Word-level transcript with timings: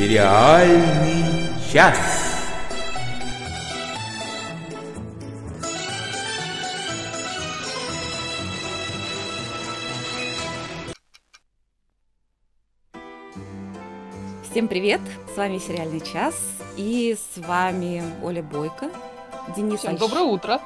Сериальный 0.00 1.52
час. 1.70 1.98
Всем 14.50 14.68
привет! 14.68 15.02
С 15.34 15.36
вами 15.36 15.58
«Сериальный 15.58 16.00
час» 16.00 16.34
и 16.78 17.14
с 17.14 17.36
вами 17.36 18.02
Оля 18.22 18.42
Бойко, 18.42 18.90
Денис 19.54 19.80
Всем 19.80 19.96
Альш- 19.96 19.98
доброе 19.98 20.22
утро. 20.22 20.62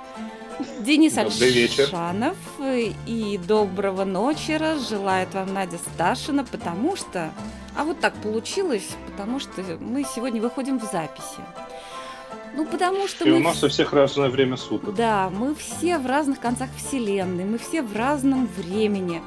Денис 0.79 1.15
Добрый 1.15 1.51
вечер. 1.51 1.87
Альшанов 1.87 2.37
и 2.61 3.41
доброго 3.49 4.05
ночера 4.05 4.79
желает 4.79 5.35
вам 5.35 5.53
Надя 5.53 5.79
Сташина, 5.79 6.45
потому 6.45 6.95
что... 6.95 7.33
А 7.77 7.85
вот 7.85 8.01
так 8.01 8.15
получилось, 8.15 8.89
потому 9.07 9.41
что 9.41 9.63
мы 9.81 10.05
сегодня 10.05 10.41
выходим 10.41 10.79
в 10.79 10.85
записи. 10.85 11.41
Ну, 12.57 12.65
потому 12.67 13.09
что 13.09 13.25
И 13.25 13.31
мы... 13.31 13.37
у 13.39 13.41
нас 13.41 13.63
у 13.65 13.69
всех 13.69 13.93
разное 13.93 14.29
время 14.29 14.57
суток. 14.57 14.95
Да, 14.95 15.29
мы 15.31 15.55
все 15.57 15.99
в 15.99 16.07
разных 16.07 16.39
концах 16.39 16.69
вселенной, 16.77 17.45
мы 17.45 17.59
все 17.59 17.83
в 17.83 17.97
разном 17.97 18.47
времени. 18.47 19.23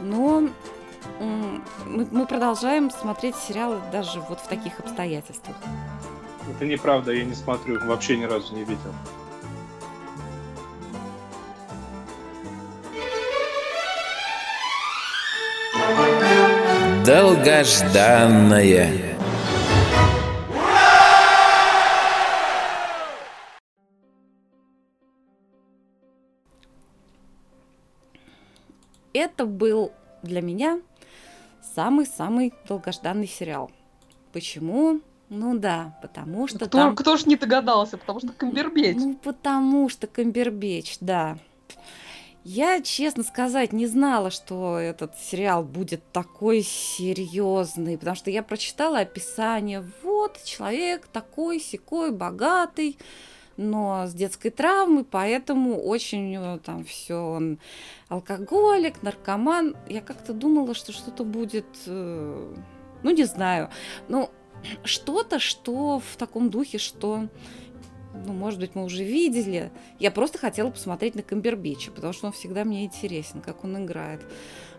Но 0.00 0.48
мы 1.20 2.26
продолжаем 2.26 2.90
смотреть 2.90 3.36
сериалы 3.36 3.80
даже 3.92 4.20
вот 4.20 4.40
в 4.40 4.48
таких 4.48 4.80
обстоятельствах. 4.80 5.56
Это 6.48 6.64
неправда, 6.64 7.12
я 7.12 7.24
не 7.24 7.34
смотрю, 7.34 7.84
вообще 7.86 8.16
ни 8.16 8.24
разу 8.24 8.54
не 8.54 8.64
видел. 8.64 8.92
Долгожданное. 17.06 18.90
Это 29.12 29.46
был 29.46 29.92
для 30.24 30.42
меня 30.42 30.80
самый-самый 31.76 32.52
долгожданный 32.66 33.28
сериал. 33.28 33.70
Почему? 34.32 35.00
Ну 35.28 35.56
да, 35.56 35.96
потому 36.02 36.48
что 36.48 36.58
Кто, 36.58 36.66
там... 36.66 36.96
кто 36.96 37.16
ж 37.16 37.26
не 37.26 37.36
догадался, 37.36 37.98
потому 37.98 38.18
что 38.18 38.32
Камбербэтч. 38.32 38.96
Ну, 38.96 39.14
потому 39.14 39.88
что 39.88 40.08
Камбербеч, 40.08 40.96
да. 41.00 41.38
Я, 42.48 42.80
честно 42.80 43.24
сказать, 43.24 43.72
не 43.72 43.88
знала, 43.88 44.30
что 44.30 44.78
этот 44.78 45.18
сериал 45.18 45.64
будет 45.64 46.12
такой 46.12 46.62
серьезный, 46.62 47.98
потому 47.98 48.14
что 48.14 48.30
я 48.30 48.44
прочитала 48.44 49.00
описание. 49.00 49.84
Вот, 50.04 50.40
человек 50.44 51.08
такой, 51.08 51.58
секой, 51.58 52.12
богатый, 52.12 52.98
но 53.56 54.06
с 54.06 54.14
детской 54.14 54.50
травмой, 54.50 55.02
поэтому 55.02 55.82
очень 55.82 56.60
там 56.60 56.84
все 56.84 57.16
он 57.16 57.58
алкоголик, 58.08 59.02
наркоман. 59.02 59.76
Я 59.88 60.00
как-то 60.00 60.32
думала, 60.32 60.74
что 60.74 60.92
что-то 60.92 61.24
будет, 61.24 61.66
э, 61.86 62.54
ну 63.02 63.10
не 63.10 63.24
знаю, 63.24 63.70
ну 64.06 64.30
что-то, 64.84 65.40
что 65.40 65.98
в 65.98 66.16
таком 66.16 66.50
духе, 66.50 66.78
что 66.78 67.26
ну, 68.24 68.32
может 68.32 68.60
быть, 68.60 68.74
мы 68.74 68.84
уже 68.84 69.04
видели. 69.04 69.70
Я 69.98 70.10
просто 70.10 70.38
хотела 70.38 70.70
посмотреть 70.70 71.14
на 71.14 71.22
Камбербеча, 71.22 71.90
потому 71.90 72.12
что 72.12 72.26
он 72.26 72.32
всегда 72.32 72.64
мне 72.64 72.84
интересен, 72.84 73.40
как 73.40 73.64
он 73.64 73.84
играет. 73.84 74.22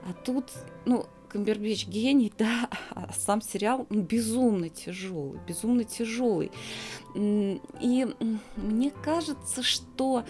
А 0.07 0.13
тут, 0.13 0.51
ну, 0.85 1.05
Камбербич 1.29 1.87
гений, 1.87 2.31
да, 2.37 2.69
а 2.91 3.11
сам 3.13 3.41
сериал 3.41 3.85
ну, 3.89 4.01
безумно 4.01 4.69
тяжелый, 4.69 5.39
безумно 5.47 5.83
тяжелый. 5.83 6.51
И 7.15 8.07
мне 8.55 8.91
кажется, 9.03 9.63
что 9.63 10.23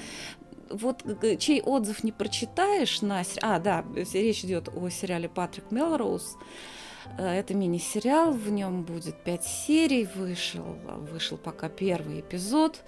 вот 0.69 1.03
чей 1.39 1.61
отзыв 1.61 2.03
не 2.03 2.11
прочитаешь 2.11 3.01
на... 3.01 3.23
се- 3.23 3.39
А, 3.41 3.59
да, 3.59 3.85
речь 4.13 4.43
идет 4.43 4.69
о 4.75 4.89
сериале 4.89 5.29
Патрик 5.29 5.71
Мелроуз. 5.71 6.37
Э, 7.17 7.39
Это 7.39 7.53
мини-сериал, 7.53 8.31
в 8.31 8.49
нем 8.51 8.83
будет 8.83 9.15
пять 9.23 9.43
серий, 9.45 10.07
вышел, 10.15 10.65
вышел 11.11 11.37
пока 11.37 11.69
первый 11.69 12.19
эпизод. 12.21 12.81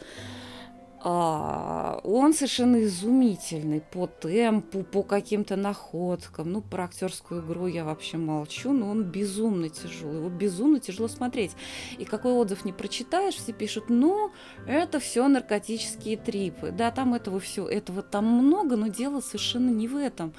А, 1.01 2.01
Он 2.03 2.33
совершенно 2.33 2.83
изумительный 2.83 3.79
по 3.79 4.05
темпу, 4.07 4.83
по 4.83 5.01
каким-то 5.01 5.55
находкам. 5.55 6.51
Ну, 6.51 6.61
про 6.61 6.83
актерскую 6.85 7.41
игру 7.41 7.67
я 7.67 7.85
вообще 7.85 8.17
молчу, 8.17 8.73
но 8.73 8.89
он 8.89 9.03
безумно 9.03 9.69
тяжелый. 9.69 10.17
Его 10.17 10.29
безумно 10.29 10.81
тяжело 10.81 11.07
смотреть. 11.07 11.51
И 11.97 12.03
какой 12.03 12.33
отзыв 12.33 12.65
не 12.65 12.73
прочитаешь, 12.73 13.35
все 13.35 13.53
пишут, 13.53 13.85
ну, 13.87 14.31
это 14.67 14.99
все 14.99 15.25
наркотические 15.29 16.17
трипы. 16.17 16.71
Да, 16.71 16.91
там 16.91 17.13
этого 17.13 17.39
все, 17.39 17.65
этого 17.65 18.01
там 18.01 18.25
много, 18.25 18.75
но 18.75 18.87
дело 18.87 19.21
совершенно 19.21 19.69
не 19.69 19.87
в 19.87 19.95
этом. 19.95 20.33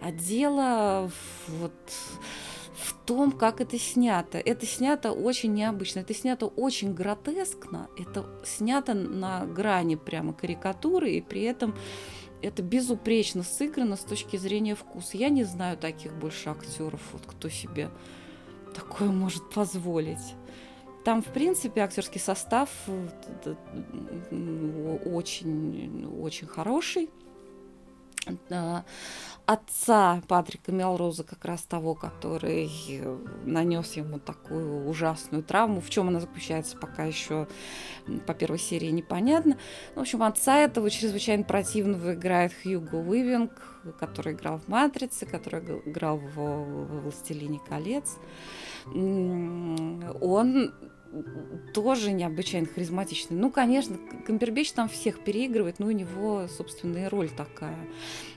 А 0.00 0.10
дело 0.10 1.10
в- 1.10 1.52
вот 1.60 1.72
в 2.78 2.94
том, 3.04 3.32
как 3.32 3.60
это 3.60 3.78
снято. 3.78 4.38
Это 4.38 4.64
снято 4.66 5.12
очень 5.12 5.52
необычно, 5.52 6.00
это 6.00 6.14
снято 6.14 6.46
очень 6.46 6.94
гротескно, 6.94 7.88
это 7.98 8.26
снято 8.44 8.94
на 8.94 9.44
грани 9.46 9.96
прямо 9.96 10.32
карикатуры, 10.32 11.10
и 11.12 11.20
при 11.20 11.42
этом 11.42 11.74
это 12.40 12.62
безупречно 12.62 13.42
сыграно 13.42 13.96
с 13.96 14.04
точки 14.04 14.36
зрения 14.36 14.76
вкуса. 14.76 15.16
Я 15.16 15.28
не 15.28 15.44
знаю 15.44 15.76
таких 15.76 16.14
больше 16.14 16.50
актеров, 16.50 17.00
вот 17.12 17.22
кто 17.26 17.48
себе 17.48 17.90
такое 18.74 19.10
может 19.10 19.50
позволить. 19.50 20.34
Там, 21.04 21.22
в 21.22 21.32
принципе, 21.32 21.80
актерский 21.80 22.20
состав 22.20 22.70
очень, 25.04 26.06
очень 26.20 26.46
хороший. 26.46 27.10
Отца 29.50 30.20
Патрика 30.28 30.72
Мелроуза, 30.72 31.24
как 31.24 31.42
раз 31.46 31.62
того, 31.62 31.94
который 31.94 32.70
нанес 33.46 33.94
ему 33.94 34.18
такую 34.18 34.86
ужасную 34.86 35.42
травму. 35.42 35.80
В 35.80 35.88
чем 35.88 36.08
она 36.08 36.20
заключается, 36.20 36.76
пока 36.76 37.04
еще 37.04 37.48
по 38.26 38.34
первой 38.34 38.58
серии 38.58 38.90
непонятно. 38.90 39.56
В 39.94 40.00
общем, 40.00 40.22
отца 40.22 40.58
этого 40.58 40.90
чрезвычайно 40.90 41.44
противного 41.44 42.12
играет 42.12 42.52
Хьюго 42.62 42.96
Уивинг, 42.96 43.52
который 43.98 44.34
играл 44.34 44.58
в 44.58 44.68
«Матрице», 44.68 45.24
который 45.24 45.80
играл 45.86 46.18
в 46.18 47.00
«Властелине 47.04 47.58
колец». 47.66 48.18
Он 48.84 50.74
тоже 51.74 52.12
необычайно 52.12 52.66
харизматичный. 52.66 53.36
Ну, 53.36 53.50
конечно, 53.50 53.96
Камбербич 54.26 54.72
там 54.72 54.88
всех 54.88 55.20
переигрывает, 55.20 55.78
но 55.78 55.86
у 55.86 55.90
него 55.90 56.46
собственная 56.48 57.08
роль 57.08 57.30
такая. 57.30 57.78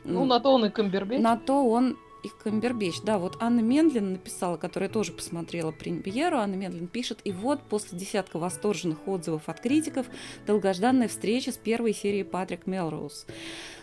Ну, 0.04 0.26
на 0.26 0.40
то 0.40 0.54
он 0.54 0.66
и 0.66 0.70
Камбербэтч. 0.70 1.22
На 1.22 1.38
то 1.38 1.66
он 1.68 1.98
и 2.24 2.30
Камбербич. 2.44 3.02
Да, 3.02 3.18
вот 3.18 3.38
Анна 3.40 3.62
Мендлин 3.62 4.14
написала, 4.14 4.58
которая 4.58 4.90
тоже 4.90 5.12
посмотрела 5.12 5.72
премьеру. 5.72 6.38
Анна 6.38 6.56
Мендлин 6.56 6.88
пишет, 6.88 7.20
и 7.24 7.32
вот 7.32 7.62
после 7.64 7.98
десятка 7.98 8.38
восторженных 8.38 9.08
отзывов 9.08 9.50
от 9.50 9.60
критиков 9.60 10.06
долгожданная 10.46 11.08
встреча 11.08 11.52
с 11.52 11.58
первой 11.58 11.94
серией 11.94 12.24
Патрик 12.24 12.68
Мелроуз. 12.68 13.26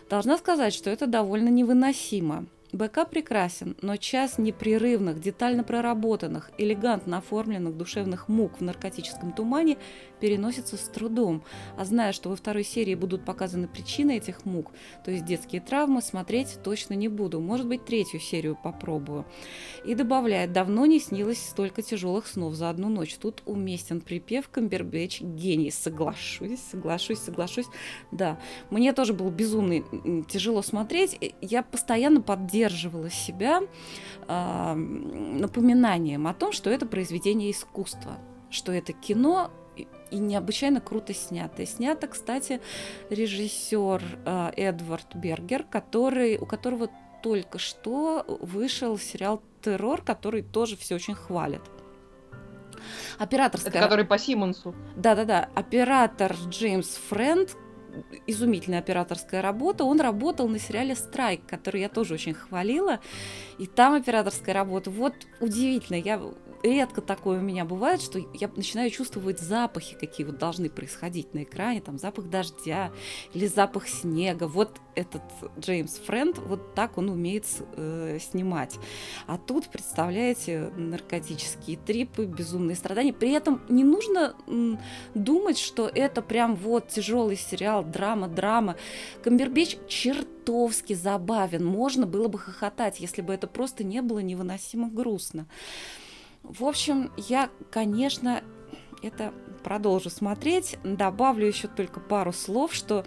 Должна 0.08 0.38
сказать, 0.38 0.72
что 0.72 0.90
это 0.90 1.06
довольно 1.06 1.48
невыносимо. 1.48 2.46
БК 2.72 3.06
прекрасен, 3.06 3.76
но 3.80 3.96
час 3.96 4.36
непрерывных, 4.36 5.20
детально 5.20 5.64
проработанных, 5.64 6.50
элегантно 6.58 7.18
оформленных 7.18 7.76
душевных 7.76 8.28
мук 8.28 8.58
в 8.58 8.62
наркотическом 8.62 9.32
тумане 9.32 9.78
переносится 10.20 10.76
с 10.76 10.80
трудом. 10.80 11.42
А 11.78 11.84
зная, 11.84 12.12
что 12.12 12.28
во 12.28 12.36
второй 12.36 12.64
серии 12.64 12.94
будут 12.94 13.24
показаны 13.24 13.68
причины 13.68 14.18
этих 14.18 14.44
мук, 14.44 14.72
то 15.04 15.10
есть 15.10 15.24
детские 15.24 15.62
травмы, 15.62 16.02
смотреть 16.02 16.58
точно 16.62 16.94
не 16.94 17.08
буду. 17.08 17.40
Может 17.40 17.66
быть, 17.66 17.86
третью 17.86 18.20
серию 18.20 18.58
попробую. 18.62 19.24
И 19.86 19.94
добавляет, 19.94 20.52
давно 20.52 20.84
не 20.84 21.00
снилось 21.00 21.38
столько 21.38 21.80
тяжелых 21.80 22.26
снов 22.26 22.54
за 22.54 22.68
одну 22.68 22.88
ночь. 22.90 23.16
Тут 23.16 23.42
уместен 23.46 24.00
припев 24.00 24.48
Камбербэтч 24.50 25.22
гений. 25.22 25.70
Соглашусь, 25.70 26.60
соглашусь, 26.70 27.20
соглашусь. 27.20 27.66
Да, 28.10 28.38
мне 28.70 28.92
тоже 28.92 29.14
было 29.14 29.30
безумно 29.30 29.82
тяжело 30.28 30.60
смотреть. 30.60 31.18
Я 31.40 31.62
постоянно 31.62 32.20
поддерживала 32.58 33.10
себя 33.10 33.62
м, 34.28 35.38
напоминанием 35.38 36.26
о 36.26 36.34
том, 36.34 36.52
что 36.52 36.70
это 36.70 36.86
произведение 36.86 37.50
искусства, 37.50 38.18
что 38.50 38.72
это 38.72 38.92
кино 38.92 39.50
и- 39.76 39.86
необычайно 40.16 40.80
круто 40.80 41.14
снято. 41.14 41.62
И 41.62 41.66
снято, 41.66 42.08
кстати, 42.08 42.60
режиссер 43.10 44.02
а, 44.24 44.52
Эдвард 44.56 45.14
Бергер, 45.14 45.62
который, 45.64 46.36
у 46.38 46.46
которого 46.46 46.90
только 47.22 47.58
что 47.58 48.24
вышел 48.42 48.98
сериал 48.98 49.42
«Террор», 49.62 50.02
который 50.02 50.42
тоже 50.42 50.76
все 50.76 50.96
очень 50.96 51.14
хвалят. 51.14 51.62
Операторская... 53.18 53.72
Это 53.72 53.80
который 53.80 54.04
по 54.04 54.18
Симонсу. 54.18 54.74
Да-да-да, 54.96 55.48
оператор 55.54 56.34
Джеймс 56.48 56.96
Френд, 57.08 57.56
изумительная 58.26 58.78
операторская 58.80 59.42
работа. 59.42 59.84
Он 59.84 60.00
работал 60.00 60.48
на 60.48 60.58
сериале 60.58 60.94
«Страйк», 60.94 61.46
который 61.46 61.80
я 61.80 61.88
тоже 61.88 62.14
очень 62.14 62.34
хвалила. 62.34 63.00
И 63.58 63.66
там 63.66 63.94
операторская 63.94 64.54
работа. 64.54 64.90
Вот 64.90 65.14
удивительно. 65.40 65.96
Я 65.96 66.20
редко 66.62 67.00
такое 67.00 67.38
у 67.38 67.42
меня 67.42 67.64
бывает, 67.64 68.00
что 68.00 68.18
я 68.34 68.50
начинаю 68.54 68.90
чувствовать 68.90 69.40
запахи, 69.40 69.96
какие 69.98 70.26
вот 70.26 70.38
должны 70.38 70.68
происходить 70.70 71.34
на 71.34 71.44
экране, 71.44 71.80
там 71.80 71.98
запах 71.98 72.28
дождя 72.28 72.92
или 73.34 73.46
запах 73.46 73.88
снега. 73.88 74.46
Вот 74.46 74.80
этот 74.94 75.22
Джеймс 75.58 75.98
Френд, 75.98 76.38
вот 76.38 76.74
так 76.74 76.98
он 76.98 77.08
умеет 77.08 77.46
э, 77.76 78.18
снимать. 78.20 78.78
А 79.26 79.38
тут, 79.38 79.68
представляете, 79.68 80.72
наркотические 80.76 81.76
трипы, 81.76 82.24
безумные 82.24 82.74
страдания. 82.76 83.12
При 83.12 83.30
этом 83.32 83.62
не 83.68 83.84
нужно 83.84 84.34
думать, 85.14 85.58
что 85.58 85.88
это 85.92 86.22
прям 86.22 86.56
вот 86.56 86.88
тяжелый 86.88 87.36
сериал, 87.36 87.84
драма, 87.84 88.28
драма. 88.28 88.76
Камбербич 89.22 89.78
чертовски 89.86 90.94
забавен. 90.94 91.64
Можно 91.64 92.06
было 92.06 92.28
бы 92.28 92.38
хохотать, 92.38 93.00
если 93.00 93.22
бы 93.22 93.32
это 93.32 93.46
просто 93.46 93.84
не 93.84 94.02
было 94.02 94.18
невыносимо 94.18 94.88
грустно. 94.90 95.46
В 96.42 96.64
общем, 96.64 97.12
я, 97.16 97.50
конечно, 97.70 98.42
это 99.02 99.32
продолжу 99.62 100.10
смотреть. 100.10 100.78
Добавлю 100.82 101.46
еще 101.46 101.68
только 101.68 102.00
пару 102.00 102.32
слов, 102.32 102.72
что 102.72 103.04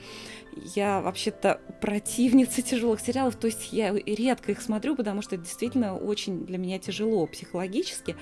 я 0.75 1.01
вообще-то 1.01 1.59
противница 1.81 2.61
тяжелых 2.61 2.99
сериалов, 2.99 3.35
то 3.35 3.47
есть 3.47 3.73
я 3.73 3.93
редко 3.93 4.51
их 4.51 4.61
смотрю, 4.61 4.95
потому 4.95 5.21
что 5.21 5.35
это 5.35 5.45
действительно 5.45 5.97
очень 5.97 6.45
для 6.45 6.57
меня 6.57 6.77
тяжело 6.79 7.25
психологически. 7.25 8.15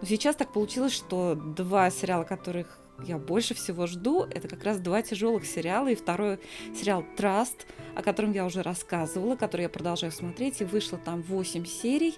Но 0.00 0.06
сейчас 0.06 0.36
так 0.36 0.52
получилось, 0.52 0.92
что 0.92 1.34
два 1.34 1.90
сериала, 1.90 2.24
которых 2.24 2.78
я 3.02 3.18
больше 3.18 3.54
всего 3.54 3.86
жду, 3.86 4.22
это 4.22 4.48
как 4.48 4.62
раз 4.64 4.78
два 4.78 5.02
тяжелых 5.02 5.44
сериала. 5.46 5.88
И 5.88 5.94
второй 5.94 6.38
сериал 6.74 7.04
«Траст», 7.16 7.66
о 7.94 8.02
котором 8.02 8.32
я 8.32 8.44
уже 8.46 8.62
рассказывала, 8.62 9.36
который 9.36 9.62
я 9.62 9.68
продолжаю 9.68 10.12
смотреть. 10.12 10.60
И 10.60 10.64
вышло 10.64 10.98
там 10.98 11.22
8 11.22 11.64
серий 11.64 12.14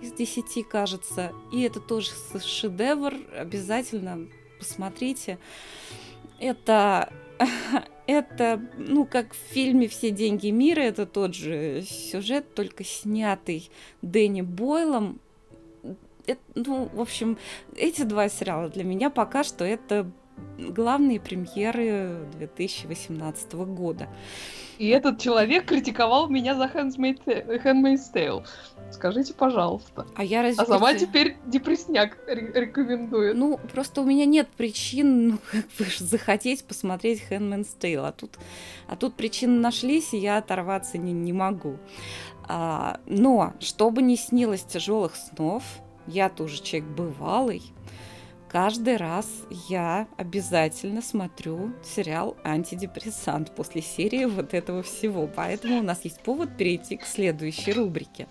из 0.00 0.12
10, 0.12 0.68
кажется. 0.68 1.32
И 1.52 1.62
это 1.62 1.80
тоже 1.80 2.10
шедевр. 2.44 3.14
Обязательно 3.36 4.26
посмотрите. 4.58 5.38
Это 6.38 7.12
это, 8.06 8.60
ну, 8.76 9.04
как 9.04 9.32
в 9.32 9.52
фильме 9.52 9.88
«Все 9.88 10.10
деньги 10.10 10.48
мира», 10.48 10.80
это 10.80 11.06
тот 11.06 11.34
же 11.34 11.82
сюжет, 11.82 12.54
только 12.54 12.84
снятый 12.84 13.70
Дэнни 14.02 14.42
Бойлом, 14.42 15.20
это, 16.26 16.40
ну, 16.54 16.88
в 16.92 17.00
общем, 17.00 17.38
эти 17.76 18.02
два 18.02 18.28
сериала 18.28 18.68
для 18.68 18.84
меня 18.84 19.10
пока 19.10 19.44
что 19.44 19.64
это 19.64 20.10
главные 20.58 21.20
премьеры 21.20 22.26
2018 22.38 23.52
года. 23.54 24.08
И 24.78 24.88
этот 24.88 25.18
человек 25.18 25.66
критиковал 25.66 26.28
меня 26.28 26.54
за 26.54 26.64
Handmaid's 26.64 28.12
Tale. 28.12 28.46
Скажите, 28.90 29.32
пожалуйста. 29.32 30.06
А 30.14 30.22
я 30.22 30.42
разве... 30.42 30.62
А 30.62 30.66
сама 30.66 30.94
теперь 30.94 31.36
депресняк 31.46 32.18
рекомендует. 32.26 33.36
Ну, 33.36 33.58
просто 33.72 34.02
у 34.02 34.04
меня 34.04 34.26
нет 34.26 34.48
причин, 34.48 35.28
ну, 35.28 35.38
как 35.50 35.64
бы, 35.78 35.86
захотеть 35.98 36.64
посмотреть 36.64 37.22
Handmaid's 37.30 37.68
Tale. 37.80 38.06
А 38.06 38.12
тут, 38.12 38.38
а 38.86 38.96
тут 38.96 39.14
причины 39.14 39.58
нашлись, 39.58 40.12
и 40.12 40.18
я 40.18 40.36
оторваться 40.38 40.98
не, 40.98 41.12
не 41.12 41.32
могу. 41.32 41.78
А, 42.46 43.00
но, 43.06 43.54
чтобы 43.60 44.02
не 44.02 44.16
снилось 44.16 44.62
тяжелых 44.62 45.16
снов, 45.16 45.64
я 46.06 46.28
тоже 46.28 46.62
человек 46.62 46.88
бывалый, 46.88 47.62
каждый 48.48 48.96
раз 48.96 49.26
я 49.68 50.08
обязательно 50.16 51.02
смотрю 51.02 51.72
сериал 51.82 52.36
«Антидепрессант» 52.44 53.54
после 53.54 53.82
серии 53.82 54.24
вот 54.24 54.54
этого 54.54 54.82
всего. 54.82 55.26
Поэтому 55.26 55.78
у 55.78 55.82
нас 55.82 56.04
есть 56.04 56.20
повод 56.20 56.56
перейти 56.56 56.96
к 56.96 57.04
следующей 57.04 57.72
рубрике. 57.72 58.26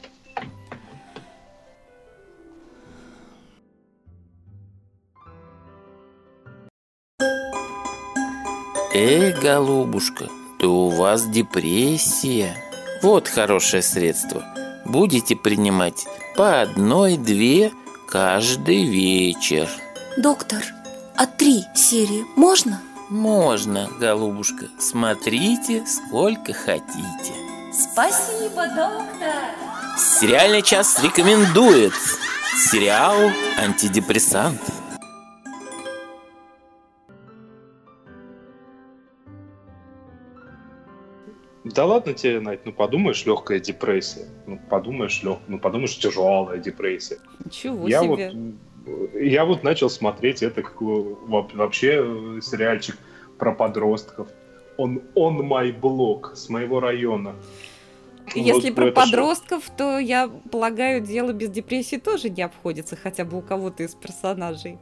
Эй, 8.97 9.33
голубушка, 9.33 10.29
то 10.57 10.87
у 10.87 10.89
вас 10.89 11.27
депрессия. 11.29 12.55
Вот 13.03 13.27
хорошее 13.27 13.81
средство. 13.81 14.41
Будете 14.85 15.35
принимать 15.35 16.05
по 16.35 16.61
одной-две 16.61 17.71
каждый 18.07 18.85
вечер. 18.85 19.69
Доктор, 20.17 20.63
а 21.15 21.25
три 21.25 21.63
серии 21.75 22.25
можно? 22.35 22.81
Можно, 23.09 23.89
голубушка. 23.99 24.67
Смотрите, 24.79 25.85
сколько 25.85 26.53
хотите. 26.53 27.33
Спасибо, 27.71 28.67
доктор. 28.67 29.53
Сериальный 29.97 30.61
час 30.61 31.01
рекомендует 31.01 31.93
сериал 32.71 33.15
«Антидепрессант». 33.57 34.61
Да 41.65 41.85
ладно 41.85 42.13
тебе, 42.13 42.39
Надь, 42.39 42.63
ну 42.63 42.71
подумаешь, 42.71 43.25
легкая 43.25 43.59
депрессия. 43.59 44.27
Ну 44.45 44.59
подумаешь, 44.69 45.23
лег... 45.23 45.39
ну 45.47 45.57
подумаешь, 45.57 45.97
тяжелая 45.97 46.59
депрессия. 46.59 47.17
Ничего 47.43 47.87
я 47.87 48.01
себе. 48.03 48.53
Вот, 48.85 49.15
я 49.15 49.45
вот 49.45 49.63
начал 49.63 49.89
смотреть 49.89 50.43
это 50.43 50.61
как, 50.61 50.79
вообще 50.79 52.39
сериальчик 52.43 52.97
про 53.39 53.51
подростков. 53.51 54.27
Он 54.77 55.01
он 55.15 55.37
мой 55.37 55.71
блог 55.71 56.33
с 56.35 56.49
моего 56.49 56.79
района. 56.79 57.33
Если 58.35 58.69
вот 58.69 58.75
про 58.75 58.91
подростков, 58.91 59.65
шоу. 59.65 59.75
то 59.75 59.97
я 59.97 60.29
полагаю, 60.51 61.01
дело 61.01 61.31
без 61.31 61.49
депрессии 61.49 61.97
тоже 61.97 62.29
не 62.29 62.43
обходится, 62.43 62.95
хотя 62.95 63.25
бы 63.25 63.39
у 63.39 63.41
кого-то 63.41 63.81
из 63.81 63.95
персонажей. 63.95 64.77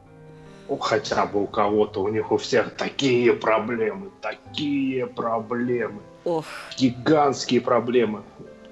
Хотя 0.80 1.24
бы 1.24 1.42
у 1.42 1.46
кого-то, 1.46 2.02
у 2.02 2.08
них 2.08 2.30
у 2.30 2.36
всех 2.36 2.74
такие 2.74 3.32
проблемы, 3.32 4.10
такие 4.20 5.06
проблемы. 5.06 6.02
Ох. 6.24 6.44
Гигантские 6.76 7.60
проблемы. 7.60 8.22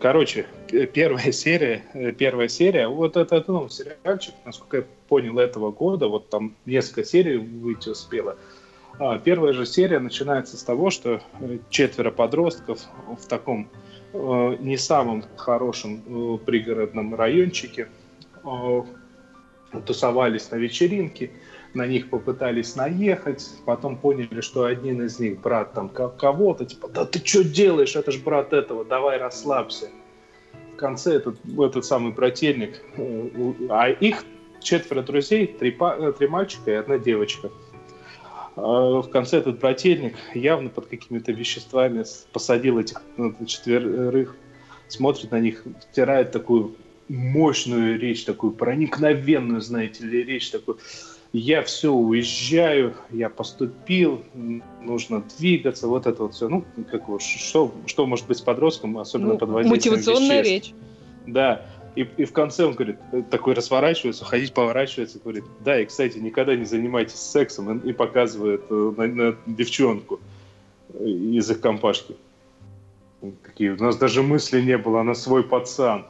Короче, 0.01 0.47
первая 0.93 1.33
серия, 1.33 1.85
первая 2.19 2.49
серия, 2.49 2.89
вот 2.89 3.17
это, 3.17 3.37
это 3.37 3.53
ну, 3.53 3.69
сериальчик, 3.69 4.35
насколько 4.45 4.79
я 4.79 4.85
понял, 5.09 5.39
этого 5.39 5.71
года, 5.71 6.09
вот 6.09 6.29
там 6.29 6.57
несколько 6.67 7.05
серий 7.05 7.37
выйти 7.37 7.91
успело. 7.91 8.37
А, 8.99 9.19
первая 9.19 9.53
же 9.53 9.67
серия 9.67 9.99
начинается 9.99 10.57
с 10.57 10.63
того, 10.63 10.91
что 10.91 11.21
четверо 11.71 12.11
подростков 12.11 12.81
в 13.19 13.27
таком 13.27 13.69
э, 14.13 14.57
не 14.61 14.77
самом 14.77 15.25
хорошем 15.37 16.03
э, 16.07 16.39
пригородном 16.45 17.15
райончике 17.15 17.89
э, 18.45 18.83
тусовались 19.87 20.51
на 20.51 20.57
вечеринке, 20.57 21.31
на 21.75 21.87
них 21.87 22.11
попытались 22.11 22.77
наехать, 22.77 23.49
потом 23.65 23.97
поняли, 23.97 24.41
что 24.41 24.65
один 24.65 25.03
из 25.03 25.19
них 25.19 25.41
брат 25.41 25.73
там 25.73 25.89
кого-то, 25.89 26.65
типа, 26.65 26.89
да 26.89 27.05
ты 27.05 27.25
что 27.25 27.45
делаешь, 27.45 27.97
это 27.97 28.11
же 28.11 28.19
брат 28.19 28.53
этого, 28.53 28.85
давай 28.85 29.19
расслабься. 29.19 29.89
В 30.75 30.77
конце 30.77 31.15
этот, 31.15 31.39
этот 31.59 31.85
самый 31.85 32.13
брательник, 32.13 32.83
э, 32.97 33.53
а 33.69 33.89
их 33.89 34.25
четверо 34.61 35.03
друзей, 35.03 35.47
три, 35.47 35.77
э, 35.79 36.13
три 36.19 36.29
мальчика 36.29 36.71
и 36.71 36.75
одна 36.75 36.99
девочка. 36.99 37.51
А 38.57 39.01
в 39.01 39.09
конце 39.09 39.39
этот 39.39 39.61
брательник 39.61 40.15
явно 40.35 40.69
под 40.69 40.87
какими-то 40.87 41.33
веществами 41.33 42.05
посадил 42.33 42.79
этих 42.79 43.01
ну, 43.17 43.35
четверых, 43.47 44.37
смотрит 44.89 45.31
на 45.31 45.41
них, 45.41 45.65
втирает 45.89 46.33
такую 46.33 46.77
мощную 47.09 47.99
речь, 47.99 48.25
такую 48.25 48.53
проникновенную, 48.53 49.61
знаете 49.61 50.05
ли, 50.05 50.23
речь 50.23 50.51
такую 50.51 50.79
я 51.33 51.63
все 51.63 51.93
уезжаю, 51.93 52.95
я 53.11 53.31
поступил, 53.31 54.23
нужно 54.83 55.25
двигаться, 55.39 55.89
вот 55.89 56.07
это 56.07 56.25
вот 56.25 56.35
все. 56.35 56.49
Ну, 56.49 56.65
как 56.91 57.05
что, 57.21 57.73
что 57.87 58.07
может 58.07 58.27
быть 58.27 58.39
с 58.39 58.43
подростком, 58.43 58.99
особенно 58.99 59.35
ну, 59.35 59.39
под 59.39 59.49
воздействием 59.49 59.95
Мотивационная 59.97 60.43
веществ. 60.43 60.69
речь. 60.69 60.75
Да, 61.27 61.65
и, 61.95 62.07
и 62.17 62.25
в 62.25 62.33
конце 62.33 62.65
он 62.65 62.75
говорит, 62.75 62.97
такой 63.31 63.55
разворачивается, 63.55 64.25
ходить 64.25 64.53
поворачивается, 64.53 65.19
говорит, 65.19 65.45
да, 65.61 65.81
и, 65.81 65.87
кстати, 65.87 66.19
никогда 66.19 66.55
не 66.55 66.65
занимайтесь 66.65 67.17
сексом, 67.17 67.79
и, 67.79 67.91
и 67.91 67.93
показывает 67.93 68.63
э, 68.71 68.95
на, 68.97 69.07
на 69.07 69.37
девчонку 69.47 70.21
из 71.01 71.51
их 71.51 71.61
компашки. 71.61 72.17
Такие, 73.45 73.73
у 73.73 73.83
нас 73.83 73.97
даже 73.97 74.23
мысли 74.23 74.61
не 74.61 74.77
было, 74.77 75.01
она 75.01 75.15
свой 75.15 75.45
пацан. 75.45 76.07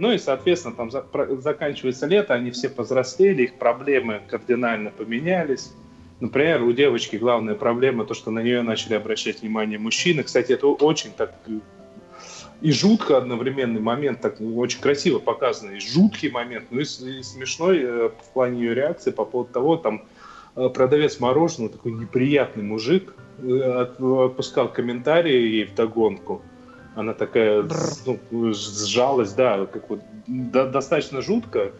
Ну 0.00 0.12
и, 0.12 0.16
соответственно, 0.18 0.74
там 0.74 0.90
за, 0.90 1.02
про, 1.02 1.36
заканчивается 1.36 2.06
лето, 2.06 2.32
они 2.32 2.52
все 2.52 2.70
повзрослели, 2.70 3.42
их 3.42 3.58
проблемы 3.58 4.22
кардинально 4.26 4.90
поменялись. 4.90 5.72
Например, 6.20 6.62
у 6.62 6.72
девочки 6.72 7.16
главная 7.16 7.54
проблема 7.54 8.06
то, 8.06 8.14
что 8.14 8.30
на 8.30 8.42
нее 8.42 8.62
начали 8.62 8.94
обращать 8.94 9.42
внимание 9.42 9.78
мужчины. 9.78 10.22
Кстати, 10.22 10.52
это 10.52 10.68
очень 10.68 11.12
так 11.12 11.34
и 12.62 12.72
жутко 12.72 13.18
одновременный 13.18 13.82
момент, 13.82 14.22
так 14.22 14.40
очень 14.40 14.80
красиво 14.80 15.18
показано, 15.18 15.72
и 15.72 15.80
жуткий 15.80 16.30
момент, 16.30 16.68
ну 16.70 16.80
и, 16.80 16.84
и 16.84 17.22
смешной 17.22 17.80
э, 17.82 18.08
в 18.08 18.32
плане 18.32 18.62
ее 18.62 18.74
реакции 18.74 19.10
по 19.10 19.26
поводу 19.26 19.52
того, 19.52 19.76
там 19.76 20.04
э, 20.56 20.68
продавец 20.70 21.20
мороженого, 21.20 21.72
такой 21.72 21.92
неприятный 21.92 22.62
мужик, 22.62 23.14
э, 23.38 23.60
отпускал 23.60 24.72
комментарии 24.72 25.32
ей 25.32 25.64
в 25.64 25.74
догонку, 25.74 26.40
она 27.00 27.14
такая 27.14 27.66
ну, 28.30 28.52
сжалась, 28.52 29.32
да, 29.32 29.66
как 29.66 29.90
вот 29.90 30.00
до, 30.26 30.66
достаточно 30.66 31.20
жутко. 31.22 31.72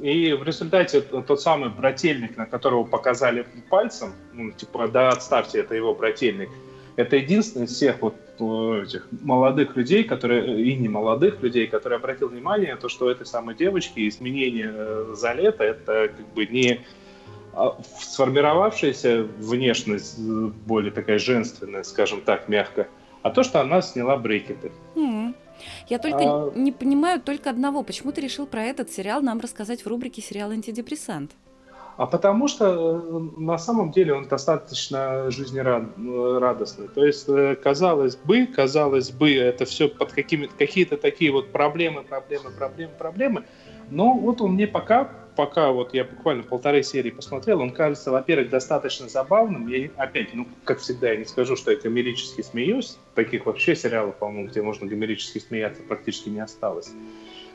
И 0.00 0.32
в 0.32 0.44
результате 0.44 1.00
тот 1.00 1.40
самый 1.40 1.70
брательник, 1.70 2.36
на 2.36 2.46
которого 2.46 2.84
показали 2.84 3.46
пальцем, 3.68 4.12
ну, 4.32 4.52
типа, 4.52 4.88
да, 4.88 5.08
отставьте, 5.08 5.60
это 5.60 5.74
его 5.74 5.94
брательник, 5.94 6.50
это 6.96 7.16
единственный 7.16 7.64
из 7.64 7.74
всех 7.74 8.00
вот 8.00 8.14
э, 8.38 8.82
этих 8.84 9.08
молодых 9.10 9.76
людей, 9.76 10.04
которые, 10.04 10.62
и 10.62 10.76
не 10.76 10.88
молодых 10.88 11.42
людей, 11.42 11.66
которые 11.66 11.96
обратил 11.96 12.28
внимание, 12.28 12.76
то, 12.76 12.88
что 12.88 13.06
у 13.06 13.08
этой 13.08 13.26
самой 13.26 13.56
девочки 13.56 14.08
изменение 14.08 14.70
э, 14.72 15.14
за 15.16 15.32
лето, 15.32 15.64
это 15.64 16.12
как 16.16 16.26
бы 16.34 16.46
не 16.46 16.80
а, 17.52 17.76
сформировавшаяся 18.00 19.24
внешность, 19.38 20.18
э, 20.18 20.50
более 20.66 20.92
такая 20.92 21.18
женственная, 21.18 21.82
скажем 21.82 22.20
так, 22.20 22.48
мягко, 22.48 22.86
а 23.22 23.30
то, 23.30 23.42
что 23.42 23.60
она 23.60 23.82
сняла 23.82 24.16
брекеты. 24.16 24.70
М. 24.96 25.34
Я 25.88 25.98
только 25.98 26.18
А- 26.20 26.52
не 26.54 26.72
понимаю 26.72 27.20
только 27.20 27.50
одного. 27.50 27.82
Почему 27.82 28.12
ты 28.12 28.20
решил 28.20 28.46
про 28.46 28.62
этот 28.62 28.90
сериал 28.90 29.22
нам 29.22 29.40
рассказать 29.40 29.84
в 29.84 29.88
рубрике 29.88 30.22
«Сериал 30.22 30.50
антидепрессант»? 30.50 31.32
А 31.96 32.06
потому 32.06 32.46
что 32.46 32.64
э, 32.64 33.40
на 33.40 33.58
самом 33.58 33.90
деле 33.90 34.14
он 34.14 34.28
достаточно 34.28 35.32
жизнерадостный. 35.32 36.86
То 36.86 37.04
есть, 37.04 37.28
э, 37.28 37.56
казалось 37.56 38.14
бы, 38.14 38.46
казалось 38.46 39.10
бы, 39.10 39.34
это 39.34 39.64
все 39.64 39.88
под 39.88 40.12
какими 40.12 40.46
какие-то 40.46 40.96
такие 40.96 41.32
вот 41.32 41.50
проблемы, 41.50 42.04
проблемы, 42.04 42.50
проблемы, 42.56 42.92
проблемы. 42.96 43.44
Но 43.90 44.12
вот 44.12 44.40
он 44.40 44.52
мне 44.52 44.68
пока, 44.68 45.10
пока 45.38 45.70
вот 45.70 45.94
я 45.94 46.02
буквально 46.02 46.42
полторы 46.42 46.82
серии 46.82 47.10
посмотрел, 47.10 47.60
он 47.60 47.70
кажется, 47.70 48.10
во-первых, 48.10 48.50
достаточно 48.50 49.08
забавным. 49.08 49.68
Я 49.68 49.88
опять, 49.96 50.34
ну, 50.34 50.48
как 50.64 50.80
всегда, 50.80 51.12
я 51.12 51.16
не 51.16 51.24
скажу, 51.24 51.54
что 51.54 51.70
я 51.70 51.76
гомерически 51.76 52.40
смеюсь. 52.40 52.98
Таких 53.14 53.46
вообще 53.46 53.76
сериалов, 53.76 54.16
по-моему, 54.16 54.48
где 54.48 54.62
можно 54.62 54.88
гомерически 54.88 55.38
смеяться, 55.38 55.84
практически 55.84 56.28
не 56.28 56.40
осталось. 56.40 56.90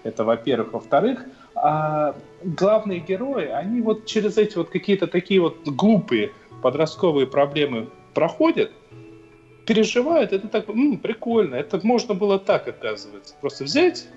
Это, 0.04 0.24
во-первых. 0.24 0.72
Во-вторых, 0.72 1.26
а, 1.56 2.16
главные 2.42 3.00
герои, 3.00 3.48
они 3.48 3.82
вот 3.82 4.06
через 4.06 4.38
эти 4.38 4.56
вот 4.56 4.70
какие-то 4.70 5.08
такие 5.08 5.42
вот 5.42 5.58
глупые 5.66 6.32
подростковые 6.62 7.28
проблемы 7.28 7.90
проходят, 8.14 8.72
переживают, 9.66 10.32
это 10.32 10.48
так, 10.48 10.70
м, 10.70 11.00
прикольно, 11.00 11.56
это 11.56 11.82
можно 11.84 12.14
было 12.14 12.40
так, 12.40 12.66
оказывается. 12.66 13.36
Просто 13.42 13.66
взять 13.66 14.08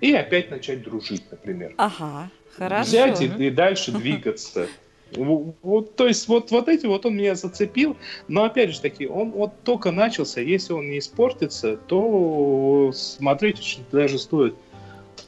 и 0.00 0.12
опять 0.12 0.50
начать 0.50 0.82
дружить, 0.82 1.24
например. 1.32 1.74
Ага, 1.78 2.30
хорошо. 2.58 2.88
Взять 2.88 3.22
и, 3.22 3.26
и 3.26 3.50
дальше 3.50 3.92
двигаться. 3.92 4.66
Вот, 5.12 5.96
то 5.96 6.06
есть 6.06 6.28
вот, 6.28 6.50
вот 6.50 6.68
эти 6.68 6.84
вот 6.84 7.06
он 7.06 7.16
меня 7.16 7.34
зацепил, 7.34 7.96
но 8.28 8.44
опять 8.44 8.74
же 8.74 8.80
таки, 8.82 9.06
он 9.06 9.30
вот 9.30 9.52
только 9.64 9.90
начался, 9.90 10.42
если 10.42 10.74
он 10.74 10.90
не 10.90 10.98
испортится, 10.98 11.78
то 11.78 12.90
смотреть 12.94 13.80
даже 13.90 14.18
стоит. 14.18 14.54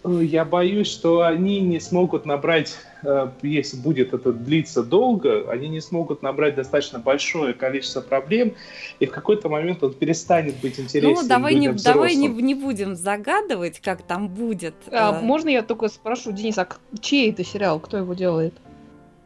Э, 0.04 0.20
Я 0.22 0.44
боюсь, 0.44 0.88
что 0.88 1.22
они 1.22 1.60
не 1.60 1.80
смогут 1.80 2.24
набрать, 2.26 2.78
э, 3.02 3.28
если 3.42 3.76
будет 3.76 4.14
это 4.14 4.32
длиться 4.32 4.82
долго, 4.82 5.50
они 5.50 5.68
не 5.68 5.80
смогут 5.80 6.22
набрать 6.22 6.54
достаточно 6.54 6.98
большое 6.98 7.54
количество 7.54 8.00
проблем, 8.00 8.54
и 8.98 9.06
в 9.06 9.10
какой-то 9.10 9.48
момент 9.48 9.82
он 9.82 9.92
перестанет 9.94 10.56
быть 10.62 10.78
интересен 10.80 11.22
Ну, 11.22 11.28
давай, 11.28 11.54
не, 11.54 11.72
давай 11.72 12.14
не, 12.14 12.28
не 12.28 12.54
будем 12.54 12.96
загадывать, 12.96 13.80
как 13.80 14.02
там 14.02 14.28
будет. 14.28 14.74
А, 14.90 15.18
Э, 15.18 15.22
можно 15.22 15.48
я 15.48 15.62
только 15.62 15.88
спрошу, 15.88 16.32
Денис, 16.32 16.56
а 16.58 16.66
чей 17.00 17.30
это 17.30 17.44
сериал? 17.44 17.80
Кто 17.80 17.98
его 17.98 18.14
делает? 18.14 18.54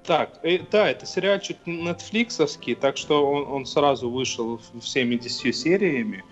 Так, 0.04 0.38
э, 0.42 0.58
да, 0.70 0.90
это 0.90 1.06
сериальчик 1.06 1.56
нетфликсовский, 1.66 2.74
так 2.74 2.96
что 2.96 3.26
он, 3.26 3.46
он 3.50 3.66
сразу 3.66 4.10
вышел 4.10 4.60
всеми 4.80 5.16
10 5.16 5.56
сериями. 5.56 6.24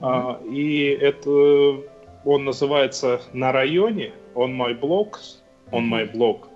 А, 0.00 0.40
и 0.48 0.96
это 1.00 1.82
он 2.24 2.44
называется 2.44 3.20
«На 3.32 3.52
районе», 3.52 4.12
«On 4.34 4.56
My 4.56 4.78
Block», 4.78 5.16
«On 5.70 5.88
My 5.88 6.10
Block». 6.12 6.48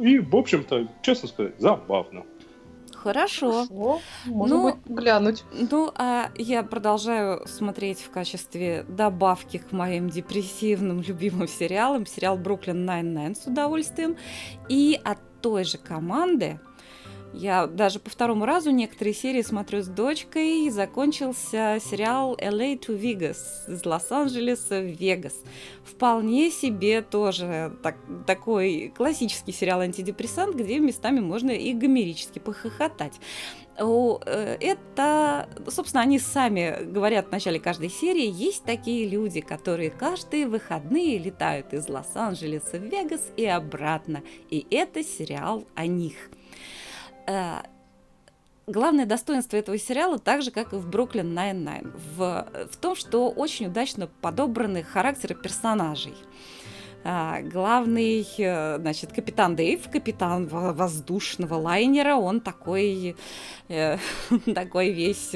И, 0.00 0.18
в 0.18 0.36
общем-то, 0.36 0.88
честно 1.02 1.28
сказать, 1.28 1.54
забавно. 1.58 2.24
Хорошо. 3.02 3.66
О, 3.70 4.00
можно 4.26 4.56
Ну, 4.56 4.62
будет 4.62 4.84
глянуть. 4.86 5.44
Ну, 5.52 5.90
а 5.96 6.30
я 6.36 6.62
продолжаю 6.62 7.46
смотреть 7.46 8.00
в 8.00 8.10
качестве 8.10 8.84
добавки 8.88 9.56
к 9.56 9.72
моим 9.72 10.10
депрессивным 10.10 11.00
любимым 11.06 11.48
сериалам 11.48 12.04
сериал 12.06 12.36
«Brooklyn 12.36 12.84
Nine-Nine» 12.84 13.34
с 13.34 13.46
удовольствием. 13.46 14.16
И 14.68 15.00
от 15.02 15.18
той 15.40 15.64
же 15.64 15.78
команды 15.78 16.60
я 17.32 17.66
даже 17.66 18.00
по 18.00 18.10
второму 18.10 18.44
разу 18.44 18.70
некоторые 18.70 19.14
серии 19.14 19.42
смотрю 19.42 19.82
с 19.82 19.86
дочкой. 19.86 20.68
Закончился 20.70 21.78
сериал 21.80 22.36
LA 22.36 22.78
to 22.78 22.98
Vegas 22.98 23.38
из 23.68 23.84
Лос-Анджелеса 23.86 24.80
в 24.80 24.86
Вегас. 24.86 25.34
Вполне 25.84 26.50
себе 26.50 27.02
тоже 27.02 27.76
так- 27.82 27.96
такой 28.26 28.92
классический 28.96 29.52
сериал 29.52 29.80
антидепрессант, 29.80 30.56
где 30.56 30.78
местами 30.78 31.20
можно 31.20 31.50
и 31.50 31.72
гомерически 31.72 32.38
похохотать. 32.38 33.20
Э, 33.78 34.56
Это, 34.60 35.48
собственно, 35.68 36.02
они 36.02 36.18
сами 36.18 36.84
говорят 36.84 37.28
в 37.28 37.32
начале 37.32 37.58
каждой 37.58 37.88
серии, 37.88 38.30
есть 38.30 38.64
такие 38.64 39.08
люди, 39.08 39.40
которые 39.40 39.90
каждые 39.90 40.46
выходные 40.48 41.18
летают 41.18 41.72
из 41.72 41.88
Лос-Анджелеса 41.88 42.78
в 42.78 42.82
Вегас 42.82 43.22
и 43.36 43.46
обратно. 43.46 44.22
И 44.50 44.66
это 44.70 45.02
сериал 45.02 45.64
о 45.74 45.86
них. 45.86 46.30
Э, 47.30 47.62
Главное 48.66 49.04
достоинство 49.04 49.56
этого 49.56 49.76
сериала, 49.78 50.20
так 50.20 50.42
же, 50.42 50.52
как 50.52 50.72
и 50.72 50.76
в 50.76 50.88
Brooklyn 50.88 51.34
Nine-Nine, 51.34 51.92
в, 52.14 52.46
в 52.70 52.76
том, 52.76 52.94
что 52.94 53.28
очень 53.28 53.66
удачно 53.66 54.06
подобраны 54.20 54.84
характеры 54.84 55.34
персонажей. 55.34 56.14
А, 57.02 57.40
Главный, 57.42 58.24
э, 58.38 58.78
значит, 58.78 59.12
капитан 59.12 59.56
Дэйв, 59.56 59.90
капитан 59.90 60.46
во- 60.46 60.72
воздушного 60.72 61.54
лайнера, 61.54 62.14
он 62.14 62.40
такой, 62.40 63.16
э, 63.68 63.96
такой 64.54 64.90
весь 64.92 65.34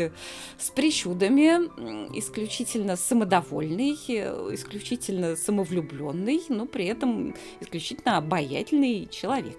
с 0.58 0.70
причудами, 0.70 2.16
исключительно 2.16 2.94
самодовольный, 2.94 3.98
э, 4.08 4.50
исключительно 4.52 5.34
самовлюбленный, 5.34 6.42
но 6.50 6.66
при 6.66 6.84
этом 6.84 7.34
исключительно 7.60 8.18
обаятельный 8.18 9.08
человек. 9.10 9.58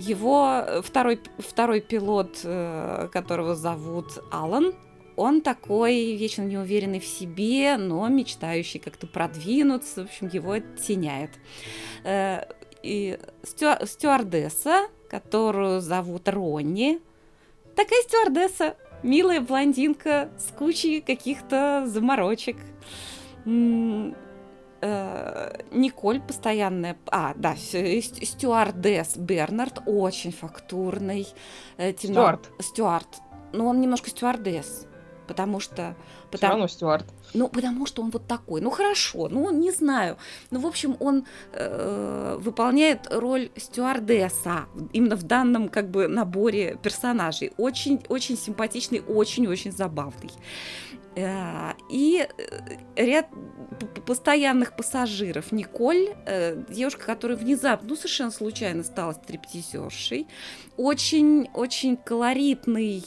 Его 0.00 0.64
э, 0.66 0.82
второй, 0.82 1.20
второй 1.38 1.80
пилот, 1.80 2.40
э, 2.42 3.08
которого 3.12 3.54
зовут 3.54 4.24
Алан, 4.32 4.72
он 5.16 5.42
такой 5.42 6.16
вечно 6.16 6.42
неуверенный 6.42 7.00
в 7.00 7.04
себе, 7.04 7.76
но 7.76 8.08
мечтающий 8.08 8.80
как-то 8.80 9.06
продвинуться. 9.06 10.02
В 10.02 10.06
общем, 10.06 10.30
его 10.32 10.52
оттеняет. 10.52 11.30
Э, 12.04 12.44
И 12.82 13.18
стюа- 13.42 13.84
стюардесса, 13.86 14.88
которую 15.10 15.82
зовут 15.82 16.26
Ронни, 16.30 16.98
такая 17.76 18.00
стюардесса, 18.00 18.76
милая 19.02 19.42
блондинка 19.42 20.30
с 20.38 20.50
кучей 20.56 21.02
каких-то 21.02 21.84
заморочек. 21.86 22.56
Э, 24.82 25.58
Николь 25.72 26.20
постоянная, 26.20 26.96
а, 27.10 27.34
да, 27.36 27.54
стюардесс 27.56 29.16
Бернард, 29.16 29.82
очень 29.86 30.32
фактурный. 30.32 31.26
э, 31.76 31.92
темно- 31.92 32.14
Стюарт. 32.22 32.50
Стюарт. 32.60 33.08
Ну, 33.52 33.66
он 33.68 33.80
немножко 33.80 34.10
стюардесс, 34.10 34.86
потому 35.26 35.60
что... 35.60 35.96
Все 36.30 36.38
Потому, 36.38 36.52
равно 36.52 36.68
Стюарт. 36.68 37.06
ну, 37.34 37.48
потому 37.48 37.86
что 37.86 38.02
он 38.02 38.10
вот 38.10 38.28
такой. 38.28 38.60
Ну, 38.60 38.70
хорошо, 38.70 39.28
ну, 39.28 39.50
не 39.50 39.72
знаю. 39.72 40.16
Ну, 40.52 40.60
в 40.60 40.66
общем, 40.66 40.96
он 41.00 41.24
э, 41.52 42.36
выполняет 42.40 43.08
роль 43.10 43.50
стюардесса 43.56 44.66
именно 44.92 45.16
в 45.16 45.24
данном 45.24 45.68
как 45.68 45.90
бы 45.90 46.06
наборе 46.06 46.78
персонажей. 46.80 47.52
Очень, 47.58 48.00
очень 48.08 48.36
симпатичный, 48.38 49.00
очень-очень 49.00 49.72
забавный. 49.72 50.30
Э, 51.16 51.72
И 51.88 52.26
э, 52.26 52.76
ряд 52.96 53.26
постоянных 54.06 54.76
пассажиров. 54.76 55.52
Николь, 55.52 56.14
э, 56.26 56.62
девушка, 56.68 57.06
которая 57.06 57.36
внезапно, 57.36 57.88
ну, 57.88 57.96
совершенно 57.96 58.30
случайно 58.30 58.82
стала 58.82 59.12
стриптизершей. 59.12 60.28
Очень-очень 60.76 61.96
колоритный 61.96 63.04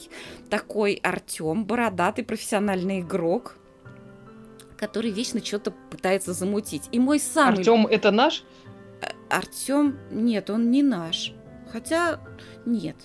такой 0.50 0.94
Артем, 1.02 1.64
бородатый 1.64 2.24
профессиональный 2.24 3.00
игрок, 3.00 3.56
который 4.76 5.10
вечно 5.10 5.44
что-то 5.44 5.70
пытается 5.70 6.32
замутить. 6.32 6.88
И 6.92 6.98
мой 6.98 7.18
самый... 7.18 7.58
Артем, 7.58 7.86
это 7.86 8.10
наш? 8.10 8.44
Артем, 9.30 9.98
нет, 10.10 10.50
он 10.50 10.70
не 10.70 10.82
наш. 10.82 11.32
Хотя, 11.72 12.20
нет, 12.66 12.96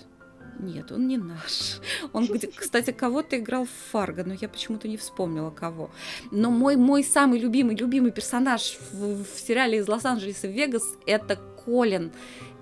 нет, 0.59 0.91
он 0.91 1.07
не 1.07 1.17
наш. 1.17 1.79
Он, 2.13 2.27
кстати, 2.55 2.91
кого-то 2.91 3.37
играл 3.37 3.65
в 3.65 3.91
Фарго, 3.91 4.23
но 4.23 4.33
я 4.33 4.49
почему-то 4.49 4.87
не 4.87 4.97
вспомнила 4.97 5.49
кого. 5.49 5.89
Но 6.31 6.51
мой, 6.51 6.75
мой 6.75 7.03
самый 7.03 7.39
любимый, 7.39 7.75
любимый 7.75 8.11
персонаж 8.11 8.77
в, 8.91 9.23
в 9.23 9.39
сериале 9.39 9.79
из 9.79 9.87
Лос-Анджелеса 9.87 10.47
в 10.47 10.51
Вегас– 10.51 10.83
это 11.05 11.39
Колин. 11.65 12.11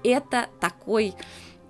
Это 0.03 0.47
такой 0.59 1.15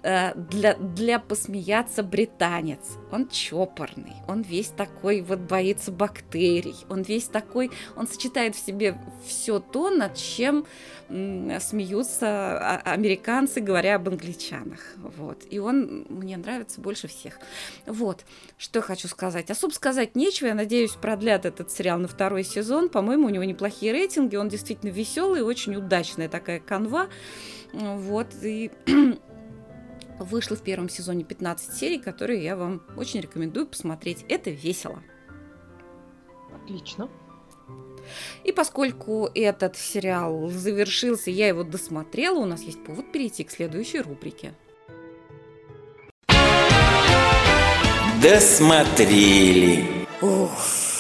э, 0.08 0.34
для, 0.36 0.76
для 0.76 1.20
посмеяться 1.20 2.04
британец. 2.04 2.98
Он 3.12 3.28
чопорный, 3.28 4.16
он 4.28 4.42
весь 4.42 4.70
такой 4.70 5.22
вот 5.22 5.40
боится 5.40 5.92
бактерий, 5.92 6.76
он 6.90 7.02
весь 7.02 7.26
такой, 7.26 7.72
он 7.96 8.08
сочетает 8.08 8.56
в 8.56 8.66
себе 8.66 8.98
все 9.26 9.60
то, 9.60 9.90
над 9.90 10.16
чем 10.16 10.66
смеются 11.10 12.82
американцы, 12.82 13.62
говоря 13.62 13.96
об 13.96 14.10
англичанах. 14.10 14.80
Вот. 14.98 15.44
И 15.50 15.58
он 15.58 16.06
мне 16.10 16.36
нравится 16.36 16.82
больше 16.82 17.08
всех. 17.08 17.40
Вот. 17.86 18.26
Что 18.58 18.80
я 18.80 18.84
хочу 18.84 19.08
сказать. 19.08 19.50
Особо 19.50 19.72
сказать 19.72 20.16
нечего. 20.16 20.48
Я 20.48 20.54
надеюсь, 20.54 20.92
продлят 20.92 21.46
этот 21.46 21.72
сериал 21.72 22.00
на 22.00 22.10
второй 22.10 22.44
сезон. 22.44 22.90
По-моему, 22.90 23.28
у 23.28 23.30
него 23.30 23.46
неплохие 23.46 23.94
рейтинги. 23.94 24.36
Он 24.36 24.50
действительно 24.50 24.90
веселый, 24.90 25.44
очень 25.44 25.76
удачная 25.76 26.28
такая 26.28 26.60
канва. 26.60 27.08
Вот. 27.72 28.28
И 28.44 28.72
вышло 30.20 30.56
в 30.56 30.62
первом 30.62 30.90
сезоне 30.90 31.24
15 31.24 31.76
серий, 31.76 32.00
которые 32.00 32.44
я 32.44 32.56
вам 32.56 32.82
очень 32.96 33.22
рекомендую 33.22 33.68
посмотреть. 33.68 34.26
Это 34.30 34.50
весело. 34.50 35.02
Отлично. 36.54 37.10
И 38.44 38.52
поскольку 38.52 39.30
этот 39.34 39.76
сериал 39.76 40.50
завершился, 40.50 41.30
я 41.30 41.48
его 41.48 41.64
досмотрела, 41.64 42.40
у 42.40 42.46
нас 42.46 42.62
есть 42.62 42.84
повод 42.84 43.12
перейти 43.12 43.44
к 43.44 43.52
следующей 43.52 44.02
рубрике. 44.02 44.54
Досмотрели. 48.22 50.08
Ух. 50.22 50.97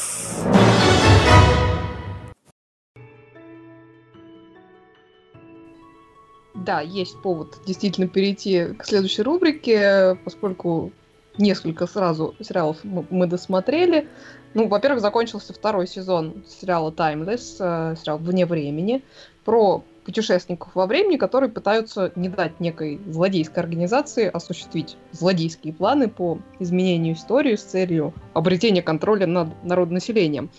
Да, 6.67 6.81
есть 6.81 7.17
повод 7.21 7.59
действительно 7.65 8.09
перейти 8.09 8.73
к 8.77 8.85
следующей 8.85 9.21
рубрике, 9.21 10.19
поскольку 10.25 10.91
несколько 11.37 11.87
сразу 11.87 12.35
сериалов 12.41 12.79
мы 12.83 13.25
досмотрели. 13.25 14.09
Ну, 14.53 14.67
во-первых, 14.67 14.99
закончился 15.01 15.53
второй 15.53 15.87
сезон 15.87 16.43
сериала 16.45 16.91
Timeless, 16.91 17.55
э, 17.59 17.95
сериал 17.95 18.17
«Вне 18.17 18.45
времени», 18.45 19.01
про 19.45 19.81
путешественников 20.03 20.71
во 20.73 20.87
времени, 20.87 21.15
которые 21.15 21.49
пытаются 21.49 22.11
не 22.15 22.27
дать 22.27 22.59
некой 22.59 22.99
злодейской 23.07 23.63
организации 23.63 24.25
осуществить 24.27 24.97
злодейские 25.13 25.73
планы 25.73 26.09
по 26.09 26.39
изменению 26.59 27.15
истории 27.15 27.55
с 27.55 27.63
целью 27.63 28.13
обретения 28.33 28.81
контроля 28.81 29.25
над 29.25 29.63
народонаселением. 29.63 30.49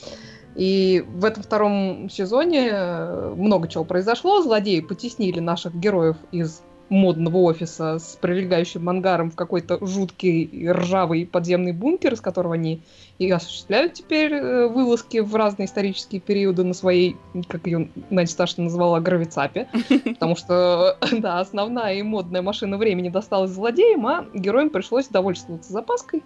И 0.58 1.04
в 1.06 1.24
этом 1.24 1.44
втором 1.44 2.10
сезоне 2.10 2.70
э, 2.72 3.34
много 3.36 3.68
чего 3.68 3.84
произошло. 3.84 4.42
Злодеи 4.42 4.80
потеснили 4.80 5.38
наших 5.38 5.72
героев 5.76 6.16
из 6.32 6.62
модного 6.88 7.36
офиса 7.38 8.00
с 8.00 8.18
прилегающим 8.20 8.88
ангаром 8.88 9.30
в 9.30 9.36
какой-то 9.36 9.78
жуткий 9.86 10.68
ржавый 10.68 11.26
подземный 11.26 11.72
бункер, 11.72 12.14
из 12.14 12.20
которого 12.20 12.54
они 12.54 12.82
и 13.18 13.30
осуществляют 13.30 13.94
теперь 13.94 14.32
э, 14.32 14.66
вылазки 14.66 15.18
в 15.18 15.32
разные 15.36 15.66
исторические 15.66 16.20
периоды 16.20 16.64
на 16.64 16.74
своей, 16.74 17.16
как 17.46 17.66
ее 17.68 17.88
Надя 18.10 18.32
Сташина 18.32 18.64
назвала, 18.64 18.98
гравицапе. 18.98 19.68
Потому 20.04 20.34
что, 20.34 20.98
да, 21.12 21.38
основная 21.38 21.94
и 21.94 22.02
модная 22.02 22.42
машина 22.42 22.78
времени 22.78 23.10
досталась 23.10 23.52
злодеям, 23.52 24.04
а 24.08 24.26
героям 24.34 24.70
пришлось 24.70 25.06
довольствоваться 25.06 25.72
запаской. 25.72 26.24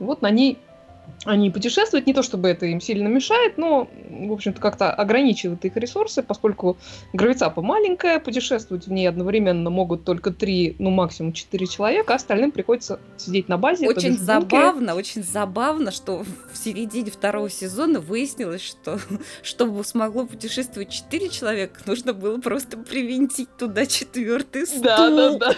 И 0.00 0.04
вот 0.04 0.22
на 0.22 0.30
ней 0.30 0.58
они 1.24 1.50
путешествуют, 1.50 2.06
не 2.06 2.12
то 2.12 2.22
чтобы 2.22 2.48
это 2.48 2.66
им 2.66 2.80
сильно 2.80 3.08
мешает, 3.08 3.56
но, 3.56 3.88
в 4.10 4.32
общем-то, 4.32 4.60
как-то 4.60 4.92
ограничивает 4.92 5.64
их 5.64 5.76
ресурсы, 5.76 6.22
поскольку 6.22 6.76
гравицапа 7.12 7.62
маленькая, 7.62 8.20
путешествовать 8.20 8.86
в 8.86 8.92
ней 8.92 9.08
одновременно 9.08 9.70
могут 9.70 10.04
только 10.04 10.30
три, 10.30 10.76
ну, 10.78 10.90
максимум 10.90 11.32
четыре 11.32 11.66
человека, 11.66 12.12
а 12.12 12.16
остальным 12.16 12.52
приходится 12.52 13.00
сидеть 13.16 13.48
на 13.48 13.56
базе. 13.56 13.88
Очень 13.88 14.18
забавно, 14.18 14.94
очень 14.94 15.22
забавно, 15.22 15.90
что 15.90 16.24
в 16.52 16.56
середине 16.56 17.10
второго 17.10 17.48
сезона 17.48 18.00
выяснилось, 18.00 18.62
что 18.62 18.98
чтобы 19.42 19.82
смогло 19.84 20.26
путешествовать 20.26 20.90
четыре 20.90 21.28
человека, 21.30 21.80
нужно 21.86 22.12
было 22.12 22.38
просто 22.38 22.76
привинтить 22.76 23.48
туда 23.56 23.86
четвертый 23.86 24.66
стул. 24.66 24.82
Да, 24.82 25.10
да, 25.10 25.38
да. 25.38 25.54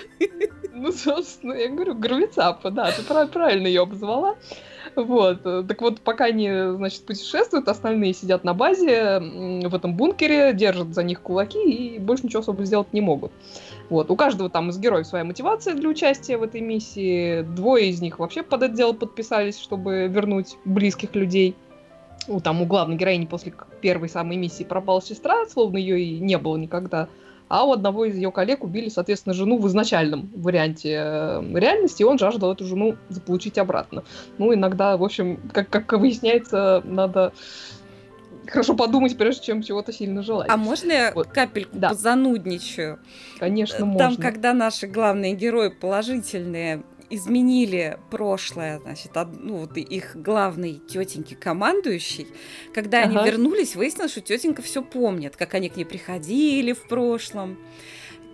Ну, 0.75 0.93
собственно, 0.93 1.55
я 1.55 1.69
говорю, 1.69 1.95
гравицапа, 1.95 2.71
да, 2.71 2.93
ты 2.93 3.03
правильно 3.03 3.67
ее 3.67 3.83
обозвала. 3.83 4.37
Вот. 4.97 5.43
Так 5.43 5.81
вот, 5.83 6.01
пока 6.01 6.25
они, 6.25 6.51
значит, 6.77 7.05
путешествуют, 7.05 7.69
остальные 7.69 8.15
сидят 8.15 8.45
на 8.45 8.55
базе 8.55 9.21
в 9.21 9.75
этом 9.75 9.95
бункере, 9.95 10.55
держат 10.55 10.95
за 10.95 11.03
них 11.03 11.21
кулаки 11.21 11.63
и 11.63 11.99
больше 11.99 12.25
ничего 12.25 12.41
особо 12.41 12.65
сделать 12.65 12.93
не 12.93 13.03
могут. 13.03 13.31
Вот. 13.91 14.11
У 14.11 14.17
каждого 14.17 14.49
там 14.49 14.71
из 14.71 14.79
героев 14.79 15.07
своя 15.07 15.25
мотивация 15.25 15.75
для 15.75 15.89
участия 15.89 16.39
в 16.39 16.43
этой 16.43 16.63
миссии. 16.63 17.43
Двое 17.43 17.91
из 17.91 18.01
них 18.01 18.19
вообще 18.19 18.43
под 18.43 18.63
это 18.63 18.75
дело 18.75 18.95
подписались, 18.95 19.59
чтобы 19.59 20.09
вернуть 20.09 20.57
близких 20.65 21.15
людей. 21.15 21.55
У, 22.29 22.41
там, 22.41 22.63
у 22.63 22.65
главной 22.65 22.97
героини 22.97 23.27
после 23.27 23.53
первой 23.81 24.09
самой 24.09 24.37
миссии 24.37 24.65
пропала 24.65 25.01
сестра, 25.01 25.47
словно 25.47 25.77
ее 25.77 26.01
и 26.01 26.19
не 26.19 26.39
было 26.39 26.57
никогда 26.57 27.09
а 27.49 27.65
у 27.65 27.73
одного 27.73 28.05
из 28.07 28.17
ее 28.17 28.33
коллег 28.33 28.65
убили, 28.65 28.89
соответственно, 28.89 29.35
жену 29.35 29.59
в 29.59 29.67
изначальном 29.69 30.31
варианте 30.35 31.01
э, 31.01 31.43
реальности, 31.55 32.03
и 32.03 32.05
он 32.05 32.19
жаждал 32.19 32.53
эту 32.53 32.65
жену 32.65 32.97
заполучить 33.09 33.59
обратно. 33.59 34.05
Ну, 34.39 34.53
иногда, 34.53 34.97
в 34.97 35.05
общем, 35.05 35.39
как, 35.53 35.69
как 35.69 35.93
выясняется, 35.93 36.83
надо 36.85 37.33
хорошо 38.47 38.75
подумать, 38.75 39.17
прежде 39.17 39.45
чем 39.45 39.63
чего-то 39.63 39.93
сильно 39.93 40.23
желать. 40.23 40.49
А 40.51 40.57
можно 40.57 40.93
я 40.93 41.13
вот. 41.15 41.29
капельку 41.29 41.77
да. 41.77 41.95
занудничаю? 41.95 42.99
Конечно, 43.39 43.79
Там, 43.79 43.89
можно. 43.89 44.09
Там, 44.09 44.17
когда 44.17 44.53
наши 44.53 44.87
главные 44.87 45.35
герои 45.35 45.69
положительные 45.69 46.83
изменили 47.11 47.99
прошлое, 48.11 48.79
значит, 48.81 49.17
од, 49.17 49.29
ну, 49.41 49.59
вот 49.59 49.77
их 49.77 50.17
главной 50.17 50.81
тетеньки 50.89 51.35
командующей, 51.35 52.27
когда 52.75 53.03
ага. 53.03 53.21
они 53.21 53.31
вернулись, 53.31 53.77
выяснилось, 53.77 54.13
что 54.13 54.21
тетенька 54.21 54.63
все 54.63 54.83
помнит, 54.83 55.37
как 55.37 55.55
они 55.55 55.69
к 55.69 55.77
ней 55.77 55.85
приходили 55.85 56.73
в 56.73 56.89
прошлом, 56.89 57.59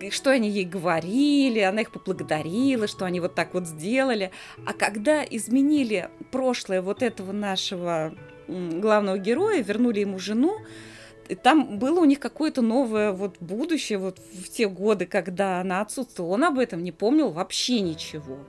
что 0.09 0.31
они 0.31 0.49
ей 0.49 0.65
говорили, 0.65 1.59
она 1.59 1.81
их 1.81 1.91
поблагодарила, 1.91 2.87
что 2.87 3.05
они 3.05 3.19
вот 3.19 3.35
так 3.35 3.53
вот 3.53 3.67
сделали. 3.67 4.31
А 4.65 4.73
когда 4.73 5.23
изменили 5.23 6.09
прошлое 6.31 6.81
вот 6.81 7.01
этого 7.01 7.31
нашего 7.31 8.13
главного 8.47 9.17
героя, 9.17 9.61
вернули 9.61 10.01
ему 10.01 10.19
жену, 10.19 10.57
там 11.41 11.79
было 11.79 12.01
у 12.01 12.05
них 12.05 12.19
какое-то 12.19 12.61
новое 12.61 13.11
вот 13.11 13.37
будущее 13.39 13.97
вот 13.97 14.19
в 14.19 14.49
те 14.49 14.67
годы, 14.67 15.05
когда 15.05 15.61
она 15.61 15.81
отсутствовала. 15.81 16.33
Он 16.33 16.43
об 16.43 16.59
этом 16.59 16.83
не 16.83 16.91
помнил 16.91 17.31
вообще 17.31 17.79
ничего. 17.79 18.39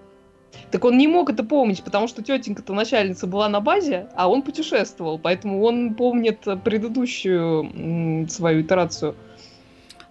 Так 0.70 0.84
он 0.84 0.98
не 0.98 1.06
мог 1.06 1.30
это 1.30 1.44
помнить, 1.44 1.82
потому 1.82 2.08
что 2.08 2.22
тетенька-то 2.22 2.72
начальница 2.72 3.26
была 3.26 3.48
на 3.48 3.60
базе, 3.60 4.08
а 4.14 4.28
он 4.28 4.42
путешествовал, 4.42 5.18
поэтому 5.18 5.62
он 5.62 5.94
помнит 5.94 6.40
предыдущую 6.64 8.28
свою 8.28 8.62
итерацию. 8.62 9.14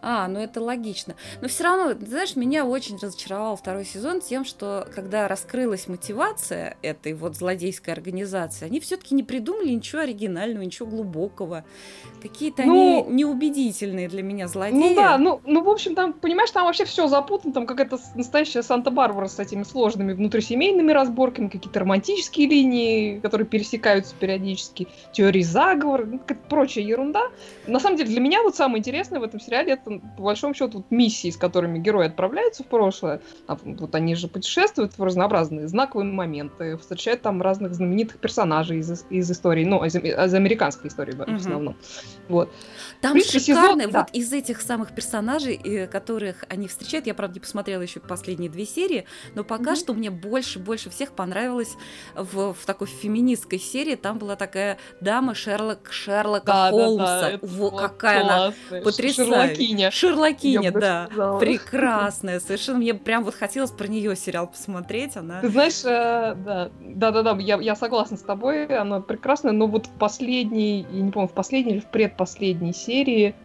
А, 0.06 0.27
ну 0.27 0.38
это 0.39 0.62
логично. 0.62 1.15
Но 1.41 1.47
все 1.47 1.63
равно, 1.63 1.93
знаешь, 2.06 2.36
меня 2.36 2.65
очень 2.65 2.97
разочаровал 2.97 3.56
второй 3.56 3.86
сезон 3.86 4.19
тем, 4.19 4.43
что 4.43 4.86
когда 4.93 5.29
раскрылась 5.29 5.88
мотивация 5.88 6.75
этой 6.82 7.13
вот 7.13 7.38
злодейской 7.38 7.93
организации, 7.93 8.65
они 8.65 8.82
все-таки 8.82 9.15
не 9.15 9.23
придумали 9.23 9.69
ничего 9.69 10.01
оригинального, 10.01 10.62
ничего 10.62 10.89
глубокого. 10.89 11.63
Какие-то 12.23 12.63
ну, 12.63 13.03
они 13.03 13.15
неубедительные 13.15 14.07
для 14.07 14.23
меня 14.23 14.47
злодеи. 14.47 14.79
Ну 14.79 14.95
да, 14.95 15.17
ну, 15.17 15.41
ну 15.45 15.62
в 15.62 15.67
общем, 15.67 15.93
там, 15.93 16.13
понимаешь, 16.13 16.51
там 16.51 16.63
вообще 16.63 16.86
все 16.86 17.07
запутано, 17.07 17.53
там 17.53 17.65
какая-то 17.65 17.99
настоящая 18.15 18.63
Санта-Барбара 18.63 19.27
с 19.27 19.39
этими 19.39 19.63
сложными 19.63 20.13
внутрисемейными 20.13 20.93
разборками, 20.93 21.49
какие-то 21.49 21.81
романтические 21.81 22.47
линии, 22.47 23.19
которые 23.19 23.45
пересекаются 23.45 24.15
периодически, 24.17 24.88
теории 25.12 25.41
заговора, 25.41 26.05
ну, 26.05 26.21
прочая 26.47 26.86
ерунда. 26.86 27.23
На 27.67 27.81
самом 27.81 27.97
деле, 27.97 28.09
для 28.09 28.21
меня 28.21 28.41
вот 28.41 28.55
самое 28.55 28.79
интересное 28.79 29.19
в 29.19 29.23
этом 29.23 29.41
сериале 29.41 29.73
это 29.73 29.99
по 30.15 30.23
большому 30.23 30.53
счету, 30.53 30.77
вот 30.77 30.91
миссии, 30.91 31.29
с 31.29 31.36
которыми 31.36 31.77
герои 31.79 32.07
отправляются 32.07 32.63
в 32.63 32.67
прошлое, 32.67 33.19
а, 33.47 33.57
вот 33.65 33.93
они 33.95 34.15
же 34.15 34.29
путешествуют 34.29 34.97
в 34.97 35.03
разнообразные 35.03 35.67
знаковые 35.67 36.09
моменты, 36.09 36.77
встречают 36.77 37.21
там 37.21 37.41
разных 37.41 37.73
знаменитых 37.73 38.19
персонажей 38.19 38.79
из, 38.79 39.05
из 39.09 39.29
истории, 39.29 39.65
ну, 39.65 39.83
из, 39.83 39.93
из 39.97 40.33
американской 40.33 40.89
истории 40.89 41.12
в 41.12 41.21
основном. 41.21 41.75
Вот. 42.28 42.52
Там 43.02 43.13
принципе, 43.13 43.39
шикарно, 43.39 43.84
сезон, 43.84 43.91
вот 43.91 43.91
да. 43.91 44.08
из 44.13 44.32
этих 44.34 44.62
самых 44.62 44.95
персонажей, 44.95 45.88
которых 45.88 46.45
они 46.49 46.67
встречают, 46.67 47.08
я, 47.08 47.13
правда, 47.13 47.36
не 47.36 47.39
посмотрела 47.39 47.82
еще 47.82 47.99
последние 47.99 48.49
две 48.49 48.65
серии, 48.65 49.06
но 49.36 49.43
пока 49.43 49.73
mm-hmm. 49.73 49.76
что 49.76 49.93
мне 49.93 50.10
больше-больше 50.10 50.89
всех 50.89 51.12
понравилось 51.13 51.76
в, 52.15 52.54
в 52.54 52.65
такой 52.65 52.88
феминистской 52.88 53.60
серии, 53.60 53.95
там 53.95 54.17
была 54.17 54.36
такая 54.36 54.78
дама 55.02 55.36
Шерлок, 55.36 55.91
Шерлока 55.91 56.45
да, 56.45 56.69
Холмса, 56.69 57.21
да, 57.21 57.32
да, 57.32 57.39
Во, 57.41 57.71
какая 57.71 58.23
она 58.23 58.54
потрясающая. 58.69 59.26
Шерлокиня. 59.26 59.91
Шерлокиня, 59.91 60.71
да. 60.71 61.10
Прекрасная, 61.39 62.39
совершенно. 62.39 62.80
Мне 62.80 62.93
прям 62.93 63.23
вот 63.23 63.36
хотелось 63.36 63.71
про 63.71 63.88
нее 63.88 64.15
сериал 64.15 64.47
посмотреть. 64.47 65.17
Она... 65.17 65.41
Ты 65.41 65.49
знаешь, 65.49 65.82
э, 65.84 66.36
да, 66.36 66.71
да-да-да, 66.80 67.38
я, 67.39 67.58
я 67.60 67.76
согласна 67.76 68.17
с 68.17 68.21
тобой, 68.21 68.65
она 68.65 69.02
прекрасная, 69.02 69.52
но 69.52 69.67
вот 69.67 69.88
в 69.88 69.91
последней, 69.97 70.86
я 70.91 71.02
не 71.02 71.12
помню, 71.12 71.28
в 71.28 71.34
последней 71.34 71.73
или 71.73 71.80
в 71.80 71.88
предпоследней 72.07 72.73
серии 72.73 73.35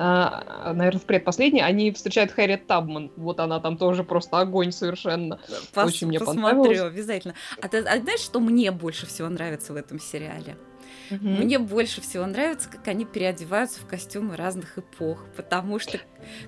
а, 0.00 0.72
наверное, 0.74 1.00
в 1.00 1.06
предпоследней, 1.06 1.60
они 1.60 1.90
встречают 1.90 2.30
Хэрриет 2.30 2.68
Табман. 2.68 3.10
Вот 3.16 3.40
она 3.40 3.58
там 3.58 3.76
тоже 3.76 4.04
просто 4.04 4.38
огонь 4.38 4.70
совершенно. 4.70 5.40
Пос- 5.74 5.86
Очень 5.86 6.06
мне 6.06 6.20
посмотрю 6.20 6.84
обязательно. 6.84 7.34
А 7.60 7.68
ты 7.68 7.78
а 7.78 7.98
знаешь, 7.98 8.20
что 8.20 8.38
мне 8.38 8.70
больше 8.70 9.06
всего 9.06 9.28
нравится 9.28 9.72
в 9.72 9.76
этом 9.76 9.98
сериале? 9.98 10.56
Угу. 11.10 11.28
Мне 11.28 11.58
больше 11.58 12.00
всего 12.00 12.26
нравится, 12.26 12.68
как 12.68 12.86
они 12.88 13.04
переодеваются 13.04 13.80
в 13.80 13.86
костюмы 13.86 14.36
разных 14.36 14.78
эпох, 14.78 15.24
потому 15.36 15.78
что 15.78 15.98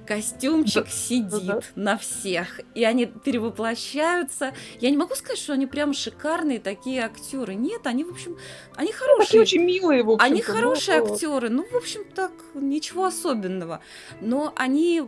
костюмчик 0.06 0.88
сидит 0.88 1.72
на 1.74 1.96
всех, 1.96 2.60
и 2.74 2.84
они 2.84 3.06
перевоплощаются. 3.06 4.52
Я 4.80 4.90
не 4.90 4.96
могу 4.96 5.14
сказать, 5.14 5.38
что 5.38 5.54
они 5.54 5.66
прям 5.66 5.94
шикарные 5.94 6.58
такие 6.58 7.02
актеры. 7.02 7.54
Нет, 7.54 7.86
они, 7.86 8.04
в 8.04 8.10
общем, 8.10 8.36
они 8.74 8.92
хорошие. 8.92 9.26
Такие 9.26 9.42
очень 9.42 9.64
милые, 9.64 10.02
в 10.02 10.10
общем 10.10 10.24
Они 10.24 10.42
хорошие 10.42 11.00
но... 11.00 11.12
актеры, 11.12 11.48
ну, 11.48 11.64
в 11.64 11.76
общем, 11.76 12.04
так, 12.14 12.32
ничего 12.54 13.06
особенного. 13.06 13.80
Но 14.20 14.52
они 14.56 15.02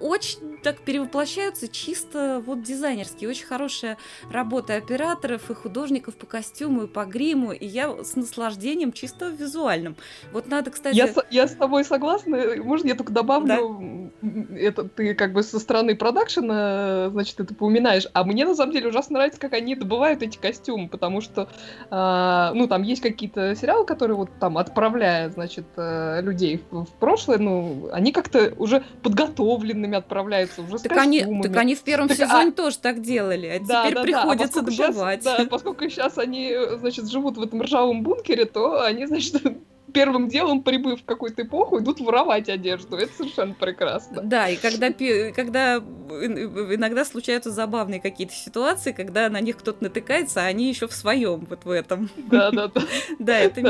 очень 0.00 0.58
так 0.62 0.80
перевоплощаются 0.80 1.68
чисто 1.68 2.42
вот 2.44 2.62
дизайнерски. 2.62 3.26
Очень 3.26 3.46
хорошая 3.46 3.98
работа 4.30 4.76
операторов 4.76 5.50
и 5.50 5.54
художников 5.54 6.16
по 6.16 6.26
костюму 6.26 6.84
и 6.84 6.86
по 6.86 7.04
гриму, 7.04 7.52
и 7.52 7.66
я 7.66 8.02
с 8.02 8.16
наслаждением 8.16 8.61
чисто 8.92 9.28
визуальным. 9.28 9.96
Вот 10.32 10.48
надо, 10.48 10.70
кстати... 10.70 10.96
Я, 10.96 11.08
я 11.30 11.48
с 11.48 11.52
тобой 11.52 11.84
согласна, 11.84 12.56
можно 12.62 12.88
я 12.88 12.94
только 12.94 13.12
добавлю 13.12 14.10
да? 14.20 14.56
это 14.56 14.84
ты 14.84 15.14
как 15.14 15.32
бы 15.32 15.42
со 15.42 15.58
стороны 15.58 15.96
продакшена, 15.96 17.10
значит, 17.10 17.40
это 17.40 17.54
поуминаешь. 17.54 18.06
А 18.12 18.24
мне 18.24 18.44
на 18.44 18.54
самом 18.54 18.72
деле 18.72 18.88
ужасно 18.88 19.14
нравится, 19.14 19.40
как 19.40 19.52
они 19.52 19.74
добывают 19.74 20.22
эти 20.22 20.38
костюмы, 20.38 20.88
потому 20.88 21.20
что, 21.20 21.48
э, 21.90 22.50
ну, 22.54 22.66
там 22.68 22.82
есть 22.82 23.02
какие-то 23.02 23.54
сериалы, 23.54 23.84
которые 23.84 24.16
вот 24.16 24.30
там 24.38 24.58
отправляют, 24.58 25.34
значит, 25.34 25.66
э, 25.76 26.20
людей 26.22 26.62
в, 26.70 26.84
в 26.84 26.90
прошлое, 26.92 27.38
ну, 27.38 27.88
они 27.92 28.12
как-то 28.12 28.52
уже 28.56 28.84
подготовленными 29.02 29.96
отправляются, 29.96 30.62
уже 30.62 30.78
так 30.78 30.92
с 30.92 30.96
они, 30.96 31.42
так 31.42 31.56
они 31.56 31.74
в 31.74 31.82
первом 31.82 32.08
так, 32.08 32.16
сезоне 32.16 32.50
а... 32.50 32.52
тоже 32.52 32.78
так 32.78 33.02
делали, 33.02 33.46
а 33.46 33.66
да, 33.66 33.82
теперь 33.82 33.94
да, 33.94 34.02
приходится 34.02 34.62
да. 34.62 34.72
А 34.72 34.86
добывать. 34.86 35.22
Сейчас, 35.22 35.38
да, 35.38 35.46
поскольку 35.46 35.88
сейчас 35.88 36.18
они, 36.18 36.54
значит, 36.78 37.10
живут 37.10 37.36
в 37.36 37.42
этом 37.42 37.62
ржавом 37.62 38.02
бункере, 38.02 38.44
то 38.52 38.82
они, 38.82 39.06
значит, 39.06 39.42
первым 39.92 40.28
делом, 40.28 40.62
прибыв 40.62 41.02
в 41.02 41.04
какую-то 41.04 41.42
эпоху, 41.42 41.80
идут 41.80 42.00
воровать 42.00 42.48
одежду. 42.48 42.96
Это 42.96 43.12
совершенно 43.12 43.54
прекрасно. 43.54 44.22
Да, 44.22 44.48
и 44.48 44.56
когда, 44.56 44.90
когда 45.34 45.76
иногда 45.76 47.04
случаются 47.04 47.50
забавные 47.50 48.00
какие-то 48.00 48.34
ситуации, 48.34 48.92
когда 48.92 49.28
на 49.28 49.40
них 49.40 49.58
кто-то 49.58 49.84
натыкается, 49.84 50.40
а 50.42 50.46
они 50.46 50.68
еще 50.68 50.86
в 50.86 50.92
своем 50.92 51.46
вот 51.48 51.64
в 51.64 51.70
этом. 51.70 52.10
Да, 52.16 52.50
да, 52.50 52.68
да. 52.68 52.82
Да, 53.18 53.38
это 53.38 53.60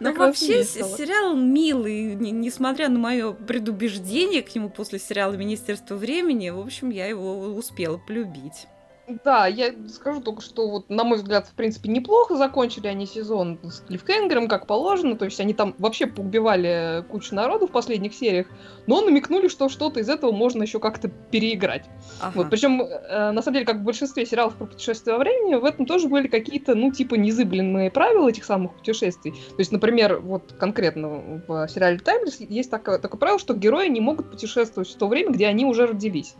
Но 0.00 0.12
вообще 0.12 0.64
сериал 0.64 1.36
милый, 1.36 2.14
несмотря 2.14 2.88
на 2.88 2.98
мое 2.98 3.32
предубеждение 3.32 4.42
к 4.42 4.54
нему 4.54 4.70
после 4.70 4.98
сериала 4.98 5.34
Министерство 5.34 5.96
времени, 5.96 6.50
в 6.50 6.60
общем, 6.60 6.90
я 6.90 7.06
его 7.06 7.46
успела 7.54 7.98
полюбить. 7.98 8.66
Да, 9.24 9.46
я 9.46 9.74
скажу 9.88 10.20
только, 10.20 10.42
что 10.42 10.68
вот, 10.68 10.90
на 10.90 11.04
мой 11.04 11.18
взгляд, 11.18 11.46
в 11.46 11.54
принципе, 11.54 11.90
неплохо 11.90 12.36
закончили 12.36 12.86
они 12.86 13.06
сезон 13.06 13.58
с 13.62 13.80
Клиффхенгером, 13.80 14.48
как 14.48 14.66
положено, 14.66 15.16
то 15.16 15.24
есть 15.24 15.40
они 15.40 15.54
там 15.54 15.74
вообще 15.78 16.06
поубивали 16.06 17.04
кучу 17.10 17.34
народу 17.34 17.66
в 17.66 17.70
последних 17.70 18.14
сериях, 18.14 18.46
но 18.86 19.00
намекнули, 19.00 19.48
что 19.48 19.68
что-то 19.68 20.00
из 20.00 20.08
этого 20.08 20.32
можно 20.32 20.62
еще 20.62 20.78
как-то 20.78 21.08
переиграть. 21.08 21.84
Ага. 22.20 22.32
Вот, 22.36 22.50
причем, 22.50 22.82
э, 22.82 23.30
на 23.32 23.42
самом 23.42 23.54
деле, 23.54 23.66
как 23.66 23.76
в 23.78 23.82
большинстве 23.82 24.24
сериалов 24.26 24.54
про 24.54 24.66
путешествия 24.66 25.12
во 25.14 25.18
времени, 25.18 25.54
в 25.54 25.64
этом 25.64 25.86
тоже 25.86 26.08
были 26.08 26.28
какие-то, 26.28 26.74
ну, 26.74 26.92
типа, 26.92 27.16
незыблемые 27.16 27.90
правила 27.90 28.28
этих 28.28 28.44
самых 28.44 28.74
путешествий. 28.74 29.32
То 29.32 29.58
есть, 29.58 29.72
например, 29.72 30.20
вот 30.20 30.54
конкретно 30.58 31.42
в 31.46 31.68
сериале 31.68 31.98
«Таймлесс» 31.98 32.40
есть 32.40 32.70
такое, 32.70 32.98
такое 32.98 33.18
правило, 33.18 33.38
что 33.38 33.54
герои 33.54 33.88
не 33.88 34.00
могут 34.00 34.30
путешествовать 34.30 34.88
в 34.88 34.96
то 34.96 35.08
время, 35.08 35.32
где 35.32 35.46
они 35.46 35.64
уже 35.64 35.86
родились 35.86 36.34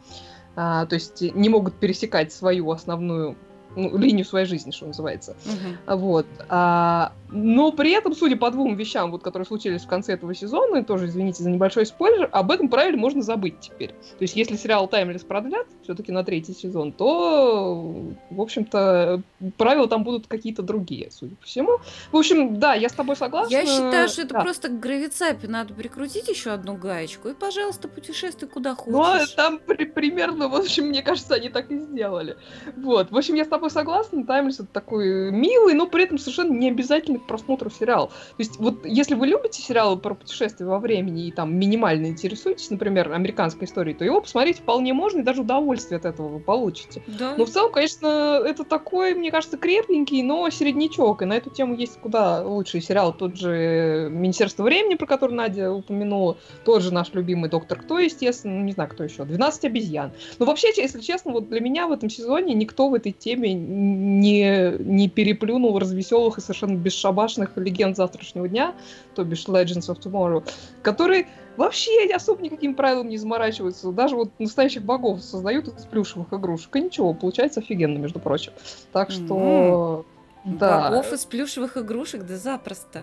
то 0.54 0.88
есть 0.90 1.20
не 1.22 1.48
могут 1.48 1.74
пересекать 1.78 2.32
свою 2.32 2.70
основную 2.70 3.36
ну, 3.76 3.96
линию 3.96 4.24
своей 4.24 4.46
жизни, 4.46 4.70
что 4.70 4.86
называется. 4.86 5.36
Uh-huh. 5.44 5.96
Вот. 5.96 6.26
А, 6.48 7.12
но 7.32 7.72
при 7.72 7.92
этом, 7.92 8.14
судя 8.14 8.36
по 8.36 8.50
двум 8.50 8.76
вещам, 8.76 9.10
вот, 9.10 9.22
которые 9.22 9.46
случились 9.46 9.82
в 9.82 9.88
конце 9.88 10.12
этого 10.12 10.34
сезона, 10.34 10.78
и 10.78 10.84
тоже, 10.84 11.06
извините 11.06 11.42
за 11.42 11.50
небольшой 11.50 11.86
спойлер, 11.86 12.28
об 12.30 12.50
этом 12.50 12.68
правиле 12.68 12.96
можно 12.96 13.22
забыть 13.22 13.60
теперь. 13.60 13.88
То 13.88 14.22
есть, 14.22 14.36
если 14.36 14.56
сериал 14.56 14.86
Таймлесс 14.86 15.22
продлят 15.22 15.66
все-таки 15.82 16.12
на 16.12 16.24
третий 16.24 16.52
сезон, 16.52 16.92
то, 16.92 17.94
в 18.30 18.40
общем-то, 18.40 19.22
правила 19.56 19.88
там 19.88 20.04
будут 20.04 20.26
какие-то 20.26 20.62
другие, 20.62 21.10
судя 21.10 21.34
по 21.36 21.46
всему. 21.46 21.78
В 22.10 22.16
общем, 22.16 22.58
да, 22.58 22.74
я 22.74 22.88
с 22.88 22.92
тобой 22.92 23.16
согласна. 23.16 23.52
Я 23.52 23.64
считаю, 23.64 24.08
что 24.08 24.22
это 24.22 24.34
да. 24.34 24.40
просто 24.42 24.68
к 24.68 24.78
гравицапе 24.78 25.48
надо 25.48 25.72
прикрутить 25.72 26.28
еще 26.28 26.50
одну 26.50 26.76
гаечку, 26.76 27.28
и, 27.28 27.34
пожалуйста, 27.34 27.88
путешествуй 27.88 28.48
куда 28.48 28.74
хочешь. 28.74 28.92
Ну, 28.92 29.02
а 29.02 29.26
там 29.34 29.58
при- 29.58 29.86
примерно, 29.86 30.48
в 30.48 30.54
общем, 30.54 30.86
мне 30.86 31.02
кажется, 31.02 31.34
они 31.34 31.48
так 31.48 31.70
и 31.70 31.78
сделали. 31.78 32.36
Вот. 32.76 33.10
В 33.10 33.16
общем, 33.16 33.34
я 33.34 33.44
с 33.44 33.48
тобой 33.48 33.61
согласна, 33.70 34.24
Таймлесс 34.24 34.60
это 34.60 34.68
такой 34.72 35.30
милый, 35.30 35.74
но 35.74 35.86
при 35.86 36.04
этом 36.04 36.18
совершенно 36.18 36.52
не 36.52 36.68
обязательный 36.68 37.18
к 37.18 37.26
просмотру 37.26 37.70
сериал. 37.70 38.08
То 38.08 38.38
есть 38.38 38.58
вот 38.58 38.84
если 38.84 39.14
вы 39.14 39.26
любите 39.26 39.62
сериалы 39.62 39.96
про 39.96 40.14
путешествия 40.14 40.66
во 40.66 40.78
времени 40.78 41.26
и 41.26 41.32
там 41.32 41.56
минимально 41.56 42.06
интересуетесь, 42.06 42.70
например, 42.70 43.12
американской 43.12 43.66
историей, 43.66 43.94
то 43.94 44.04
его 44.04 44.20
посмотреть 44.20 44.58
вполне 44.58 44.92
можно, 44.92 45.20
и 45.20 45.22
даже 45.22 45.42
удовольствие 45.42 45.98
от 45.98 46.04
этого 46.04 46.28
вы 46.28 46.40
получите. 46.40 47.02
Да. 47.06 47.34
Но 47.36 47.44
в 47.44 47.50
целом, 47.50 47.72
конечно, 47.72 48.40
это 48.44 48.64
такой, 48.64 49.14
мне 49.14 49.30
кажется, 49.30 49.56
крепенький, 49.56 50.22
но 50.22 50.48
середнячок, 50.50 51.22
и 51.22 51.24
на 51.24 51.34
эту 51.34 51.50
тему 51.50 51.74
есть 51.74 51.98
куда 52.00 52.46
лучший 52.46 52.80
сериал, 52.80 53.12
тот 53.12 53.36
же 53.36 54.08
«Министерство 54.10 54.62
времени», 54.62 54.94
про 54.94 55.06
который 55.06 55.34
Надя 55.34 55.72
упомянула, 55.72 56.36
тот 56.64 56.82
же 56.82 56.92
наш 56.92 57.12
любимый 57.12 57.50
«Доктор 57.50 57.80
Кто», 57.80 57.98
естественно, 57.98 58.54
ну, 58.54 58.64
не 58.64 58.72
знаю, 58.72 58.90
кто 58.90 59.04
еще, 59.04 59.22
«12 59.22 59.66
обезьян». 59.66 60.12
Но 60.38 60.46
вообще, 60.46 60.68
если 60.76 61.00
честно, 61.00 61.32
вот 61.32 61.48
для 61.48 61.60
меня 61.60 61.86
в 61.86 61.92
этом 61.92 62.10
сезоне 62.10 62.54
никто 62.54 62.88
в 62.88 62.94
этой 62.94 63.12
теме 63.12 63.51
не, 63.52 64.76
не 64.78 65.08
переплюнул 65.08 65.78
развеселых 65.78 66.38
и 66.38 66.40
совершенно 66.40 66.76
бесшабашных 66.76 67.56
легенд 67.56 67.96
завтрашнего 67.96 68.48
дня, 68.48 68.74
то 69.14 69.24
бишь 69.24 69.46
Legends 69.46 69.88
of 69.88 70.00
Tomorrow, 70.00 70.48
которые 70.82 71.26
вообще 71.56 72.10
особо 72.14 72.42
никаким 72.42 72.74
правилам 72.74 73.08
не 73.08 73.16
заморачиваются. 73.16 73.90
Даже 73.92 74.16
вот 74.16 74.30
настоящих 74.38 74.82
богов 74.82 75.22
создают 75.22 75.68
из 75.68 75.84
плюшевых 75.84 76.32
игрушек. 76.32 76.74
И 76.76 76.80
ничего, 76.80 77.12
получается 77.14 77.60
офигенно, 77.60 77.98
между 77.98 78.18
прочим. 78.18 78.52
Так 78.92 79.10
что... 79.10 80.04
Mm-hmm. 80.44 80.58
Да. 80.58 80.90
Богов 80.90 81.12
из 81.12 81.24
плюшевых 81.24 81.76
игрушек, 81.76 82.24
да 82.24 82.36
запросто. 82.36 83.02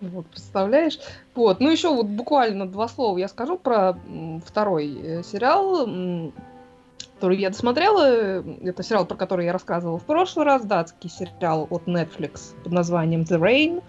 Вот, 0.00 0.26
представляешь? 0.26 0.98
Вот, 1.34 1.60
ну 1.60 1.70
еще 1.70 1.94
вот 1.94 2.06
буквально 2.06 2.66
два 2.66 2.88
слова 2.88 3.18
я 3.18 3.28
скажу 3.28 3.56
про 3.56 3.96
второй 4.44 4.98
э, 5.00 5.22
сериал 5.22 5.86
который 7.22 7.38
я 7.38 7.50
досмотрела. 7.50 8.42
Это 8.64 8.82
сериал, 8.82 9.06
про 9.06 9.16
который 9.16 9.46
я 9.46 9.52
рассказывала 9.52 9.96
в 10.00 10.04
прошлый 10.04 10.44
раз. 10.44 10.64
Датский 10.64 11.08
сериал 11.08 11.68
от 11.70 11.84
Netflix 11.86 12.52
под 12.64 12.72
названием 12.72 13.20
The 13.20 13.38
Rain. 13.38 13.80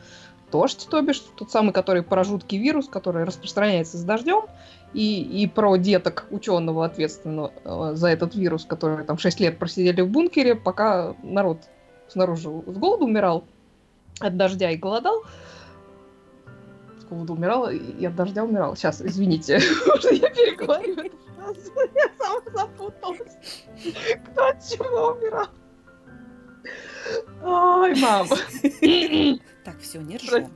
Дождь, 0.52 0.88
то 0.88 1.02
бишь, 1.02 1.20
тот 1.36 1.50
самый, 1.50 1.74
который 1.74 2.04
про 2.04 2.24
жуткий 2.24 2.60
вирус, 2.60 2.88
который 2.88 3.24
распространяется 3.24 3.98
с 3.98 4.04
дождем, 4.04 4.44
и, 4.94 5.24
и 5.24 5.48
про 5.48 5.78
деток 5.78 6.28
ученого, 6.30 6.86
ответственного 6.86 7.52
э, 7.64 7.96
за 7.96 8.10
этот 8.10 8.36
вирус, 8.36 8.66
которые 8.66 9.04
там 9.04 9.18
6 9.18 9.40
лет 9.40 9.58
просидели 9.58 10.02
в 10.02 10.10
бункере, 10.10 10.54
пока 10.54 11.16
народ 11.24 11.58
снаружи 12.10 12.44
с 12.44 12.78
голоду 12.78 13.06
умирал 13.06 13.46
от 14.20 14.38
дождя 14.38 14.70
и 14.70 14.78
голодал. 14.78 15.24
С 17.00 17.06
голоду 17.06 17.34
умирал 17.34 17.68
и 17.72 18.06
от 18.06 18.16
дождя 18.16 18.44
умирал. 18.44 18.76
Сейчас, 18.76 19.02
извините, 19.02 19.54
я 20.12 20.30
переговорю 20.30 21.10
Я 21.96 22.10
сама 22.18 22.42
запуталась. 22.54 23.38
Кто 24.26 24.48
от 24.48 24.58
чего 24.68 25.14
умирал? 25.14 25.48
Ой, 27.44 27.96
мама. 28.00 28.36
Так, 29.64 29.80
все, 29.80 30.00
не 30.00 30.18
ржем. 30.18 30.50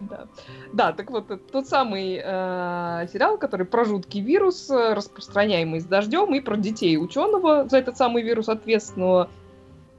Да. 0.00 0.26
да, 0.74 0.92
так 0.92 1.10
вот, 1.10 1.50
тот 1.50 1.66
самый 1.66 2.20
э, 2.22 3.06
сериал, 3.10 3.38
который 3.38 3.64
про 3.64 3.86
жуткий 3.86 4.20
вирус, 4.20 4.68
распространяемый 4.68 5.80
с 5.80 5.84
дождем, 5.84 6.34
и 6.34 6.40
про 6.40 6.56
детей 6.56 6.98
ученого 6.98 7.66
за 7.66 7.78
этот 7.78 7.96
самый 7.96 8.22
вирус 8.22 8.50
ответственного. 8.50 9.30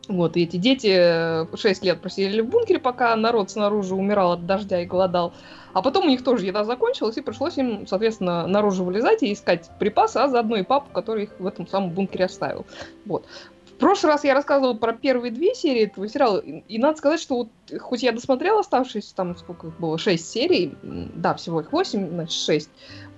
Вот, 0.08 0.38
и 0.38 0.44
эти 0.44 0.58
дети 0.58 1.58
6 1.58 1.84
лет 1.84 2.02
просидели 2.02 2.42
в 2.42 2.50
бункере, 2.50 2.80
пока 2.80 3.16
народ 3.16 3.50
снаружи 3.50 3.96
умирал 3.96 4.34
от 4.34 4.46
дождя 4.46 4.82
и 4.82 4.86
голодал. 4.86 5.34
А 5.76 5.82
потом 5.82 6.06
у 6.06 6.10
них 6.10 6.24
тоже 6.24 6.46
еда 6.46 6.64
закончилась, 6.64 7.18
и 7.18 7.22
пришлось 7.22 7.58
им, 7.58 7.86
соответственно, 7.86 8.48
наружу 8.48 8.86
вылезать 8.86 9.24
и 9.24 9.34
искать 9.34 9.70
припасы, 9.78 10.16
а 10.16 10.30
заодно 10.30 10.56
и 10.56 10.64
папу, 10.64 10.90
который 10.94 11.24
их 11.24 11.32
в 11.38 11.46
этом 11.46 11.68
самом 11.68 11.90
бункере 11.90 12.26
оставил. 12.26 12.66
Вот. 13.06 13.26
В 13.66 13.74
прошлый 13.74 14.14
раз 14.14 14.24
я 14.24 14.34
рассказывала 14.34 14.74
про 14.74 14.94
первые 14.94 15.34
две 15.34 15.54
серии 15.54 15.84
этого 15.84 16.08
сериала, 16.08 16.38
и, 16.38 16.64
и 16.70 16.80
надо 16.80 16.98
сказать, 16.98 17.20
что 17.20 17.36
вот 17.36 17.50
хоть 17.82 18.04
я 18.04 18.14
досмотрела 18.14 18.62
оставшиеся 18.62 19.14
там, 19.16 19.36
сколько 19.36 19.68
их 19.68 19.78
было, 19.78 19.98
шесть 19.98 20.30
серий, 20.30 20.76
да, 20.82 21.34
всего 21.34 21.60
их 21.60 21.74
восемь, 21.74 22.08
значит, 22.08 22.40
шесть, 22.40 22.70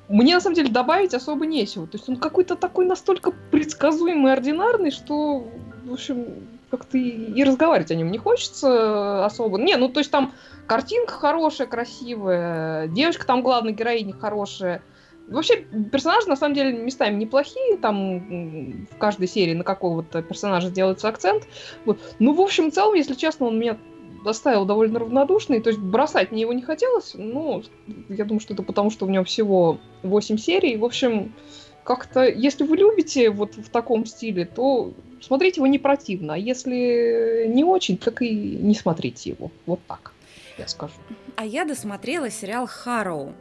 мне 0.09 0.33
на 0.33 0.41
самом 0.41 0.55
деле 0.55 0.69
добавить 0.69 1.13
особо 1.13 1.45
нечего. 1.45 1.85
То 1.85 1.97
есть 1.97 2.09
он 2.09 2.15
какой-то 2.15 2.55
такой 2.55 2.87
настолько 2.87 3.33
предсказуемый, 3.51 4.33
ординарный, 4.33 4.89
что, 4.89 5.47
в 5.85 5.93
общем, 5.93 6.25
как-то 6.69 6.97
и, 6.97 7.43
разговаривать 7.43 7.91
о 7.91 7.95
нем 7.95 8.11
не 8.11 8.17
хочется 8.17 9.25
особо. 9.25 9.57
Не, 9.57 9.77
ну 9.77 9.89
то 9.89 9.99
есть 9.99 10.11
там 10.11 10.33
картинка 10.67 11.13
хорошая, 11.13 11.67
красивая, 11.67 12.87
девочка 12.87 13.25
там 13.25 13.41
главная 13.41 13.73
героиня 13.73 14.13
хорошая. 14.13 14.81
Вообще, 15.27 15.57
персонажи, 15.91 16.29
на 16.29 16.37
самом 16.37 16.55
деле, 16.55 16.71
местами 16.71 17.15
неплохие. 17.15 17.77
Там 17.77 18.85
в 18.85 18.97
каждой 18.97 19.27
серии 19.27 19.53
на 19.53 19.65
какого-то 19.65 20.21
персонажа 20.21 20.69
делается 20.69 21.09
акцент. 21.09 21.47
Вот. 21.83 21.99
Ну, 22.19 22.33
в 22.33 22.39
общем, 22.39 22.71
в 22.71 22.73
целом, 22.73 22.95
если 22.95 23.13
честно, 23.13 23.47
он 23.47 23.59
меня 23.59 23.77
оставил 24.25 24.63
довольно 24.63 24.99
равнодушный. 24.99 25.59
То 25.59 25.69
есть 25.69 25.81
бросать 25.81 26.31
мне 26.31 26.41
его 26.43 26.53
не 26.53 26.61
хотелось. 26.61 27.11
Ну, 27.13 27.61
я 28.07 28.23
думаю, 28.23 28.39
что 28.39 28.53
это 28.53 28.63
потому, 28.63 28.89
что 28.89 29.05
у 29.05 29.09
него 29.09 29.25
всего 29.25 29.79
8 30.03 30.37
серий. 30.37 30.77
В 30.77 30.85
общем, 30.85 31.33
как-то, 31.87 32.27
если 32.27 32.65
вы 32.65 32.75
любите 32.75 33.29
вот 33.29 33.55
в 33.55 33.69
таком 33.69 34.05
стиле, 34.05 34.43
то 34.43 34.91
смотреть 35.21 35.55
его 35.55 35.67
не 35.67 35.79
противно. 35.79 36.33
А 36.33 36.37
если 36.37 37.45
не 37.47 37.63
очень, 37.63 37.97
так 37.97 38.21
и 38.21 38.29
не 38.29 38.75
смотрите 38.75 39.29
его. 39.29 39.51
Вот 39.65 39.79
так, 39.87 40.11
я 40.57 40.67
скажу. 40.67 40.95
А 41.37 41.45
я 41.45 41.63
досмотрела 41.63 42.29
сериал 42.29 42.67
«Харроу». 42.67 43.33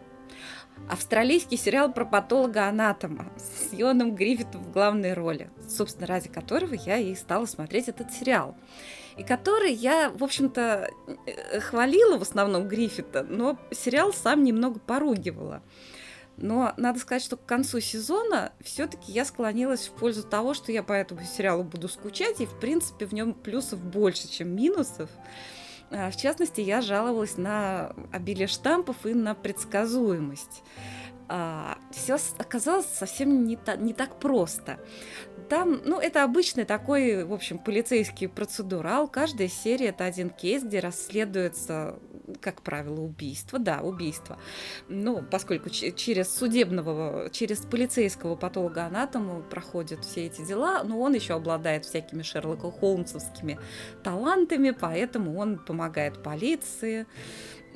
Австралийский 0.88 1.56
сериал 1.56 1.92
про 1.92 2.04
патолога-анатома 2.04 3.32
с 3.36 3.72
Йоном 3.72 4.14
Гриффитом 4.14 4.62
в 4.62 4.70
главной 4.70 5.14
роли, 5.14 5.50
собственно, 5.68 6.06
ради 6.06 6.28
которого 6.28 6.74
я 6.74 6.98
и 6.98 7.16
стала 7.16 7.46
смотреть 7.46 7.88
этот 7.88 8.12
сериал. 8.12 8.54
И 9.16 9.24
который 9.24 9.72
я, 9.72 10.10
в 10.10 10.22
общем-то, 10.22 10.90
э, 11.26 11.60
хвалила 11.60 12.16
в 12.18 12.22
основном 12.22 12.68
Гриффита, 12.68 13.24
но 13.24 13.58
сериал 13.72 14.12
сам 14.12 14.44
немного 14.44 14.78
поругивала. 14.78 15.62
Но 16.36 16.74
надо 16.76 16.98
сказать, 16.98 17.22
что 17.22 17.36
к 17.36 17.46
концу 17.46 17.80
сезона 17.80 18.52
все-таки 18.60 19.10
я 19.10 19.24
склонилась 19.24 19.88
в 19.88 19.92
пользу 19.92 20.22
того, 20.22 20.52
что 20.52 20.70
я 20.70 20.82
по 20.82 20.92
этому 20.92 21.22
сериалу 21.22 21.64
буду 21.64 21.88
скучать, 21.88 22.40
и 22.40 22.46
в 22.46 22.58
принципе 22.60 23.06
в 23.06 23.12
нем 23.12 23.32
плюсов 23.32 23.80
больше, 23.80 24.28
чем 24.28 24.54
минусов. 24.54 25.08
А, 25.90 26.10
в 26.10 26.16
частности, 26.16 26.60
я 26.60 26.82
жаловалась 26.82 27.38
на 27.38 27.94
обилие 28.12 28.48
штампов 28.48 29.06
и 29.06 29.14
на 29.14 29.34
предсказуемость. 29.34 30.62
А, 31.28 31.78
Все 31.90 32.18
оказалось 32.38 32.86
совсем 32.86 33.46
не, 33.46 33.56
та, 33.56 33.76
не 33.76 33.94
так 33.94 34.20
просто. 34.20 34.78
Там, 35.48 35.80
ну, 35.84 35.98
это 35.98 36.22
обычный 36.22 36.64
такой, 36.64 37.24
в 37.24 37.32
общем, 37.32 37.58
полицейский 37.58 38.28
процедурал. 38.28 39.08
Каждая 39.08 39.48
серия 39.48 39.86
это 39.86 40.04
один 40.04 40.30
кейс, 40.30 40.62
где 40.62 40.80
расследуется, 40.80 41.98
как 42.40 42.62
правило, 42.62 43.00
убийство. 43.00 43.58
Да, 43.58 43.80
убийство. 43.80 44.38
Ну, 44.88 45.22
поскольку 45.22 45.70
через 45.70 46.34
судебного, 46.34 47.28
через 47.30 47.60
полицейского 47.60 48.36
патолога-анатома 48.36 49.42
проходят 49.42 50.04
все 50.04 50.26
эти 50.26 50.44
дела, 50.44 50.82
но 50.82 51.00
он 51.00 51.14
еще 51.14 51.34
обладает 51.34 51.84
всякими 51.84 52.22
Шерлока 52.22 52.70
Холмсовскими 52.70 53.58
талантами, 54.02 54.70
поэтому 54.70 55.38
он 55.38 55.58
помогает 55.58 56.22
полиции. 56.22 57.06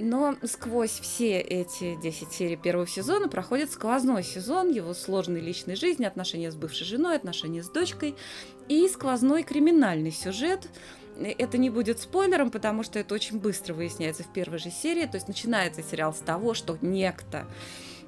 Но 0.02 0.34
сквозь 0.44 0.98
все 0.98 1.38
эти 1.40 1.94
10 2.00 2.32
серий 2.32 2.56
первого 2.56 2.86
сезона 2.86 3.28
проходит 3.28 3.70
сквозной 3.70 4.22
сезон 4.22 4.70
его 4.70 4.94
сложной 4.94 5.40
личной 5.40 5.76
жизни, 5.76 6.06
отношения 6.06 6.50
с 6.50 6.56
бывшей 6.56 6.86
женой, 6.86 7.16
отношения 7.16 7.62
с 7.62 7.68
дочкой 7.68 8.16
и 8.68 8.88
сквозной 8.88 9.42
криминальный 9.42 10.10
сюжет. 10.10 10.70
Это 11.18 11.58
не 11.58 11.70
будет 11.70 12.00
спойлером, 12.00 12.50
потому 12.50 12.82
что 12.82 12.98
это 12.98 13.14
очень 13.14 13.38
быстро 13.38 13.74
выясняется 13.74 14.22
в 14.22 14.32
первой 14.32 14.58
же 14.58 14.70
серии. 14.70 15.06
То 15.06 15.16
есть 15.16 15.28
начинается 15.28 15.82
сериал 15.82 16.14
с 16.14 16.18
того, 16.18 16.54
что 16.54 16.78
некто 16.80 17.46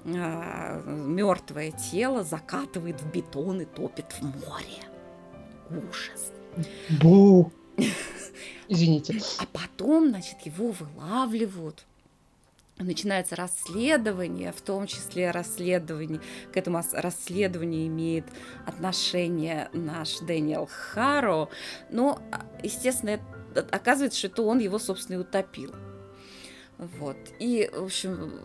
э, 0.05 0.83
мертвое 0.87 1.73
тело 1.73 2.25
закатывает 2.25 3.01
в 3.01 3.11
бетон 3.11 3.61
и 3.61 3.65
топит 3.65 4.07
в 4.19 4.23
море. 4.23 4.83
Ужас. 5.71 6.33
Бу! 7.01 7.53
Извините. 8.69 9.21
А 9.39 9.45
потом, 9.53 10.09
значит, 10.11 10.41
его 10.45 10.73
вылавливают. 10.73 11.87
Начинается 12.83 13.37
расследование, 13.37 14.53
в 14.53 14.61
том 14.61 14.87
числе 14.87 15.31
расследование, 15.31 16.21
к 16.53 16.57
этому 16.57 16.83
расследованию 16.93 17.87
имеет 17.87 18.25
отношение 18.67 19.69
наш 19.73 20.19
Дэниел 20.19 20.69
Харо, 20.71 21.49
но, 21.91 22.21
а, 22.33 22.45
естественно, 22.63 23.21
оказывается, 23.71 24.19
что 24.19 24.29
это 24.29 24.43
он 24.43 24.59
его, 24.59 24.79
собственно, 24.79 25.17
и 25.17 25.21
утопил. 25.21 25.73
Вот. 26.79 27.17
И, 27.39 27.71
в 27.73 27.85
общем, 27.85 28.41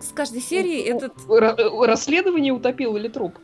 с 0.00 0.08
каждой 0.12 0.40
серии 0.40 0.80
этот... 0.80 1.14
Расследование 1.28 2.52
утопил 2.52 2.96
или 2.96 3.08
труп? 3.08 3.38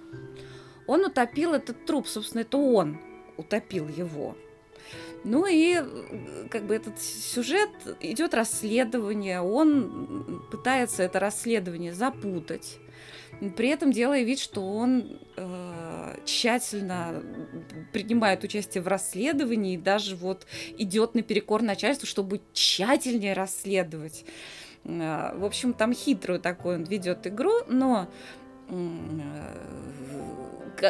Он 0.86 1.04
утопил 1.04 1.54
этот 1.54 1.86
труп, 1.86 2.08
собственно, 2.08 2.40
это 2.42 2.56
он 2.56 2.98
утопил 3.36 3.88
его. 3.88 4.36
Ну 5.24 5.46
и 5.48 5.76
как 6.50 6.66
бы 6.66 6.74
этот 6.74 7.00
сюжет 7.00 7.70
идет 8.00 8.34
расследование, 8.34 9.40
он 9.40 10.42
пытается 10.50 11.04
это 11.04 11.20
расследование 11.20 11.92
запутать, 11.94 12.78
при 13.56 13.68
этом 13.68 13.92
делая 13.92 14.22
вид, 14.22 14.38
что 14.38 14.64
он 14.64 15.18
э, 15.36 16.16
тщательно 16.24 17.22
принимает 17.92 18.44
участие 18.44 18.82
в 18.82 18.88
расследовании 18.88 19.74
и 19.74 19.78
даже 19.78 20.16
вот 20.16 20.46
идет 20.78 21.14
наперекор 21.14 21.62
начальству, 21.62 22.06
чтобы 22.06 22.40
тщательнее 22.52 23.32
расследовать. 23.32 24.24
Э, 24.84 25.36
в 25.36 25.44
общем, 25.44 25.72
там 25.72 25.92
хитрую 25.92 26.40
такую 26.40 26.76
он 26.76 26.84
ведет 26.84 27.26
игру, 27.26 27.52
но 27.66 28.08
э, 28.08 28.41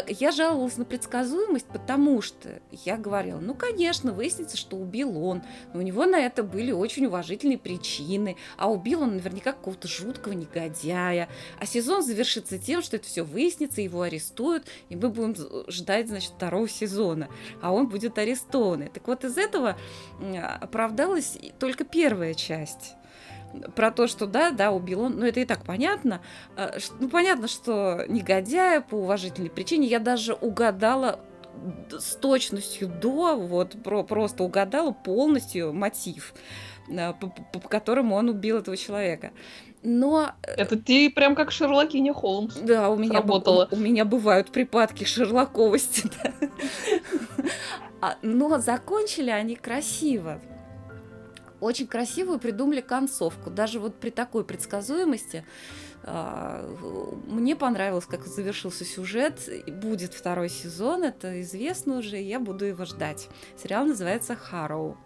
я 0.09 0.33
жаловалась 0.33 0.77
на 0.77 0.85
предсказуемость, 0.85 1.67
потому 1.67 2.23
что 2.23 2.61
я 2.71 2.97
говорила, 2.97 3.41
ну, 3.41 3.55
конечно, 3.55 4.13
выяснится, 4.13 4.57
что 4.57 4.77
убил 4.77 5.23
он, 5.23 5.43
но 5.75 5.81
у 5.81 5.83
него 5.83 6.07
на 6.07 6.17
это 6.17 6.43
были 6.43 6.73
очень 6.73 7.07
уважительные 7.07 7.59
причины, 7.59 8.37
а 8.57 8.71
убил 8.71 9.03
он 9.03 9.17
наверняка 9.17 9.53
какого-то 9.53 9.89
жуткого 9.89 10.33
негодяя, 10.33 11.29
а 11.59 11.67
сезон 11.67 12.03
завершится 12.03 12.59
тем, 12.59 12.83
что 12.83 12.97
это 12.97 13.07
все 13.07 13.23
выяснится, 13.23 13.83
его 13.83 14.03
арестуют, 14.03 14.67
и 14.89 14.97
мы 14.97 15.11
будем 15.11 15.35
ждать, 15.69 16.09
значит, 16.09 16.33
второго 16.33 16.69
сезона, 16.69 17.29
а 17.61 17.73
он 17.73 17.89
будет 17.89 18.17
арестован. 18.19 18.89
Так 18.89 19.07
вот, 19.07 19.25
из 19.25 19.37
этого 19.37 19.77
оправдалась 20.61 21.37
только 21.59 21.85
первая 21.85 22.35
часть 22.35 22.95
про 23.75 23.91
то, 23.91 24.07
что 24.07 24.27
да, 24.27 24.51
да, 24.51 24.71
убил 24.71 25.03
он, 25.03 25.19
ну 25.19 25.27
это 25.27 25.41
и 25.41 25.45
так 25.45 25.65
понятно. 25.65 26.21
А, 26.57 26.77
ну 27.01 27.09
понятно, 27.09 27.49
что 27.49 28.05
негодяя 28.09 28.81
по 28.81 28.97
уважительной 28.97 29.51
причине. 29.51 29.87
Я 29.87 29.99
даже 29.99 30.35
угадала 30.35 31.21
с 31.91 32.17
точностью 32.17 32.89
до, 32.89 33.37
вот 33.37 33.83
про, 33.83 34.03
просто 34.03 34.43
угадала 34.43 34.93
полностью 34.93 35.73
мотив, 35.73 36.35
а, 36.91 37.13
по, 37.13 37.29
по, 37.29 37.61
по 37.61 37.69
которому 37.69 38.15
он 38.17 38.29
убил 38.29 38.59
этого 38.59 38.77
человека. 38.77 39.33
Но... 39.83 40.31
Э, 40.43 40.53
это 40.63 40.79
ты 40.79 41.11
прям 41.11 41.35
как 41.35 41.51
Шерлокиня 41.51 42.15
Холмс. 42.15 42.57
Да, 42.57 42.89
у 42.89 42.97
меня, 42.97 43.15
работала. 43.15 43.69
У, 43.71 43.77
у 43.77 43.79
меня 43.79 44.05
бывают 44.05 44.51
припадки 44.51 45.05
шерлоковости. 45.05 46.11
Да. 46.23 46.49
А, 48.01 48.17
но 48.23 48.59
закончили 48.59 49.31
они 49.31 49.55
красиво 49.55 50.41
очень 51.63 51.87
красивую 51.87 52.39
придумали 52.39 52.81
концовку. 52.81 53.49
Даже 53.49 53.79
вот 53.79 53.95
при 53.95 54.11
такой 54.11 54.45
предсказуемости 54.45 55.45
а, 56.03 56.65
мне 57.27 57.55
понравилось, 57.55 58.07
как 58.07 58.27
завершился 58.27 58.85
сюжет. 58.85 59.49
Будет 59.69 60.13
второй 60.13 60.49
сезон, 60.49 61.05
это 61.05 61.41
известно 61.41 61.99
уже, 61.99 62.19
и 62.19 62.25
я 62.25 62.41
буду 62.41 62.65
его 62.65 62.85
ждать. 62.85 63.29
Сериал 63.57 63.87
называется 63.87 64.35
«Харроу». 64.35 64.97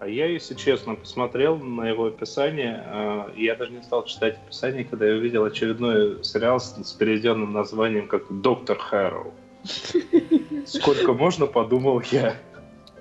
А 0.00 0.06
я, 0.06 0.26
если 0.26 0.54
честно, 0.54 0.94
посмотрел 0.94 1.56
на 1.58 1.88
его 1.88 2.06
описание, 2.06 2.82
а, 2.86 3.30
и 3.36 3.44
я 3.44 3.54
даже 3.54 3.72
не 3.72 3.82
стал 3.82 4.04
читать 4.06 4.38
описание, 4.46 4.84
когда 4.84 5.06
я 5.06 5.16
увидел 5.16 5.44
очередной 5.44 6.24
сериал 6.24 6.60
с, 6.60 6.76
с 6.82 6.92
переведенным 6.92 7.52
названием 7.52 8.08
как 8.08 8.24
«Доктор 8.40 8.78
Харроу». 8.78 9.34
Сколько 10.66 11.12
можно, 11.12 11.46
подумал 11.46 12.00
я. 12.10 12.36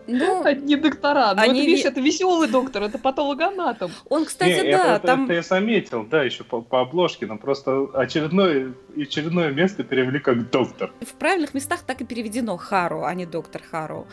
Ну, 0.08 0.44
Одни 0.46 0.76
доктора. 0.76 1.34
Ну, 1.36 1.42
они... 1.42 1.60
это, 1.60 1.70
видишь, 1.70 1.86
это 1.86 2.00
веселый 2.00 2.48
доктор, 2.48 2.84
это 2.84 2.98
патологоанатом. 2.98 3.92
Он, 4.10 4.26
кстати, 4.26 4.66
не, 4.66 4.72
да, 4.72 4.96
это, 4.96 5.08
там... 5.08 5.26
Это 5.26 5.34
я 5.34 5.42
заметил, 5.42 6.06
да, 6.06 6.24
еще 6.24 6.44
по, 6.44 6.62
по 6.62 6.82
обложке, 6.82 7.26
но 7.26 7.38
просто 7.38 7.88
очередное, 7.94 8.74
очередное 8.96 9.52
место 9.52 9.84
перевели 9.84 10.20
как 10.20 10.50
доктор. 10.50 10.92
В 11.02 11.14
правильных 11.14 11.54
местах 11.54 11.82
так 11.82 12.02
и 12.02 12.06
переведено 12.06 12.58
Хару, 12.58 13.04
а 13.04 13.14
не 13.14 13.26
доктор 13.26 13.62
Хару. 13.62 14.08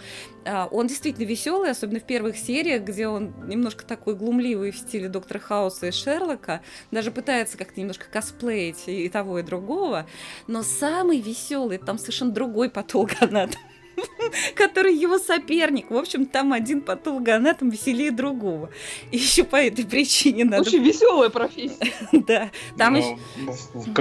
А, 0.44 0.66
он 0.70 0.88
действительно 0.88 1.24
веселый, 1.24 1.70
особенно 1.70 2.00
в 2.00 2.04
первых 2.04 2.36
сериях, 2.36 2.82
где 2.82 3.06
он 3.06 3.32
немножко 3.46 3.84
такой 3.86 4.14
глумливый 4.16 4.72
в 4.72 4.76
стиле 4.76 5.08
доктора 5.08 5.38
Хауса 5.38 5.86
и 5.86 5.90
Шерлока, 5.92 6.60
даже 6.90 7.10
пытается 7.10 7.56
как-то 7.56 7.80
немножко 7.80 8.06
косплеить 8.10 8.84
и 8.86 9.08
того, 9.08 9.38
и 9.38 9.42
другого. 9.42 10.06
Но 10.48 10.62
самый 10.62 11.20
веселый, 11.20 11.78
там 11.78 11.98
совершенно 11.98 12.32
другой 12.32 12.68
патологоанатом. 12.68 13.60
который 14.54 14.94
его 14.94 15.18
соперник. 15.18 15.90
В 15.90 15.96
общем, 15.96 16.26
там 16.26 16.52
один 16.52 16.80
патологоанатом 16.80 17.70
веселее 17.70 18.10
другого. 18.10 18.70
И 19.10 19.18
еще 19.18 19.44
по 19.44 19.56
этой 19.56 19.84
причине 19.84 20.44
надо... 20.44 20.62
Очень 20.62 20.82
веселая 20.82 21.30
профессия. 21.30 21.92
Да. 22.12 22.50
Там 22.78 22.94
еще... 22.94 23.16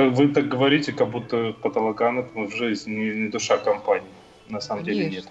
Вы 0.09 0.29
так 0.29 0.47
говорите, 0.47 0.93
как 0.93 1.09
будто 1.09 1.53
патологоанатом 1.61 2.47
в 2.47 2.55
жизни 2.55 2.93
не 2.93 3.29
душа 3.29 3.57
компании. 3.57 4.07
На 4.49 4.61
самом 4.61 4.83
деле 4.83 5.09
нет. 5.09 5.25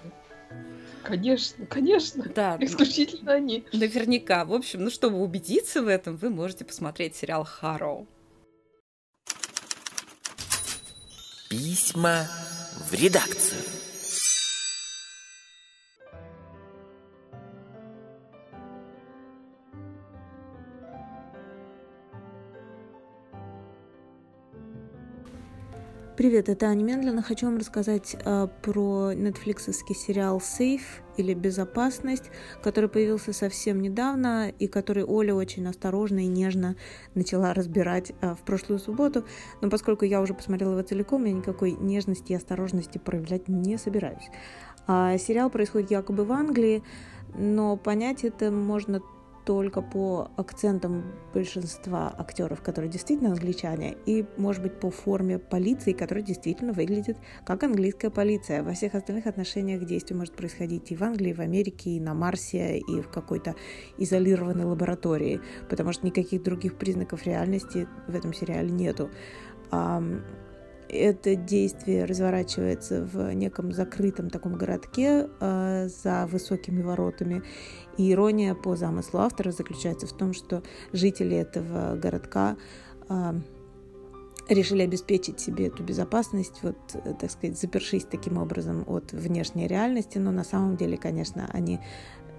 Конечно, 1.03 1.65
конечно. 1.65 2.23
Да, 2.33 2.57
Исключительно 2.61 3.33
они. 3.33 3.65
наверняка. 3.73 4.45
В 4.45 4.53
общем, 4.53 4.83
ну, 4.83 4.89
чтобы 4.89 5.21
убедиться 5.21 5.81
в 5.81 5.87
этом, 5.87 6.15
вы 6.15 6.29
можете 6.29 6.63
посмотреть 6.63 7.15
сериал 7.15 7.43
«Харроу». 7.43 8.07
Письма 11.49 12.27
в 12.89 12.93
редакцию. 12.93 13.59
Привет, 26.15 26.47
это 26.47 26.67
Аня 26.67 26.83
Мендлина. 26.83 27.23
Хочу 27.23 27.47
вам 27.47 27.57
рассказать 27.57 28.15
э, 28.23 28.47
про 28.61 29.13
нетфликсовский 29.13 29.95
сериал 29.95 30.39
«Сейф» 30.39 31.01
или 31.17 31.33
«Безопасность», 31.33 32.29
который 32.61 32.87
появился 32.87 33.33
совсем 33.33 33.81
недавно 33.81 34.49
и 34.49 34.67
который 34.67 35.05
Оля 35.05 35.33
очень 35.33 35.67
осторожно 35.67 36.19
и 36.19 36.27
нежно 36.27 36.75
начала 37.15 37.55
разбирать 37.55 38.11
э, 38.21 38.35
в 38.35 38.45
прошлую 38.45 38.77
субботу. 38.77 39.25
Но 39.61 39.71
поскольку 39.71 40.05
я 40.05 40.21
уже 40.21 40.35
посмотрела 40.35 40.73
его 40.73 40.83
целиком, 40.83 41.25
я 41.25 41.33
никакой 41.33 41.71
нежности 41.71 42.33
и 42.33 42.35
осторожности 42.35 42.99
проявлять 42.99 43.47
не 43.47 43.79
собираюсь. 43.79 44.29
А 44.85 45.17
сериал 45.17 45.49
происходит 45.49 45.89
якобы 45.89 46.25
в 46.25 46.31
Англии, 46.31 46.83
но 47.33 47.75
понять 47.75 48.23
это 48.23 48.51
можно 48.51 49.01
только 49.45 49.81
по 49.81 50.31
акцентам 50.37 51.03
большинства 51.33 52.13
актеров, 52.17 52.61
которые 52.61 52.91
действительно 52.91 53.31
англичане, 53.31 53.95
и, 54.05 54.25
может 54.37 54.61
быть, 54.61 54.79
по 54.79 54.89
форме 54.89 55.39
полиции, 55.39 55.93
которая 55.93 56.23
действительно 56.23 56.73
выглядит 56.73 57.17
как 57.45 57.63
английская 57.63 58.09
полиция. 58.09 58.63
Во 58.63 58.73
всех 58.73 58.95
остальных 58.95 59.27
отношениях 59.27 59.85
действие 59.85 60.17
может 60.17 60.35
происходить 60.35 60.91
и 60.91 60.95
в 60.95 61.03
Англии, 61.03 61.31
и 61.31 61.33
в 61.33 61.39
Америке, 61.39 61.91
и 61.91 61.99
на 61.99 62.13
Марсе, 62.13 62.77
и 62.77 63.01
в 63.01 63.09
какой-то 63.09 63.55
изолированной 63.97 64.65
лаборатории, 64.65 65.41
потому 65.69 65.93
что 65.93 66.05
никаких 66.05 66.43
других 66.43 66.77
признаков 66.77 67.25
реальности 67.25 67.87
в 68.07 68.15
этом 68.15 68.33
сериале 68.33 68.69
нету 68.69 69.09
это 70.93 71.35
действие 71.35 72.05
разворачивается 72.05 73.03
в 73.03 73.33
неком 73.33 73.71
закрытом 73.71 74.29
таком 74.29 74.55
городке 74.55 75.29
э, 75.39 75.87
за 75.87 76.27
высокими 76.27 76.81
воротами. 76.81 77.43
И 77.97 78.11
ирония 78.11 78.55
по 78.55 78.75
замыслу 78.75 79.19
автора 79.19 79.51
заключается 79.51 80.07
в 80.07 80.13
том, 80.13 80.33
что 80.33 80.63
жители 80.91 81.35
этого 81.35 81.95
городка 81.95 82.57
э, 83.09 83.33
решили 84.49 84.81
обеспечить 84.83 85.39
себе 85.39 85.67
эту 85.67 85.83
безопасность, 85.83 86.59
вот, 86.63 86.77
так 87.19 87.31
сказать, 87.31 87.59
запершись 87.59 88.05
таким 88.05 88.37
образом 88.37 88.83
от 88.87 89.11
внешней 89.13 89.67
реальности, 89.67 90.17
но 90.17 90.31
на 90.31 90.43
самом 90.43 90.75
деле, 90.75 90.97
конечно, 90.97 91.49
они 91.53 91.79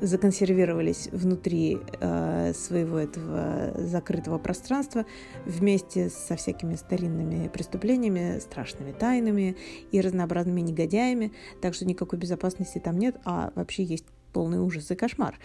законсервировались 0.01 1.09
внутри 1.13 1.79
э, 2.01 2.53
своего 2.55 2.99
этого 2.99 3.73
закрытого 3.77 4.39
пространства 4.39 5.07
вместе 5.47 6.09
со 6.09 6.37
всякими 6.37 6.75
старинными 6.75 7.49
преступлениями, 7.49 8.39
страшными 8.41 8.93
тайнами 8.93 9.57
и 9.93 10.01
разнообразными 10.01 10.61
негодяями, 10.61 11.33
так 11.61 11.75
что 11.75 11.87
никакой 11.87 12.19
безопасности 12.19 12.79
там 12.79 12.99
нет, 12.99 13.17
а 13.25 13.53
вообще 13.55 13.85
есть 13.85 14.07
полный 14.33 14.59
ужас 14.59 14.91
и 14.91 14.95
кошмар. 14.95 15.39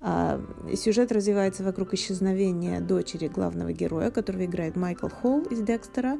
А, 0.00 0.40
сюжет 0.74 1.12
развивается 1.12 1.64
вокруг 1.64 1.92
исчезновения 1.94 2.80
дочери 2.80 3.28
главного 3.28 3.72
героя, 3.72 4.10
которого 4.10 4.44
играет 4.44 4.76
Майкл 4.76 5.08
Холл 5.08 5.42
из 5.42 5.60
Декстера, 5.60 6.18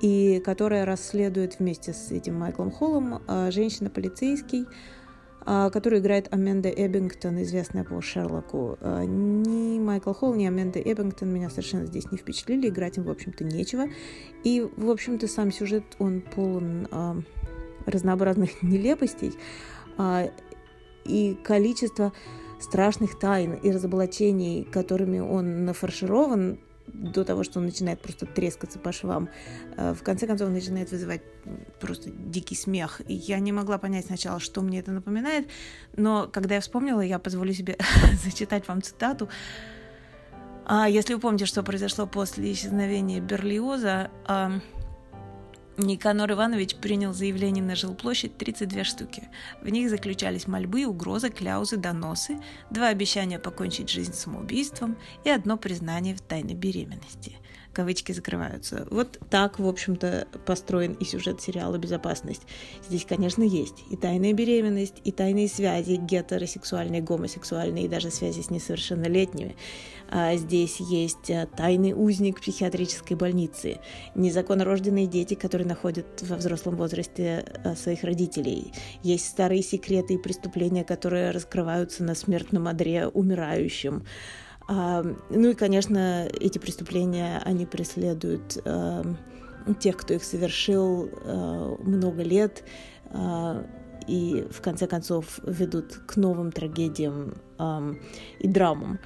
и 0.00 0.42
которая 0.44 0.84
расследует 0.84 1.58
вместе 1.58 1.92
с 1.92 2.10
этим 2.10 2.38
Майклом 2.38 2.70
Холлом 2.70 3.22
а, 3.26 3.50
женщина-полицейский, 3.50 4.66
которую 5.70 6.00
играет 6.02 6.32
Аменда 6.32 6.68
Эббингтон, 6.68 7.40
известная 7.42 7.84
по 7.84 8.00
Шерлоку. 8.02 8.78
А, 8.80 9.04
ни 9.04 9.78
Майкл 9.78 10.12
Холл, 10.12 10.34
ни 10.34 10.44
Аменда 10.44 10.80
Эббингтон 10.80 11.32
меня 11.32 11.50
совершенно 11.50 11.86
здесь 11.86 12.10
не 12.10 12.18
впечатлили, 12.18 12.68
играть 12.68 12.98
им, 12.98 13.04
в 13.04 13.10
общем-то, 13.10 13.44
нечего. 13.44 13.84
И, 14.42 14.66
в 14.76 14.90
общем-то, 14.90 15.28
сам 15.28 15.52
сюжет, 15.52 15.84
он 15.98 16.20
полон 16.20 16.88
а, 16.90 17.16
разнообразных 17.86 18.50
нелепостей, 18.62 19.32
и 21.04 21.38
количество 21.42 22.12
страшных 22.60 23.18
тайн 23.18 23.54
и 23.54 23.70
разоблачений, 23.70 24.64
которыми 24.64 25.20
он 25.20 25.64
нафарширован, 25.64 26.58
до 26.96 27.24
того, 27.24 27.44
что 27.44 27.58
он 27.58 27.66
начинает 27.66 28.00
просто 28.00 28.26
трескаться 28.26 28.78
по 28.78 28.92
швам, 28.92 29.28
э, 29.76 29.94
в 29.94 30.02
конце 30.02 30.26
концов 30.26 30.50
начинает 30.50 30.90
вызывать 30.90 31.22
просто 31.80 32.10
дикий 32.10 32.54
смех. 32.54 33.00
И 33.06 33.14
я 33.14 33.38
не 33.38 33.52
могла 33.52 33.78
понять 33.78 34.06
сначала, 34.06 34.40
что 34.40 34.62
мне 34.62 34.80
это 34.80 34.92
напоминает, 34.92 35.48
но 35.96 36.28
когда 36.32 36.56
я 36.56 36.60
вспомнила, 36.60 37.00
я 37.00 37.18
позволю 37.18 37.52
себе 37.52 37.76
зачитать 38.24 38.66
вам 38.68 38.82
цитату. 38.82 39.28
А 40.68 40.88
если 40.88 41.14
вы 41.14 41.20
помните, 41.20 41.46
что 41.46 41.62
произошло 41.62 42.06
после 42.08 42.50
исчезновения 42.52 43.20
Берлиоза, 43.20 44.10
Никанор 45.78 46.32
Иванович 46.32 46.76
принял 46.76 47.12
заявление 47.12 47.62
на 47.62 47.76
жилплощадь 47.76 48.38
32 48.38 48.84
штуки. 48.84 49.28
В 49.60 49.68
них 49.68 49.90
заключались 49.90 50.46
мольбы, 50.46 50.86
угрозы, 50.86 51.28
кляузы, 51.28 51.76
доносы, 51.76 52.38
два 52.70 52.88
обещания 52.88 53.38
покончить 53.38 53.90
жизнь 53.90 54.14
самоубийством 54.14 54.96
и 55.24 55.30
одно 55.30 55.58
признание 55.58 56.14
в 56.14 56.22
тайной 56.22 56.54
беременности 56.54 57.36
кавычки 57.76 58.12
закрываются. 58.12 58.86
Вот 58.90 59.18
так, 59.28 59.58
в 59.58 59.68
общем-то, 59.68 60.28
построен 60.46 60.94
и 60.94 61.04
сюжет 61.04 61.42
сериала 61.42 61.76
«Безопасность». 61.76 62.40
Здесь, 62.88 63.04
конечно, 63.04 63.42
есть 63.42 63.84
и 63.90 63.96
тайная 63.96 64.32
беременность, 64.32 65.02
и 65.04 65.12
тайные 65.12 65.46
связи 65.46 65.96
гетеросексуальные, 65.96 67.02
гомосексуальные, 67.02 67.84
и 67.84 67.88
даже 67.88 68.10
связи 68.10 68.40
с 68.40 68.48
несовершеннолетними. 68.48 69.56
А 70.08 70.36
здесь 70.36 70.80
есть 70.80 71.28
э, 71.28 71.46
тайный 71.54 71.92
узник 71.92 72.40
психиатрической 72.40 73.16
больницы, 73.16 73.78
незаконно 74.14 74.64
рожденные 74.64 75.06
дети, 75.06 75.34
которые 75.34 75.68
находят 75.68 76.06
во 76.22 76.36
взрослом 76.36 76.76
возрасте 76.76 77.44
э, 77.44 77.74
своих 77.74 78.04
родителей. 78.04 78.72
Есть 79.02 79.26
старые 79.26 79.62
секреты 79.62 80.14
и 80.14 80.18
преступления, 80.18 80.84
которые 80.84 81.30
раскрываются 81.30 82.04
на 82.04 82.14
смертном 82.14 82.68
одре 82.68 83.08
умирающим. 83.08 84.04
А, 84.68 85.04
ну 85.30 85.50
и, 85.50 85.54
конечно, 85.54 86.28
эти 86.40 86.58
преступления, 86.58 87.40
они 87.44 87.66
преследуют 87.66 88.58
а, 88.64 89.02
тех, 89.80 89.96
кто 89.96 90.14
их 90.14 90.24
совершил 90.24 91.08
а, 91.24 91.76
много 91.82 92.22
лет, 92.22 92.64
и 94.08 94.46
в 94.50 94.60
конце 94.60 94.88
концов 94.88 95.38
ведут 95.44 96.00
к 96.06 96.16
новым 96.16 96.50
трагедиям 96.50 97.34
и 98.40 98.48
драмам. 98.48 98.98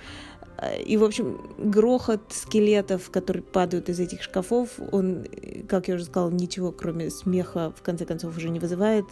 И, 0.84 0.98
в 0.98 1.04
общем, 1.04 1.40
грохот 1.56 2.20
скелетов, 2.30 3.10
которые 3.10 3.42
падают 3.42 3.88
из 3.88 3.98
этих 3.98 4.22
шкафов, 4.22 4.68
он, 4.92 5.26
как 5.68 5.88
я 5.88 5.94
уже 5.94 6.04
сказала, 6.04 6.30
ничего, 6.30 6.70
кроме 6.70 7.08
смеха, 7.08 7.72
в 7.74 7.82
конце 7.82 8.04
концов, 8.04 8.36
уже 8.36 8.50
не 8.50 8.58
вызывает. 8.58 9.06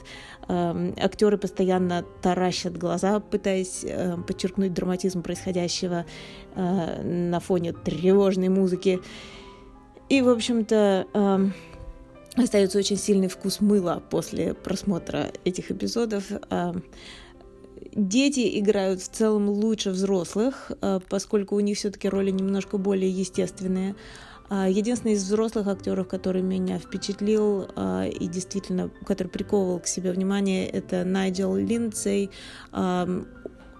Актеры 0.47 1.39
постоянно 1.39 2.05
таращат 2.21 2.77
глаза, 2.77 3.21
пытаясь 3.21 3.83
э, 3.83 4.17
подчеркнуть 4.27 4.75
драматизм 4.75 5.23
происходящего 5.23 6.05
э, 6.55 7.03
на 7.03 7.41
фоне 7.41 7.73
тревожной 7.73 8.51
музыки. 8.51 9.01
И, 10.11 10.21
в 10.21 10.29
общем-то, 10.29 11.53
остается 12.35 12.79
очень 12.79 12.97
сильный 12.97 13.29
вкус 13.29 13.61
мыла 13.61 14.03
после 14.11 14.55
просмотра 14.55 15.31
этих 15.45 15.71
эпизодов. 15.71 16.25
Дети 17.92 18.59
играют 18.59 19.01
в 19.01 19.09
целом 19.09 19.48
лучше 19.48 19.90
взрослых, 19.90 20.72
э, 20.81 21.01
поскольку 21.09 21.57
у 21.57 21.61
них 21.61 21.79
все-таки 21.79 22.09
роли 22.09 22.31
немножко 22.31 22.79
более 22.79 23.11
естественные. 23.11 23.94
А, 24.51 24.68
единственный 24.68 25.12
из 25.12 25.24
взрослых 25.24 25.66
актеров, 25.66 26.09
который 26.09 26.42
меня 26.42 26.79
впечатлил 26.79 27.68
а, 27.77 28.07
и 28.07 28.27
действительно, 28.29 28.90
который 29.07 29.29
приковывал 29.29 29.79
к 29.81 29.87
себе 29.87 30.11
внимание, 30.12 30.68
это 30.68 31.05
Найджел 31.05 31.55
Линдсей. 31.57 32.31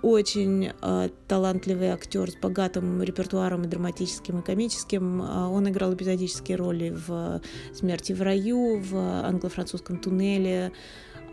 Очень 0.01 0.71
э, 0.81 1.09
талантливый 1.27 1.89
актер 1.89 2.31
с 2.31 2.37
богатым 2.37 3.03
репертуаром 3.03 3.65
и 3.65 3.67
драматическим, 3.67 4.39
и 4.39 4.45
комическим. 4.45 5.21
Он 5.21 5.69
играл 5.69 5.93
эпизодические 5.93 6.57
роли 6.57 6.91
в 6.91 7.43
«Смерти 7.75 8.13
в 8.13 8.23
раю», 8.23 8.79
в 8.79 8.95
англо-французском 8.95 9.99
туннеле, 9.99 10.71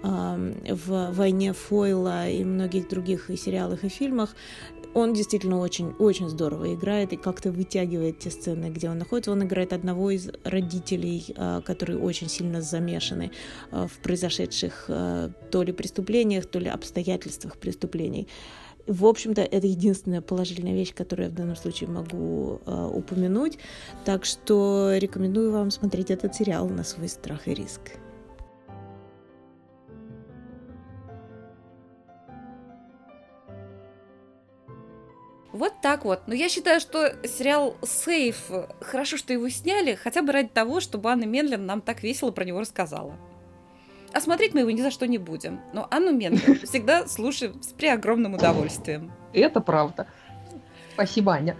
в 0.06 1.12
«Войне 1.14 1.54
Фойла» 1.54 2.30
и 2.30 2.44
многих 2.44 2.90
других 2.90 3.30
и 3.30 3.38
сериалах, 3.38 3.84
и 3.84 3.90
фильмах. 3.90 4.36
Он 4.96 5.14
действительно 5.14 5.60
очень-очень 5.60 6.30
здорово 6.30 6.74
играет 6.74 7.12
и 7.12 7.18
как-то 7.18 7.52
вытягивает 7.52 8.20
те 8.20 8.32
сцены, 8.32 8.70
где 8.70 8.90
он 8.90 8.98
находится. 8.98 9.32
Он 9.32 9.44
играет 9.44 9.74
одного 9.74 10.10
из 10.10 10.30
родителей, 10.46 11.34
а, 11.36 11.62
которые 11.62 12.00
очень 12.00 12.30
сильно 12.30 12.62
замешаны 12.62 13.32
а, 13.72 13.88
в 13.88 14.00
произошедших 14.00 14.86
а, 14.88 15.32
то 15.52 15.64
ли 15.64 15.74
преступлениях, 15.74 16.46
то 16.46 16.60
ли 16.60 16.70
обстоятельствах 16.70 17.58
преступлений. 17.58 18.30
В 18.88 19.06
общем-то, 19.06 19.42
это 19.42 19.68
единственная 19.68 20.22
положительная 20.22 20.76
вещь, 20.76 20.94
которую 20.94 21.28
я 21.28 21.32
в 21.32 21.36
данном 21.36 21.56
случае 21.56 21.90
могу 21.90 22.62
э, 22.66 22.90
упомянуть. 22.94 23.58
Так 24.06 24.26
что 24.26 24.92
рекомендую 24.96 25.52
вам 25.52 25.72
смотреть 25.72 26.12
этот 26.12 26.36
сериал 26.36 26.70
на 26.70 26.84
свой 26.84 27.10
страх 27.10 27.48
и 27.48 27.56
риск. 27.56 27.82
Вот 35.56 35.72
так 35.82 36.04
вот. 36.04 36.24
Но 36.28 36.34
я 36.34 36.50
считаю, 36.50 36.82
что 36.82 37.16
сериал 37.26 37.78
«Сейф» 37.82 38.52
хорошо, 38.82 39.16
что 39.16 39.32
его 39.32 39.48
сняли, 39.48 39.96
хотя 39.96 40.22
бы 40.22 40.34
ради 40.34 40.50
того, 40.50 40.82
чтобы 40.82 41.10
Анна 41.10 41.24
Менлин 41.24 41.66
нам 41.66 41.80
так 41.80 42.04
весело 42.04 42.32
про 42.32 42.44
него 42.44 42.60
рассказала. 42.60 43.16
А 44.12 44.20
смотреть 44.20 44.54
мы 44.54 44.60
его 44.62 44.72
ни 44.72 44.82
за 44.82 44.92
что 44.92 45.08
не 45.08 45.18
будем. 45.18 45.62
Но 45.72 45.88
Анну 45.92 46.12
Менлин 46.12 46.60
всегда 46.66 47.08
слушаем 47.08 47.64
с 47.64 47.68
преогромным 47.68 48.34
удовольствием. 48.34 49.14
Это 49.32 49.62
правда. 49.62 50.08
Спасибо, 50.94 51.32
Аня. 51.32 51.56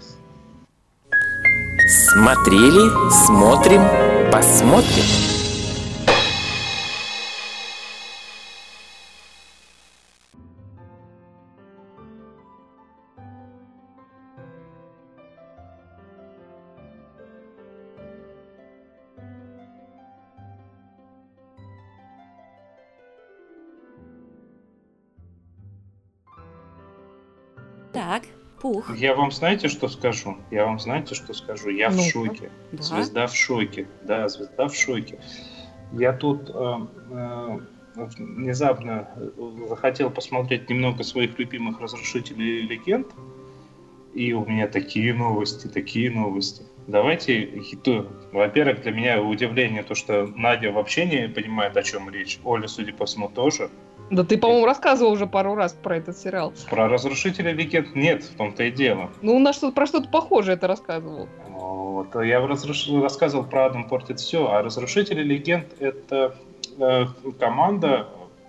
Смотрели, 1.88 2.90
смотрим, 3.26 3.82
посмотрим. 4.30 5.25
Пух. 28.66 28.98
Я 28.98 29.14
вам 29.14 29.32
знаете, 29.32 29.68
что 29.68 29.88
скажу? 29.88 30.38
Я 30.50 30.66
вам 30.66 30.80
знаете, 30.80 31.14
что 31.14 31.34
скажу? 31.34 31.70
Я 31.70 31.90
в 31.90 31.96
Ну-ка. 31.96 32.10
шоке. 32.10 32.50
Да? 32.72 32.82
Звезда 32.82 33.28
в 33.28 33.36
шоке. 33.36 33.88
Да, 34.04 34.28
звезда 34.28 34.68
в 34.68 34.76
шоке. 34.76 35.20
Я 35.94 36.14
тут 36.14 36.50
э, 36.50 36.78
э, 37.12 37.60
внезапно 37.96 39.08
э, 39.16 39.30
захотел 39.70 40.10
посмотреть 40.10 40.68
немного 40.70 41.04
своих 41.04 41.38
любимых 41.38 41.80
разрушителей 41.80 42.62
легенд. 42.62 43.08
И 44.16 44.34
у 44.34 44.44
меня 44.46 44.68
такие 44.68 45.14
новости, 45.14 45.68
такие 45.68 46.10
новости. 46.10 46.64
Давайте. 46.88 47.62
Во-первых, 48.32 48.82
для 48.82 48.92
меня 48.92 49.22
удивление 49.22 49.84
то, 49.84 49.94
что 49.94 50.26
Надя 50.36 50.72
вообще 50.72 51.06
не 51.06 51.30
понимает, 51.30 51.78
о 51.78 51.84
чем 51.84 52.10
речь. 52.10 52.40
Оля, 52.44 52.68
судя 52.68 52.94
по 52.94 53.06
всему, 53.06 53.30
тоже. 53.30 53.70
Да 54.12 54.24
ты, 54.24 54.38
по-моему, 54.38 54.66
рассказывал 54.66 55.12
уже 55.12 55.26
пару 55.26 55.56
раз 55.56 55.74
про 55.74 55.98
этот 55.98 56.18
сериал. 56.18 56.54
Про 56.70 56.88
разрушителей 56.88 57.54
легенд 57.54 57.96
нет, 57.96 58.24
в 58.24 58.36
том-то 58.36 58.64
и 58.64 58.72
дело. 58.72 59.10
Ну, 59.22 59.36
у 59.36 59.40
нас 59.40 59.56
что 59.56 59.72
про 59.72 59.86
что-то 59.88 60.10
похожее 60.10 60.56
это 60.56 60.68
рассказывал. 60.68 61.28
Вот. 61.50 62.14
Я 62.16 62.40
разруш- 62.40 63.02
рассказывал 63.02 63.46
про 63.46 63.66
Адам 63.66 63.88
портит 63.88 64.20
все, 64.20 64.52
а 64.52 64.62
разрушители 64.62 65.24
легенд 65.24 65.66
это 65.80 66.36
э, 66.78 67.06
команда 67.40 68.08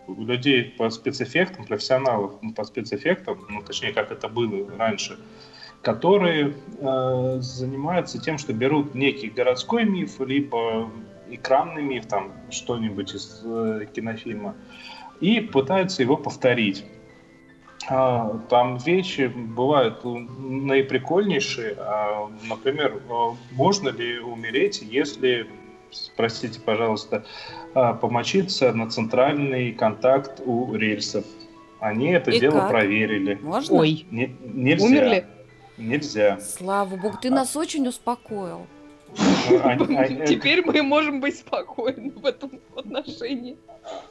людей 0.09 0.75
по 0.77 0.91
спецэффектам, 0.91 1.65
профессионалов 1.65 2.33
по 2.55 2.65
спецэффектам, 2.65 3.39
ну 3.49 3.63
точнее 3.63 3.93
как 3.93 4.13
это 4.13 4.29
было 4.29 4.67
раньше, 4.79 5.19
которые 5.83 6.55
э, 6.79 7.37
занимаются 7.41 8.21
тем, 8.21 8.39
что 8.39 8.53
берут 8.53 8.95
некий 8.95 9.29
городской 9.29 9.85
миф, 9.85 10.21
либо 10.21 10.91
экранный 11.31 11.83
миф, 11.83 12.07
там 12.07 12.33
что-нибудь 12.51 13.15
из 13.15 13.43
э, 13.45 13.87
кинофильма, 13.93 14.55
и 15.21 15.41
пытаются 15.41 16.03
его 16.03 16.17
повторить. 16.17 16.85
А, 17.89 18.39
Там 18.49 18.79
вещи 18.79 19.27
бывают 19.29 20.01
наиприкольнейшие. 20.05 21.75
А, 21.79 22.29
Например, 22.49 23.01
а, 23.09 23.35
можно 23.53 23.91
ли 23.91 24.19
умереть, 24.19 24.83
если, 24.83 25.47
простите, 26.17 26.61
пожалуйста, 26.61 27.25
а, 27.75 27.93
помочиться 27.95 28.73
на 28.73 28.91
центральный 28.91 29.73
контакт 29.73 30.41
у 30.45 30.75
рельсов? 30.75 31.25
Они 31.79 32.09
это 32.09 32.31
И 32.31 32.41
дело 32.41 32.61
как? 32.61 32.71
проверили. 32.71 33.39
Можно? 33.43 33.77
Ой, 33.77 34.07
Не- 34.11 34.35
нельзя. 34.43 34.85
умерли? 34.87 35.27
Нельзя. 35.77 36.41
Слава 36.41 36.97
богу, 36.97 37.19
ты 37.21 37.31
нас 37.31 37.55
очень 37.55 37.87
успокоил. 37.87 38.67
Теперь 40.27 40.65
мы 40.65 40.83
можем 40.83 41.21
быть 41.21 41.39
спокойны 41.39 42.11
в 42.11 42.25
этом 42.25 42.61
отношении. 42.77 43.57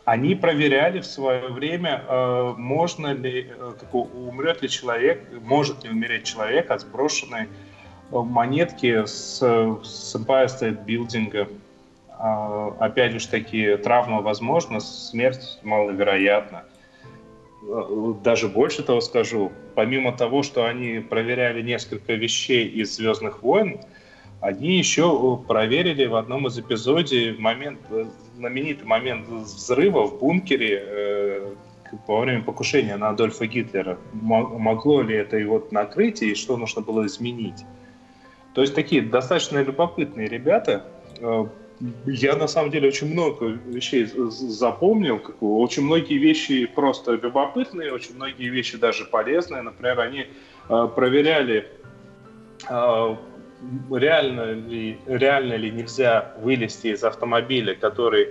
Они 0.05 0.36
проверяли 0.36 0.99
в 0.99 1.05
свое 1.05 1.49
время, 1.49 2.03
э, 2.07 2.53
можно 2.57 3.13
ли, 3.13 3.49
э, 3.49 3.73
умрет 3.91 4.61
ли 4.61 4.69
человек, 4.69 5.23
может 5.43 5.83
ли 5.83 5.89
умереть 5.89 6.23
человек 6.23 6.71
от 6.71 6.81
сброшенной 6.81 7.43
э, 7.43 7.47
монетки 8.11 9.05
с, 9.05 9.39
с 9.39 10.15
Empire 10.15 10.47
State 10.47 10.86
Building. 10.86 11.47
Опять 12.79 13.19
же 13.19 13.27
таки, 13.27 13.75
травма 13.75 14.21
возможна, 14.21 14.79
смерть 14.79 15.59
маловероятна. 15.63 16.63
Даже 18.23 18.47
больше 18.47 18.83
того 18.83 19.01
скажу, 19.01 19.51
помимо 19.75 20.13
того, 20.13 20.41
что 20.41 20.65
они 20.65 20.99
проверяли 20.99 21.61
несколько 21.61 22.13
вещей 22.13 22.69
из 22.69 22.95
«Звездных 22.95 23.43
войн», 23.43 23.81
они 24.45 24.77
еще 24.77 25.37
проверили 25.47 26.05
в 26.05 26.15
одном 26.15 26.47
из 26.47 26.59
эпизодов 26.59 27.39
момент, 27.39 27.79
э, 27.89 28.05
знаменитый 28.37 28.85
момент 28.85 29.27
взрыва 29.27 30.05
в 30.05 30.19
бункере 30.19 30.83
э, 30.85 31.53
во 32.07 32.19
время 32.19 32.43
покушения 32.43 32.97
на 32.97 33.09
Адольфа 33.09 33.47
Гитлера. 33.47 33.97
Мо- 34.13 34.57
Могло 34.59 35.01
ли 35.01 35.15
это 35.15 35.37
его 35.37 35.67
накрыть 35.71 36.21
и 36.21 36.35
что 36.35 36.57
нужно 36.57 36.81
было 36.81 37.05
изменить? 37.05 37.65
То 38.53 38.61
есть 38.61 38.75
такие 38.75 39.01
достаточно 39.01 39.63
любопытные 39.63 40.27
ребята. 40.27 40.85
Э, 41.19 41.45
Я 42.05 42.35
на 42.35 42.47
самом 42.47 42.71
деле 42.71 42.87
очень 42.87 43.11
много 43.11 43.45
вещей 43.47 44.05
запомнил. 44.05 45.19
Очень 45.41 45.83
многие 45.83 46.17
вещи 46.17 46.65
просто 46.65 47.13
любопытные, 47.13 47.91
очень 47.91 48.15
многие 48.15 48.49
вещи 48.49 48.77
даже 48.77 49.05
полезные. 49.05 49.61
Например, 49.61 49.99
они 49.99 50.27
э, 50.69 50.87
проверяли 50.95 51.67
э, 52.69 53.15
реально 53.91 54.51
ли, 54.53 54.97
реально 55.06 55.53
ли 55.56 55.72
нельзя 55.72 56.34
вылезти 56.41 56.88
из 56.88 57.03
автомобиля, 57.03 57.76
который 57.76 58.30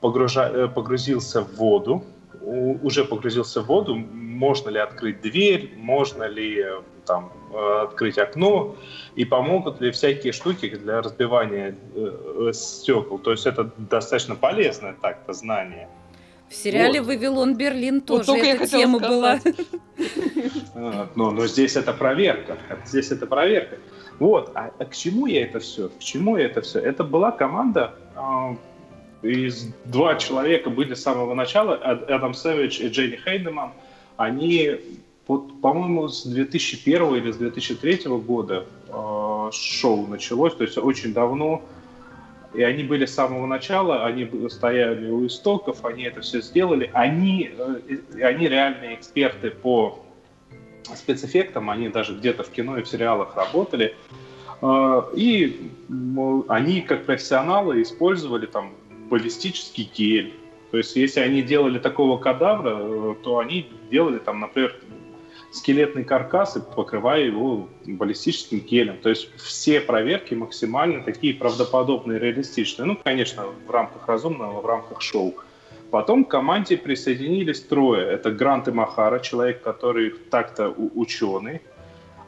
погружа- 0.00 0.50
э, 0.52 0.68
погрузился 0.68 1.42
в 1.42 1.54
воду, 1.56 2.04
уже 2.40 3.04
погрузился 3.04 3.60
в 3.62 3.66
воду, 3.66 3.94
можно 3.96 4.70
ли 4.70 4.78
открыть 4.78 5.20
дверь, 5.20 5.72
можно 5.76 6.24
ли 6.24 6.60
э, 6.60 6.80
там 7.06 7.32
э, 7.52 7.82
открыть 7.84 8.18
окно, 8.18 8.76
и 9.14 9.24
помогут 9.24 9.80
ли 9.80 9.90
всякие 9.90 10.32
штуки 10.32 10.68
для 10.70 11.02
разбивания 11.02 11.76
стекол. 12.52 13.18
То 13.18 13.32
есть 13.32 13.46
это 13.46 13.70
достаточно 13.76 14.34
полезное 14.34 14.94
так-то 15.00 15.32
знание. 15.32 15.88
В 16.48 16.54
сериале 16.54 17.00
Вот. 17.00 17.08
«Вавилон 17.08 17.56
Берлин» 17.56 17.94
Вот 18.00 18.06
тоже 18.06 18.24
только 18.24 18.44
я 18.46 18.54
эта 18.56 18.66
тема 18.66 18.98
была. 18.98 19.38
сказать. 19.38 19.56
А, 20.74 21.08
Но, 21.14 21.30
но 21.30 21.46
здесь 21.46 21.76
это 21.76 21.92
проверка. 21.92 22.56
Здесь 22.86 23.10
это 23.10 23.26
проверка. 23.26 23.76
Вот. 24.18 24.52
А, 24.54 24.70
а 24.78 24.84
к 24.84 24.94
чему 24.94 25.26
я 25.26 25.44
это 25.44 25.58
все? 25.60 25.88
К 25.88 25.98
чему 25.98 26.36
я 26.36 26.46
это 26.46 26.60
все? 26.60 26.78
Это 26.80 27.04
была 27.04 27.30
команда 27.30 27.94
а, 28.14 28.56
из 29.22 29.68
два 29.84 30.16
человека 30.16 30.70
были 30.70 30.94
с 30.94 31.02
самого 31.02 31.34
начала. 31.34 31.78
Ад- 31.82 32.10
Адам 32.10 32.34
Сэвидж 32.34 32.80
и 32.80 32.88
Дженни 32.88 33.16
Хейдеман. 33.16 33.70
Они, 34.16 34.76
по-моему, 35.26 36.08
с 36.08 36.24
2001 36.24 37.14
или 37.16 37.30
с 37.30 37.36
2003 37.36 38.02
года 38.18 38.66
а, 38.88 39.50
шоу 39.52 40.06
началось. 40.06 40.54
То 40.54 40.64
есть 40.64 40.76
очень 40.78 41.12
давно. 41.12 41.62
И 42.54 42.62
они 42.62 42.82
были 42.82 43.06
с 43.06 43.14
самого 43.14 43.46
начала, 43.46 44.04
они 44.04 44.28
стояли 44.50 45.10
у 45.10 45.26
истоков, 45.26 45.86
они 45.86 46.02
это 46.02 46.20
все 46.20 46.42
сделали. 46.42 46.90
Они, 46.92 47.50
э, 47.56 48.22
они 48.22 48.46
реальные 48.46 48.96
эксперты 48.96 49.50
по 49.50 50.04
спецэффектам, 50.84 51.70
они 51.70 51.88
даже 51.88 52.14
где-то 52.14 52.42
в 52.42 52.50
кино 52.50 52.78
и 52.78 52.82
в 52.82 52.88
сериалах 52.88 53.36
работали. 53.36 53.96
Э, 54.60 55.02
И 55.14 55.70
они, 56.48 56.80
как 56.82 57.06
профессионалы, 57.06 57.82
использовали 57.82 58.46
там 58.46 58.72
баллистический 59.10 59.90
гель. 59.94 60.34
То 60.70 60.78
есть, 60.78 60.96
если 60.96 61.20
они 61.20 61.42
делали 61.42 61.78
такого 61.78 62.18
кадавра, 62.18 62.78
э, 62.78 63.14
то 63.22 63.38
они 63.38 63.70
делали 63.90 64.18
там, 64.18 64.40
например, 64.40 64.74
скелетный 65.52 66.02
каркас 66.04 66.56
и 66.56 66.60
покрывая 66.60 67.20
его 67.20 67.68
баллистическим 67.84 68.60
гелем. 68.60 68.96
То 68.98 69.10
есть 69.10 69.28
все 69.36 69.80
проверки 69.80 70.34
максимально 70.34 71.02
такие 71.04 71.34
правдоподобные, 71.34 72.18
реалистичные. 72.18 72.86
Ну, 72.86 72.96
конечно, 72.96 73.44
в 73.66 73.70
рамках 73.70 74.08
разумного, 74.08 74.60
в 74.62 74.66
рамках 74.66 75.02
шоу. 75.02 75.34
Потом 75.92 76.24
к 76.24 76.30
команде 76.30 76.78
присоединились 76.78 77.60
трое. 77.60 78.06
Это 78.06 78.30
Грант 78.30 78.66
и 78.66 78.70
Махара, 78.70 79.18
человек, 79.18 79.62
который 79.62 80.14
так-то 80.30 80.70
ученый 80.70 81.60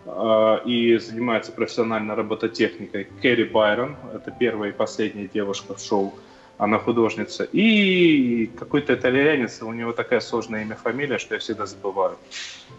э, 0.05 0.59
и 0.67 0.99
занимается 0.99 1.51
профессиональной 1.51 2.15
робототехникой. 2.15 3.09
Кэрри 3.23 3.45
Байрон, 3.45 3.97
это 4.15 4.31
первая 4.31 4.69
и 4.69 4.73
последняя 4.75 5.29
девушка 5.33 5.75
в 5.75 5.81
шоу, 5.81 6.13
она 6.59 6.79
художница. 6.79 7.49
И 7.53 8.51
какой-то 8.59 8.93
итальянец, 8.93 9.63
у 9.63 9.73
него 9.73 9.93
такая 9.93 10.21
сложная 10.21 10.61
имя, 10.61 10.77
фамилия, 10.77 11.17
что 11.17 11.33
я 11.33 11.41
всегда 11.41 11.65
забываю. 11.65 12.19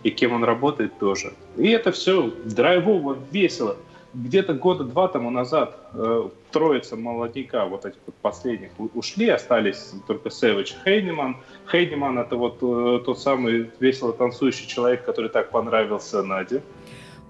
И 0.03 0.11
кем 0.11 0.33
он 0.33 0.43
работает 0.43 0.99
тоже. 0.99 1.33
И 1.57 1.71
это 1.71 1.91
все 1.91 2.31
драйвово, 2.43 3.17
весело. 3.31 3.75
Где-то 4.15 4.53
года 4.53 4.85
два 4.85 5.09
тому 5.09 5.29
назад 5.29 5.77
э, 5.93 6.29
троица 6.51 6.95
молодняка, 6.95 7.65
вот 7.65 7.85
этих 7.85 7.99
вот 8.05 8.15
последних, 8.15 8.71
ушли, 8.93 9.27
остались 9.27 9.91
только 10.07 10.29
Сэвидж 10.29 10.71
и 10.71 10.75
Хейнеман. 10.85 11.37
Хейнеман— 11.69 12.17
это 12.19 12.37
вот 12.37 12.59
э, 12.61 13.03
тот 13.03 13.19
самый 13.19 13.71
весело 13.79 14.13
танцующий 14.13 14.67
человек, 14.67 15.03
который 15.03 15.29
так 15.29 15.51
понравился 15.51 16.23
Наде. 16.23 16.63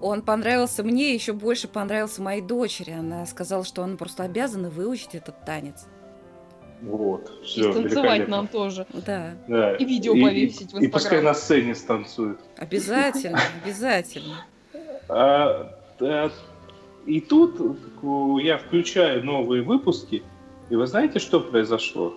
Он 0.00 0.22
понравился 0.22 0.84
мне, 0.84 1.12
еще 1.12 1.32
больше 1.32 1.66
понравился 1.66 2.22
моей 2.22 2.42
дочери. 2.42 2.92
Она 2.92 3.26
сказала, 3.26 3.64
что 3.64 3.82
она 3.82 3.96
просто 3.96 4.22
обязана 4.22 4.70
выучить 4.70 5.14
этот 5.14 5.44
танец. 5.44 5.86
Вот, 6.82 7.32
И 7.42 7.44
все, 7.44 7.72
станцевать 7.72 8.28
нам 8.28 8.46
тоже. 8.48 8.86
Да, 8.92 9.32
Да. 9.48 9.74
И 9.76 9.84
видео 9.84 10.12
повесить 10.12 10.72
в 10.72 10.78
И 10.78 10.86
пускай 10.88 11.18
Инстаграм. 11.18 11.24
на 11.24 11.34
сцене 11.34 11.74
станцует. 11.74 12.38
обязательно, 12.56 13.40
обязательно. 13.64 14.44
И 17.06 17.20
тут 17.20 17.60
я 18.42 18.58
включаю 18.58 19.24
новые 19.24 19.62
выпуски, 19.62 20.22
и 20.70 20.74
вы 20.74 20.86
знаете, 20.86 21.18
что 21.20 21.40
произошло? 21.40 22.14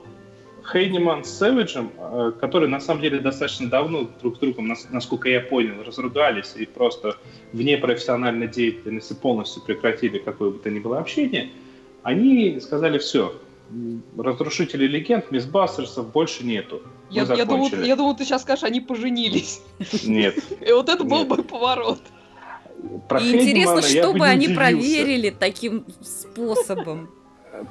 Хейниман 0.72 1.24
с 1.24 1.30
Сэвиджем, 1.30 1.92
э, 1.98 2.32
которые 2.40 2.70
на 2.70 2.80
самом 2.80 3.02
деле 3.02 3.20
достаточно 3.20 3.70
давно 3.70 4.08
друг 4.22 4.36
с 4.36 4.40
другом, 4.40 4.68
нас- 4.68 4.88
насколько 4.92 5.30
я 5.30 5.42
понял, 5.42 5.84
разругались 5.84 6.54
и 6.56 6.66
просто 6.66 7.18
вне 7.54 7.78
профессиональной 7.78 8.48
деятельности 8.48 9.14
полностью 9.14 9.64
прекратили 9.64 10.20
какое 10.20 10.50
бы 10.52 10.60
то 10.60 10.70
ни 10.70 10.80
было 10.80 11.00
общение, 11.00 11.50
они 12.04 12.60
сказали 12.60 12.98
все, 12.98 13.34
разрушители 14.18 14.86
легенд, 14.88 15.32
мисбастерсов 15.32 16.12
больше 16.12 16.46
нету. 16.46 16.82
Я, 17.10 17.22
я, 17.22 17.46
думал, 17.46 17.66
закончили». 17.66 17.88
я 17.88 17.96
думал, 17.96 18.16
ты 18.16 18.26
сейчас 18.26 18.42
скажешь, 18.42 18.64
они 18.64 18.82
поженились. 18.82 19.62
Нет. 20.06 20.36
И 20.68 20.72
вот 20.72 20.90
это 20.90 21.04
был 21.04 21.26
бы 21.26 21.44
поворот. 21.44 22.02
Про 23.08 23.20
И 23.20 23.34
интересно, 23.34 23.82
что 23.82 24.14
бы 24.14 24.26
они 24.26 24.46
удивился. 24.48 24.56
проверили 24.62 25.30
таким 25.38 25.86
способом. 26.02 27.10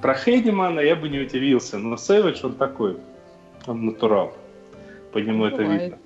Про 0.03 0.15
Хейдемана 0.15 0.81
я 0.81 0.97
бы 0.97 1.09
не 1.09 1.19
удивился, 1.21 1.79
но 1.79 1.97
Сэвидж 1.97 2.45
он 2.45 2.55
такой, 2.55 2.99
он 3.67 3.87
натурал. 3.87 4.35
По 5.13 5.19
нему 5.19 5.47
это 5.47 5.57
Бывает. 5.63 5.83
видно. 5.83 5.99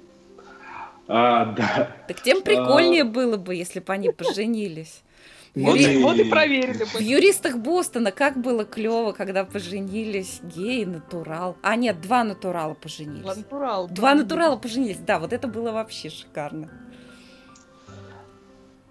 А, 1.09 1.47
да. 1.47 1.97
Так 2.07 2.21
тем 2.23 2.43
прикольнее 2.43 3.05
было 3.05 3.37
бы, 3.37 3.55
если 3.57 3.81
бы 3.81 3.93
они 3.93 4.11
поженились. 4.11 5.03
Вот, 5.55 5.77
Юри- 5.77 5.95
и- 5.99 6.03
вот 6.03 6.17
и 6.17 6.25
проверили 6.25 6.85
В 6.85 6.99
юристах 7.01 7.57
Бостона 7.59 8.11
как 8.13 8.39
было 8.41 8.65
клево, 8.65 9.13
когда 9.13 9.45
поженились 9.45 10.41
гей 10.43 10.83
и 10.83 10.87
натурал. 10.87 11.57
А 11.61 11.77
нет, 11.77 12.01
два 12.01 12.25
натурала 12.25 12.73
поженились. 12.75 13.37
Натурал. 13.37 13.89
Два 13.89 14.15
натурала 14.15 14.57
поженились, 14.57 14.97
да, 14.99 15.19
вот 15.19 15.33
это 15.35 15.49
было 15.49 15.73
вообще 15.73 16.09
шикарно. 16.09 16.71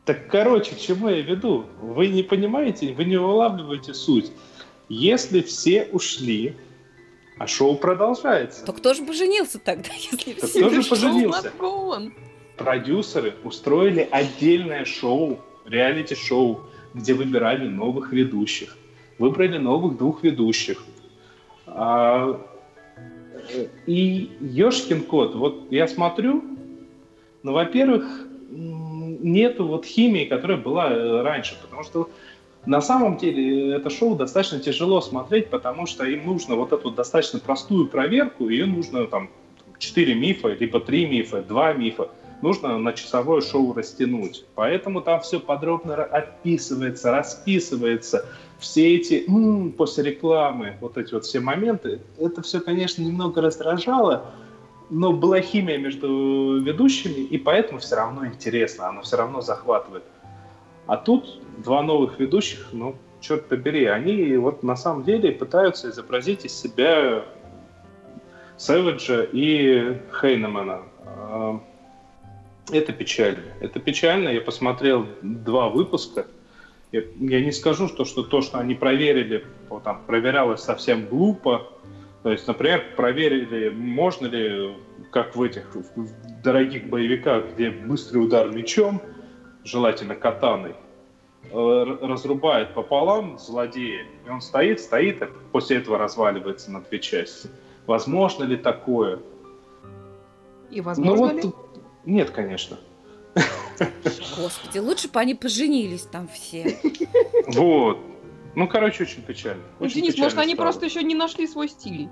Так, 0.05 0.27
короче, 0.27 0.75
к 0.75 0.79
чему 0.79 1.09
я 1.09 1.21
веду? 1.21 1.65
Вы 1.81 2.07
не 2.07 2.23
понимаете, 2.23 2.93
вы 2.93 3.05
не 3.05 3.17
вылавливаете 3.17 3.93
суть. 3.93 4.31
Если 4.89 5.41
все 5.41 5.87
ушли, 5.91 6.55
а 7.37 7.47
шоу 7.47 7.75
продолжается, 7.75 8.65
То 8.65 8.73
кто 8.73 8.93
же 8.93 9.03
поженился 9.03 9.59
тогда, 9.59 9.89
если 10.11 10.33
Так 10.33 10.49
все? 10.49 10.59
кто 10.59 10.69
же 10.69 10.81
Шоу 10.83 10.89
поженился? 10.89 11.51
продюсеры 12.57 13.35
устроили 13.43 14.07
отдельное 14.11 14.85
шоу, 14.85 15.39
реалити-шоу, 15.65 16.61
где 16.93 17.13
выбирали 17.13 17.67
новых 17.67 18.11
ведущих. 18.11 18.77
Выбрали 19.17 19.57
новых 19.57 19.97
двух 19.97 20.23
ведущих. 20.23 20.83
А, 21.67 22.39
э, 23.53 23.67
и 23.85 24.31
Ёшкин 24.41 25.03
кот, 25.03 25.35
вот 25.35 25.71
я 25.71 25.87
смотрю, 25.87 26.43
ну, 27.43 27.53
во-первых, 27.53 28.27
нету 29.23 29.65
вот 29.67 29.85
химии, 29.85 30.25
которая 30.25 30.57
была 30.57 30.91
э, 30.91 31.21
раньше, 31.21 31.57
потому 31.61 31.83
что 31.83 32.09
на 32.65 32.81
самом 32.81 33.17
деле 33.17 33.73
это 33.73 33.89
шоу 33.89 34.15
достаточно 34.15 34.59
тяжело 34.59 35.01
смотреть, 35.01 35.49
потому 35.49 35.85
что 35.87 36.05
им 36.05 36.25
нужно 36.25 36.55
вот 36.55 36.73
эту 36.73 36.91
достаточно 36.91 37.39
простую 37.39 37.87
проверку, 37.87 38.49
ее 38.49 38.65
нужно 38.65 39.07
там 39.07 39.29
4 39.79 40.13
мифа, 40.13 40.49
либо 40.49 40.79
3 40.79 41.07
мифа, 41.07 41.41
2 41.41 41.73
мифа, 41.73 42.09
нужно 42.41 42.77
на 42.77 42.93
часовое 42.93 43.41
шоу 43.41 43.73
растянуть. 43.73 44.43
Поэтому 44.55 45.01
там 45.01 45.21
все 45.21 45.39
подробно 45.39 45.95
описывается, 45.95 47.11
расписывается. 47.11 48.25
Все 48.59 48.95
эти 48.95 49.23
м, 49.27 49.71
после 49.71 50.03
рекламы, 50.03 50.77
вот 50.81 50.97
эти 50.97 51.13
вот 51.13 51.25
все 51.25 51.39
моменты, 51.39 51.99
это 52.19 52.41
все, 52.43 52.59
конечно, 52.59 53.01
немного 53.01 53.41
раздражало, 53.41 54.27
но 54.91 55.13
была 55.13 55.39
химия 55.39 55.77
между 55.77 56.61
ведущими, 56.61 57.21
и 57.21 57.37
поэтому 57.37 57.79
все 57.79 57.95
равно 57.95 58.27
интересно, 58.27 58.89
оно 58.89 59.01
все 59.01 59.15
равно 59.15 59.41
захватывает. 59.41 60.03
А 60.85 60.97
тут 60.97 61.41
два 61.63 61.81
новых 61.81 62.19
ведущих, 62.19 62.67
ну, 62.73 62.95
черт 63.21 63.47
побери, 63.47 63.85
они 63.85 64.35
вот 64.35 64.63
на 64.63 64.75
самом 64.75 65.03
деле 65.03 65.31
пытаются 65.31 65.89
изобразить 65.89 66.43
из 66.43 66.53
себя 66.53 67.23
Сэвиджа 68.57 69.23
и 69.31 69.97
Хейнемана. 70.19 70.81
А, 71.05 71.61
Это 72.69 72.91
печально. 72.91 73.43
Это 73.61 73.79
печально. 73.79 74.29
Я 74.29 74.41
посмотрел 74.41 75.07
два 75.21 75.69
выпуска. 75.69 76.27
Я, 76.91 77.03
я 77.19 77.39
не 77.39 77.53
скажу, 77.53 77.87
что, 77.87 78.03
что 78.03 78.23
то, 78.23 78.41
что 78.41 78.59
они 78.59 78.75
проверили, 78.75 79.45
там 79.85 80.01
проверялось 80.05 80.61
совсем 80.61 81.05
глупо. 81.05 81.67
То 82.23 82.31
есть, 82.31 82.47
например, 82.47 82.83
проверили, 82.95 83.69
можно 83.69 84.27
ли, 84.27 84.75
как 85.11 85.35
в 85.35 85.41
этих 85.41 85.73
в 85.73 86.41
дорогих 86.43 86.87
боевиках, 86.87 87.53
где 87.53 87.71
быстрый 87.71 88.19
удар 88.19 88.49
мечом, 88.51 89.01
желательно 89.63 90.15
катаной, 90.15 90.75
э, 91.49 91.97
разрубает 92.01 92.75
пополам 92.75 93.39
злодея, 93.39 94.05
и 94.25 94.29
он 94.29 94.41
стоит, 94.41 94.79
стоит, 94.79 95.21
а 95.23 95.29
после 95.51 95.77
этого 95.77 95.97
разваливается 95.97 96.71
на 96.71 96.81
две 96.81 96.99
части. 96.99 97.49
Возможно 97.87 98.43
ли 98.43 98.55
такое? 98.55 99.19
И 100.69 100.79
возможно 100.79 101.31
ли? 101.31 101.41
Ну 101.43 101.53
Нет, 102.05 102.29
конечно. 102.29 102.77
Господи, 104.37 104.77
лучше 104.77 105.09
бы 105.09 105.19
они 105.19 105.33
поженились 105.33 106.03
там 106.03 106.27
все. 106.27 106.77
Вот. 107.47 107.97
Ну, 108.55 108.67
короче, 108.67 109.03
очень 109.03 109.21
печально. 109.21 109.63
Ну, 109.79 109.85
Очень 109.85 110.01
Денис, 110.01 110.07
может, 110.17 110.31
печально 110.31 110.41
они 110.41 110.53
стало. 110.53 110.65
просто 110.65 110.85
еще 110.85 111.03
не 111.03 111.15
нашли 111.15 111.47
свой 111.47 111.67
стиль. 111.69 112.07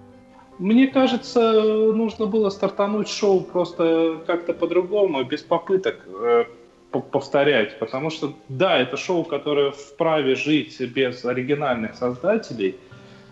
Мне 0.58 0.88
кажется, 0.88 1.64
нужно 1.94 2.26
было 2.26 2.50
стартануть 2.50 3.08
шоу 3.10 3.42
просто 3.42 4.22
как-то 4.28 4.54
по-другому, 4.54 5.24
без 5.24 5.42
попыток 5.42 6.06
э, 6.08 6.46
по- 6.92 7.00
повторять. 7.02 7.80
Потому 7.80 8.10
что, 8.10 8.34
да, 8.50 8.78
это 8.80 8.98
шоу, 8.98 9.24
которое 9.24 9.72
вправе 9.72 10.36
жить 10.36 10.80
без 10.82 11.24
оригинальных 11.26 11.96
создателей. 11.96 12.76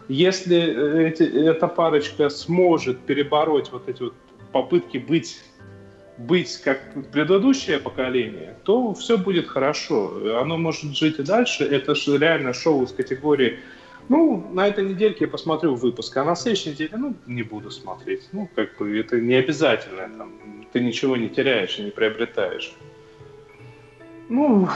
Если 0.07 0.57
э, 0.57 1.09
эти- 1.09 1.23
эта 1.49 1.67
парочка 1.67 2.29
сможет 2.29 2.99
перебороть 2.99 3.71
вот 3.71 3.89
эти 3.89 4.03
вот 4.03 4.13
попытки 4.53 4.97
быть 4.97 5.37
быть 6.17 6.57
как 6.57 6.81
предыдущее 7.11 7.79
поколение, 7.79 8.55
то 8.63 8.93
все 8.93 9.17
будет 9.17 9.47
хорошо. 9.47 10.39
Оно 10.39 10.57
может 10.57 10.95
жить 10.95 11.19
и 11.19 11.23
дальше. 11.23 11.63
Это 11.63 11.95
же 11.95 12.17
реально 12.17 12.53
шоу 12.53 12.83
из 12.83 12.91
категории 12.91 13.59
ну, 14.09 14.47
на 14.53 14.67
этой 14.67 14.85
недельке 14.85 15.25
я 15.25 15.27
посмотрю 15.27 15.75
выпуск, 15.75 16.15
а 16.15 16.23
на 16.23 16.35
следующей 16.35 16.71
неделе, 16.71 16.91
ну, 16.95 17.15
не 17.25 17.43
буду 17.43 17.71
смотреть. 17.71 18.29
Ну, 18.31 18.49
как 18.55 18.77
бы 18.77 18.97
это 18.97 19.19
не 19.19 19.35
обязательно, 19.35 20.09
там, 20.17 20.65
ты 20.71 20.79
ничего 20.79 21.17
не 21.17 21.29
теряешь 21.29 21.77
и 21.77 21.83
не 21.83 21.91
приобретаешь. 21.91 22.73
Ну, 24.29 24.69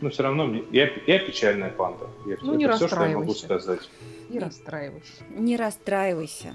но 0.00 0.10
все 0.10 0.22
равно 0.22 0.46
мне, 0.46 0.62
я, 0.72 0.90
я 1.06 1.18
печальная 1.18 1.70
панда. 1.70 2.06
Я, 2.26 2.36
Ну, 2.40 2.54
это 2.54 2.58
не 2.58 2.72
все, 2.72 2.88
что 2.88 3.04
я 3.04 3.18
могу 3.18 3.34
сказать. 3.34 3.88
Не 4.30 4.38
расстраивайся. 4.38 5.24
Не 5.30 5.56
расстраивайся. 5.56 6.54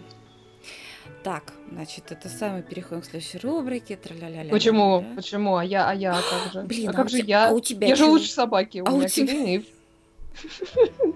Так, 1.23 1.53
значит, 1.71 2.11
это 2.11 2.27
самое, 2.27 2.63
переходим 2.63 3.01
к 3.01 3.05
следующей 3.05 3.37
рубрике. 3.39 3.95
Тра-ля-ля-ля-ля-ля. 3.95 4.51
Почему? 4.51 5.05
Почему? 5.15 5.55
А 5.55 5.63
я, 5.63 5.89
а 5.89 5.93
я, 5.95 6.17
а 6.17 6.21
как 6.21 6.51
же? 6.53 6.61
Блин, 6.67 6.89
а 6.89 6.91
а 6.91 6.93
как 6.95 7.05
у 7.05 7.09
же 7.09 7.17
тебя- 7.19 7.27
я? 7.43 7.49
а 7.49 7.51
у 7.53 7.59
тебя 7.61 7.87
я 7.87 7.95
же 7.95 8.05
лучше 8.05 8.29
собаки. 8.29 8.79
У 8.79 8.85
А 8.87 8.91
у 8.91 8.97
меня 8.97 9.07
тебя-. 9.07 9.63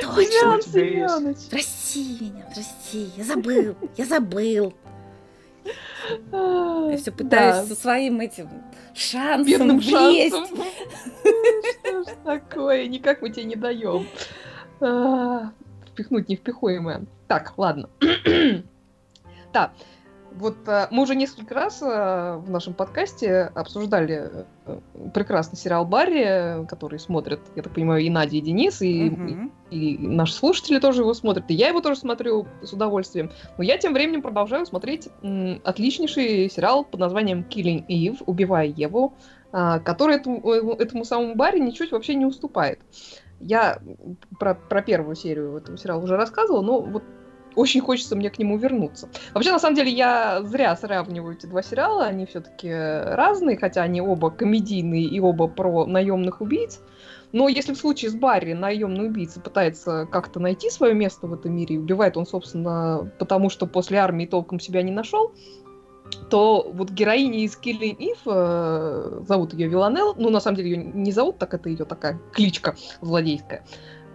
Точно. 0.00 0.16
У 0.16 0.22
тебя 0.22 0.50
есть? 0.56 0.72
Семёныч. 0.72 1.36
Прости 1.50 2.18
меня, 2.20 2.44
прости, 2.54 3.10
я 3.16 3.24
забыл, 3.24 3.76
я 3.96 4.04
забыл. 4.04 4.74
А, 6.32 6.88
Я 6.90 6.96
все 6.98 7.10
пытаюсь 7.12 7.56
да. 7.68 7.74
со 7.74 7.80
своим 7.80 8.20
этим 8.20 8.48
шансом 8.94 9.44
Бедным 9.46 9.78
влезть. 9.78 10.34
шансом. 10.34 10.58
Что 11.84 12.02
ж 12.04 12.06
такое? 12.24 12.86
Никак 12.86 13.22
мы 13.22 13.30
тебе 13.30 13.44
не 13.44 13.56
даем. 13.56 14.06
Впихнуть 15.96 16.28
невпихуемое. 16.28 17.06
Так, 17.26 17.54
ладно. 17.56 17.88
Так, 19.52 19.72
вот 20.32 20.56
э, 20.66 20.86
мы 20.90 21.04
уже 21.04 21.14
несколько 21.14 21.54
раз 21.54 21.80
э, 21.80 21.86
в 21.86 22.50
нашем 22.50 22.74
подкасте 22.74 23.50
обсуждали 23.54 24.30
э, 24.66 24.80
прекрасный 25.14 25.56
сериал 25.56 25.86
Барри, 25.86 26.66
который 26.66 26.98
смотрят, 26.98 27.40
я 27.54 27.62
так 27.62 27.72
понимаю, 27.72 28.02
и 28.02 28.10
Надя, 28.10 28.36
и 28.36 28.42
Денис, 28.42 28.82
и, 28.82 29.08
Мгм. 29.08 29.52
и 29.70 29.96
наши 29.96 30.34
слушатели 30.34 30.78
тоже 30.78 31.00
его 31.00 31.14
смотрят, 31.14 31.50
и 31.50 31.54
я 31.54 31.68
его 31.68 31.80
тоже 31.80 32.00
смотрю 32.00 32.46
с 32.62 32.70
удовольствием. 32.74 33.30
Но 33.56 33.64
я 33.64 33.78
тем 33.78 33.94
временем 33.94 34.20
продолжаю 34.20 34.66
смотреть 34.66 35.08
отличнейший 35.64 36.50
сериал 36.50 36.84
под 36.84 37.00
названием 37.00 37.46
Killing 37.48 37.86
Eve, 37.86 38.22
Убивая 38.26 38.66
Еву, 38.66 39.14
а, 39.52 39.78
который 39.78 40.16
этому, 40.16 40.40
этому 40.74 41.06
самому 41.06 41.34
Барри 41.34 41.60
ничуть 41.60 41.92
вообще 41.92 42.14
не 42.14 42.26
уступает. 42.26 42.80
Я 43.40 43.78
про, 44.38 44.54
про 44.54 44.82
первую 44.82 45.14
серию 45.16 45.56
этого 45.56 45.76
сериала 45.76 46.02
уже 46.02 46.16
рассказывала, 46.16 46.62
но 46.62 46.80
вот 46.80 47.02
очень 47.56 47.80
хочется 47.80 48.14
мне 48.14 48.30
к 48.30 48.38
нему 48.38 48.58
вернуться. 48.58 49.08
Вообще, 49.32 49.50
на 49.50 49.58
самом 49.58 49.76
деле, 49.76 49.90
я 49.90 50.42
зря 50.42 50.76
сравниваю 50.76 51.34
эти 51.34 51.46
два 51.46 51.62
сериала, 51.62 52.04
они 52.04 52.26
все-таки 52.26 52.70
разные, 52.70 53.56
хотя 53.56 53.82
они 53.82 54.00
оба 54.00 54.30
комедийные 54.30 55.04
и 55.04 55.18
оба 55.20 55.48
про 55.48 55.86
наемных 55.86 56.40
убийц. 56.40 56.80
Но 57.32 57.48
если 57.48 57.74
в 57.74 57.78
случае 57.78 58.10
с 58.10 58.14
Барри 58.14 58.52
наемный 58.52 59.06
убийца 59.08 59.40
пытается 59.40 60.06
как-то 60.10 60.38
найти 60.38 60.70
свое 60.70 60.94
место 60.94 61.26
в 61.26 61.34
этом 61.34 61.54
мире, 61.54 61.76
и 61.76 61.78
убивает 61.78 62.16
он, 62.16 62.26
собственно, 62.26 63.10
потому 63.18 63.50
что 63.50 63.66
после 63.66 63.98
армии 63.98 64.26
толком 64.26 64.60
себя 64.60 64.82
не 64.82 64.92
нашел, 64.92 65.32
то 66.30 66.68
вот 66.72 66.90
героиня 66.90 67.40
из 67.40 67.56
Killing 67.56 67.96
Eve, 67.98 68.18
э, 68.26 69.20
зовут 69.26 69.54
ее 69.54 69.68
Виланел, 69.68 70.14
ну, 70.16 70.30
на 70.30 70.40
самом 70.40 70.56
деле 70.56 70.70
ее 70.70 70.76
не 70.76 71.12
зовут, 71.12 71.38
так 71.38 71.54
это 71.54 71.68
ее 71.68 71.84
такая 71.84 72.18
кличка 72.32 72.74
злодейская, 73.00 73.64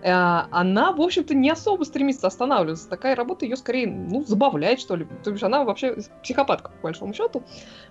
э, 0.01 0.11
она, 0.11 0.91
в 0.91 1.01
общем-то, 1.01 1.33
не 1.33 1.49
особо 1.49 1.83
стремится 1.83 2.27
останавливаться. 2.27 2.89
Такая 2.89 3.15
работа 3.15 3.45
ее 3.45 3.55
скорее, 3.55 3.87
ну, 3.87 4.23
забавляет, 4.25 4.79
что 4.79 4.95
ли. 4.95 5.07
То 5.23 5.31
есть 5.31 5.43
она 5.43 5.63
вообще 5.63 5.97
психопатка, 6.23 6.69
по 6.69 6.83
большому 6.83 7.13
счету. 7.13 7.43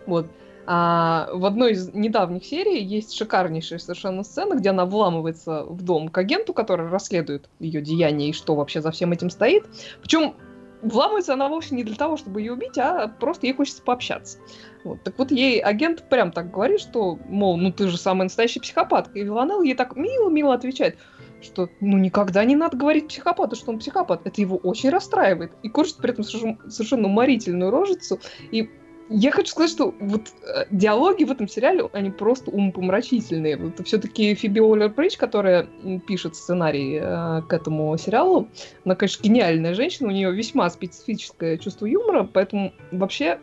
Вот. 0.06 0.26
А, 0.66 1.28
в 1.32 1.46
одной 1.46 1.72
из 1.72 1.92
недавних 1.94 2.44
серий 2.44 2.84
есть 2.84 3.16
шикарнейшая 3.16 3.78
совершенно 3.78 4.22
сцена, 4.22 4.54
где 4.54 4.70
она 4.70 4.84
вламывается 4.84 5.64
в 5.64 5.82
дом 5.82 6.08
к 6.08 6.18
агенту, 6.18 6.52
который 6.52 6.88
расследует 6.88 7.48
ее 7.58 7.80
деяния 7.80 8.28
и 8.28 8.32
что 8.32 8.54
вообще 8.54 8.80
за 8.80 8.90
всем 8.90 9.12
этим 9.12 9.30
стоит. 9.30 9.64
Причем 10.00 10.34
вламывается 10.82 11.34
она 11.34 11.48
вовсе 11.48 11.74
не 11.74 11.84
для 11.84 11.96
того, 11.96 12.16
чтобы 12.16 12.40
ее 12.40 12.52
убить, 12.52 12.78
а 12.78 13.08
просто 13.08 13.46
ей 13.46 13.52
хочется 13.52 13.82
пообщаться. 13.82 14.38
Вот. 14.84 15.02
Так 15.02 15.18
вот, 15.18 15.30
ей 15.30 15.60
агент 15.60 16.08
прям 16.08 16.32
так 16.32 16.50
говорит, 16.50 16.80
что, 16.80 17.18
мол, 17.26 17.56
ну 17.56 17.72
ты 17.72 17.88
же 17.88 17.98
самая 17.98 18.24
настоящая 18.24 18.60
психопатка. 18.60 19.18
И 19.18 19.22
Виланел 19.22 19.62
ей 19.62 19.74
так 19.74 19.96
мило-мило 19.96 20.54
отвечает, 20.54 20.96
что 21.42 21.68
ну 21.80 21.98
никогда 21.98 22.44
не 22.44 22.56
надо 22.56 22.76
говорить 22.76 23.08
психопату, 23.08 23.56
что 23.56 23.70
он 23.70 23.78
психопат. 23.78 24.26
Это 24.26 24.40
его 24.40 24.56
очень 24.56 24.90
расстраивает. 24.90 25.52
И 25.62 25.68
корчит 25.68 25.96
при 25.98 26.12
этом 26.12 26.24
совершенно 26.24 27.08
уморительную 27.08 27.70
рожицу. 27.70 28.20
И 28.50 28.70
я 29.12 29.32
хочу 29.32 29.48
сказать, 29.48 29.70
что 29.70 29.92
вот 29.98 30.28
э, 30.42 30.66
диалоги 30.70 31.24
в 31.24 31.32
этом 31.32 31.48
сериале, 31.48 31.90
они 31.92 32.10
просто 32.10 32.50
умопомрачительные. 32.52 33.54
Это 33.54 33.82
все-таки 33.82 34.34
Фиби 34.36 34.60
Уоллер 34.60 34.88
Бридж, 34.88 35.16
которая 35.16 35.66
пишет 36.06 36.36
сценарий 36.36 37.00
э, 37.02 37.42
к 37.42 37.52
этому 37.52 37.98
сериалу. 37.98 38.48
Она, 38.84 38.94
конечно, 38.94 39.22
гениальная 39.22 39.74
женщина, 39.74 40.08
у 40.08 40.12
нее 40.12 40.30
весьма 40.30 40.70
специфическое 40.70 41.58
чувство 41.58 41.86
юмора, 41.86 42.22
поэтому 42.32 42.72
вообще 42.92 43.40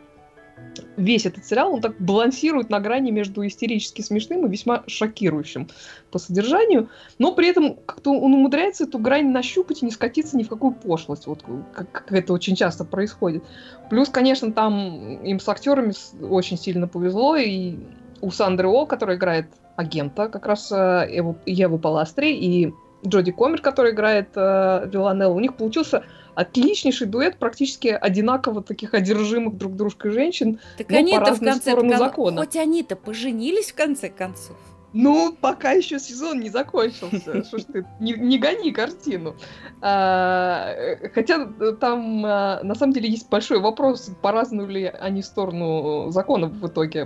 весь 0.96 1.26
этот 1.26 1.44
сериал, 1.44 1.74
он 1.74 1.80
так 1.80 1.96
балансирует 1.98 2.70
на 2.70 2.80
грани 2.80 3.10
между 3.10 3.46
истерически 3.46 4.02
смешным 4.02 4.46
и 4.46 4.50
весьма 4.50 4.84
шокирующим 4.86 5.68
по 6.10 6.18
содержанию, 6.18 6.88
но 7.18 7.34
при 7.34 7.48
этом 7.48 7.76
как-то 7.86 8.10
он 8.12 8.34
умудряется 8.34 8.84
эту 8.84 8.98
грань 8.98 9.30
нащупать 9.30 9.82
и 9.82 9.86
не 9.86 9.90
скатиться 9.90 10.36
ни 10.36 10.42
в 10.42 10.48
какую 10.48 10.72
пошлость, 10.72 11.26
вот 11.26 11.44
как, 11.72 11.90
как 11.90 12.12
это 12.12 12.32
очень 12.32 12.56
часто 12.56 12.84
происходит. 12.84 13.44
Плюс, 13.90 14.08
конечно, 14.08 14.52
там 14.52 15.22
им 15.22 15.40
с 15.40 15.48
актерами 15.48 15.92
очень 16.22 16.58
сильно 16.58 16.88
повезло, 16.88 17.36
и 17.36 17.76
у 18.20 18.30
Сандры 18.30 18.68
О, 18.68 18.86
которая 18.86 19.16
играет 19.16 19.46
агента, 19.76 20.28
как 20.28 20.46
раз 20.46 20.72
э, 20.72 21.08
Еву, 21.10 21.38
Еву 21.46 21.78
Паластри, 21.78 22.34
и 22.34 22.74
Джоди 23.06 23.32
Комер, 23.32 23.60
который 23.60 23.92
играет 23.92 24.30
э, 24.34 24.88
Виланеллу, 24.92 25.34
у 25.34 25.40
них 25.40 25.54
получился 25.54 26.04
отличнейший 26.34 27.06
дуэт 27.06 27.38
практически 27.38 27.88
одинаково 27.88 28.62
таких 28.62 28.94
одержимых 28.94 29.56
друг 29.56 29.76
дружкой 29.76 30.12
женщин, 30.12 30.60
так 30.76 30.88
но 30.88 30.98
по 31.10 31.20
разные 31.20 31.52
в 31.52 31.54
конце 31.54 31.60
стороны 31.60 31.96
закона. 31.96 32.40
Хоть 32.40 32.56
они-то 32.56 32.96
поженились 32.96 33.72
в 33.72 33.74
конце 33.74 34.08
концов. 34.08 34.56
Ну, 34.92 35.36
пока 35.38 35.72
еще 35.72 35.98
сезон 35.98 36.40
не 36.40 36.48
закончился. 36.48 37.44
Что 37.48 37.58
ж 37.58 37.64
ты, 37.64 37.86
не, 38.00 38.12
не 38.14 38.38
гони 38.38 38.72
картину. 38.72 39.36
А, 39.80 40.74
хотя 41.14 41.46
там, 41.80 42.24
а, 42.24 42.60
на 42.62 42.74
самом 42.74 42.92
деле, 42.92 43.10
есть 43.10 43.28
большой 43.28 43.60
вопрос, 43.60 44.10
поразнули 44.22 44.72
ли 44.72 44.84
они 44.86 45.22
сторону 45.22 46.10
закона 46.10 46.46
в 46.46 46.66
итоге. 46.66 47.04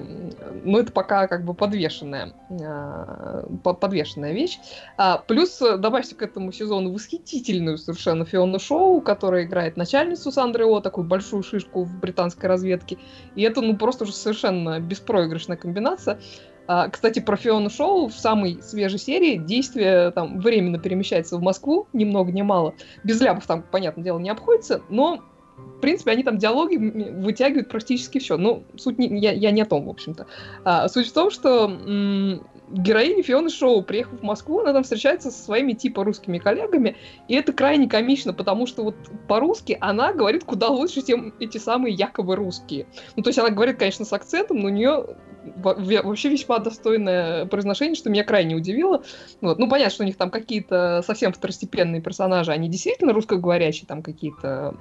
Но 0.64 0.78
это 0.78 0.92
пока 0.92 1.26
как 1.26 1.44
бы 1.44 1.54
подвешенная, 1.54 2.32
а, 2.50 3.46
подвешенная 3.62 4.32
вещь. 4.32 4.58
А, 4.96 5.18
плюс 5.18 5.58
добавьте 5.58 6.14
к 6.14 6.22
этому 6.22 6.52
сезону 6.52 6.92
восхитительную 6.92 7.78
совершенно 7.78 8.24
Фиону 8.24 8.58
Шоу, 8.60 9.00
которая 9.00 9.44
играет 9.44 9.76
начальницу 9.76 10.30
Сандры 10.30 10.66
О, 10.66 10.80
такую 10.80 11.06
большую 11.06 11.42
шишку 11.42 11.82
в 11.82 11.98
британской 11.98 12.48
разведке. 12.48 12.98
И 13.34 13.42
это, 13.42 13.60
ну, 13.60 13.76
просто 13.76 14.04
уже 14.04 14.12
совершенно 14.12 14.78
беспроигрышная 14.78 15.56
комбинация. 15.56 16.20
А, 16.66 16.88
кстати, 16.88 17.20
про 17.20 17.36
Фиону 17.36 17.70
Шоу 17.70 18.08
в 18.08 18.14
самой 18.14 18.62
свежей 18.62 18.98
серии 18.98 19.36
действие 19.36 20.10
там 20.12 20.38
временно 20.38 20.78
перемещается 20.78 21.36
в 21.36 21.42
Москву, 21.42 21.88
ни 21.92 22.04
много 22.04 22.32
ни 22.32 22.42
мало. 22.42 22.74
Без 23.04 23.20
ляпов 23.20 23.46
там, 23.46 23.62
понятное 23.62 24.04
дело, 24.04 24.18
не 24.18 24.30
обходится, 24.30 24.82
но 24.88 25.20
в 25.56 25.80
принципе, 25.80 26.12
они 26.12 26.22
там 26.22 26.38
диалоги 26.38 26.76
вытягивают 26.76 27.68
практически 27.68 28.18
все. 28.18 28.36
Ну, 28.36 28.64
суть 28.76 28.98
не, 28.98 29.18
я, 29.18 29.32
я 29.32 29.50
не 29.50 29.62
о 29.62 29.66
том, 29.66 29.86
в 29.86 29.90
общем-то. 29.90 30.26
А, 30.64 30.88
суть 30.88 31.08
в 31.08 31.12
том, 31.12 31.30
что 31.30 31.64
м- 31.64 32.46
героиня 32.72 33.22
Фионы 33.22 33.50
Шоу, 33.50 33.82
приехав 33.82 34.20
в 34.20 34.22
Москву, 34.22 34.60
она 34.60 34.72
там 34.72 34.82
встречается 34.82 35.30
со 35.30 35.42
своими 35.42 35.72
типа 35.72 36.04
русскими 36.04 36.38
коллегами, 36.38 36.96
и 37.28 37.34
это 37.34 37.52
крайне 37.52 37.88
комично, 37.88 38.32
потому 38.32 38.66
что 38.66 38.82
вот 38.82 38.96
по-русски 39.28 39.76
она 39.80 40.12
говорит 40.12 40.44
куда 40.44 40.68
лучше, 40.68 41.06
чем 41.06 41.34
эти 41.38 41.58
самые 41.58 41.94
якобы 41.94 42.36
русские. 42.36 42.86
Ну, 43.16 43.22
то 43.22 43.28
есть 43.28 43.38
она 43.38 43.50
говорит, 43.50 43.78
конечно, 43.78 44.04
с 44.04 44.12
акцентом, 44.12 44.58
но 44.58 44.66
у 44.66 44.70
нее 44.70 45.16
вообще 45.56 46.28
весьма 46.28 46.58
достойное 46.58 47.46
произношение, 47.46 47.94
что 47.94 48.10
меня 48.10 48.24
крайне 48.24 48.54
удивило. 48.54 49.02
Вот. 49.40 49.58
Ну, 49.58 49.68
понятно, 49.68 49.92
что 49.92 50.04
у 50.04 50.06
них 50.06 50.16
там 50.16 50.30
какие-то 50.30 51.02
совсем 51.06 51.32
второстепенные 51.32 52.00
персонажи, 52.00 52.52
они 52.52 52.68
действительно 52.68 53.12
русскоговорящие, 53.12 53.86
там 53.86 54.02
какие-то 54.02 54.76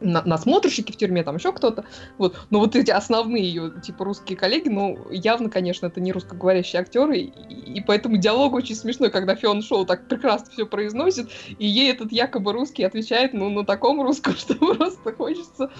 на 0.00 0.22
насмотрщики 0.24 0.92
в 0.92 0.96
тюрьме, 0.96 1.22
там 1.22 1.36
еще 1.36 1.52
кто-то. 1.52 1.84
Вот. 2.18 2.36
Но 2.50 2.58
вот 2.58 2.76
эти 2.76 2.90
основные 2.90 3.44
ее, 3.44 3.72
типа, 3.82 4.04
русские 4.04 4.36
коллеги, 4.36 4.68
ну, 4.68 4.98
явно, 5.10 5.50
конечно, 5.50 5.86
это 5.86 6.00
не 6.00 6.12
русскоговорящие 6.12 6.80
актеры, 6.80 7.18
и, 7.18 7.78
и 7.78 7.80
поэтому 7.80 8.16
диалог 8.16 8.54
очень 8.54 8.74
смешной, 8.74 9.10
когда 9.10 9.34
Фион 9.34 9.62
Шоу 9.62 9.84
так 9.84 10.08
прекрасно 10.08 10.50
все 10.50 10.66
произносит, 10.66 11.30
и 11.58 11.66
ей 11.66 11.90
этот 11.90 12.12
якобы 12.12 12.52
русский 12.52 12.84
отвечает, 12.84 13.32
ну, 13.34 13.50
на 13.50 13.64
таком 13.64 14.02
русском, 14.02 14.34
что 14.36 14.54
просто 14.54 15.12
хочется 15.12 15.70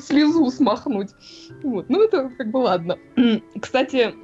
слезу 0.00 0.50
смахнуть. 0.50 1.10
Вот. 1.62 1.88
Ну, 1.88 2.02
это 2.02 2.30
как 2.36 2.50
бы 2.50 2.58
ладно. 2.58 2.98
Кстати, 3.60 4.14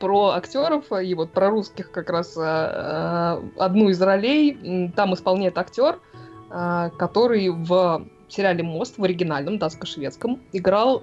про 0.00 0.30
актеров 0.30 0.92
и 0.92 1.14
вот 1.14 1.32
про 1.32 1.50
русских 1.50 1.90
как 1.90 2.10
раз 2.10 2.36
а, 2.36 3.40
а, 3.58 3.64
одну 3.64 3.88
из 3.88 4.00
ролей 4.00 4.90
там 4.94 5.14
исполняет 5.14 5.56
актер, 5.58 6.00
который 6.48 7.50
в 7.50 8.06
сериале 8.28 8.62
«Мост» 8.62 8.98
в 8.98 9.04
оригинальном 9.04 9.58
датско-шведском 9.58 10.40
играл 10.52 11.02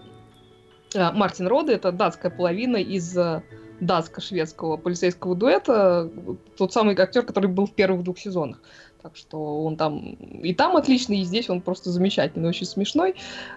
э, 0.93 1.11
Мартин 1.11 1.47
Роде, 1.47 1.73
это 1.73 1.91
датская 1.91 2.31
половина 2.31 2.77
из 2.77 3.17
э, 3.17 3.41
датско-шведского 3.79 4.77
полицейского 4.77 5.35
дуэта, 5.35 6.09
тот 6.57 6.73
самый 6.73 6.95
актер, 6.97 7.23
который 7.23 7.49
был 7.49 7.65
в 7.65 7.73
первых 7.73 8.03
двух 8.03 8.19
сезонах. 8.19 8.61
Так 9.01 9.15
что 9.17 9.63
он 9.63 9.77
там 9.77 10.13
и 10.41 10.51
там 10.55 10.75
отличный, 10.75 11.19
и 11.19 11.23
здесь 11.23 11.47
он 11.47 11.61
просто 11.61 11.91
замечательный, 11.91 12.49
очень 12.49 12.65
смешной. 12.65 13.13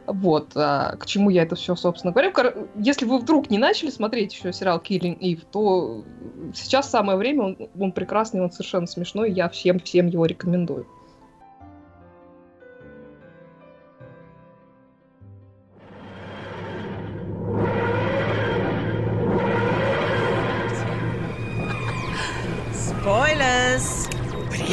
Вот. 0.07 0.51
А 0.55 0.97
к 0.97 1.07
чему 1.07 1.31
я 1.31 1.45
это 1.45 1.57
все, 1.57 1.75
собственно 1.75 2.12
говоря. 2.12 2.33
Если 2.77 3.07
вы 3.07 3.19
вдруг 3.19 3.49
не 3.49 3.57
начали 3.57 3.89
смотреть 3.89 4.35
еще 4.35 4.53
сериал 4.53 4.83
Killing 4.87 5.19
Eve, 5.19 5.41
то 5.51 6.05
сейчас 6.55 6.91
самое 6.91 7.16
время, 7.16 7.45
он, 7.45 7.69
он 7.81 7.93
прекрасный, 7.93 8.43
он 8.43 8.53
совершенно 8.53 8.87
смешной, 8.87 9.33
я 9.33 9.49
всем-всем 9.49 10.09
его 10.09 10.27
рекомендую. 10.27 10.87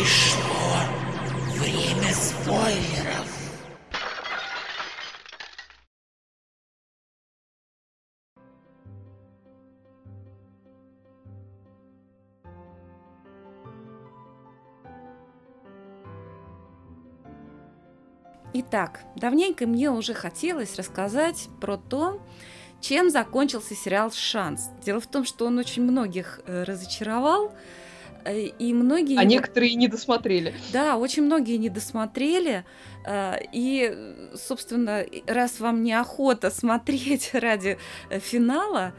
Пришло 0.06 0.44
время 1.56 2.14
спойлеров. 2.14 3.26
Итак, 18.54 19.00
давненько 19.16 19.66
мне 19.66 19.90
уже 19.90 20.14
хотелось 20.14 20.76
рассказать 20.76 21.50
про 21.60 21.78
то, 21.78 22.22
чем 22.80 23.10
закончился 23.10 23.74
сериал 23.74 24.12
«Шанс». 24.12 24.70
Дело 24.86 25.00
в 25.00 25.08
том, 25.08 25.26
что 25.26 25.48
он 25.48 25.58
очень 25.58 25.82
многих 25.82 26.42
э, 26.46 26.62
разочаровал, 26.62 27.52
и 28.34 28.74
многие... 28.74 29.18
А 29.18 29.24
некоторые 29.24 29.76
не 29.76 29.88
досмотрели. 29.88 30.54
Да, 30.74 30.98
очень 30.98 31.24
многие 31.24 31.58
не 31.58 31.70
досмотрели. 31.70 32.66
Э, 33.06 33.36
и, 33.52 34.30
собственно, 34.36 35.06
раз 35.28 35.60
вам 35.60 35.84
неохота 35.84 36.50
смотреть 36.50 37.32
ради 37.34 37.78
э, 38.10 38.20
финала, 38.20 38.94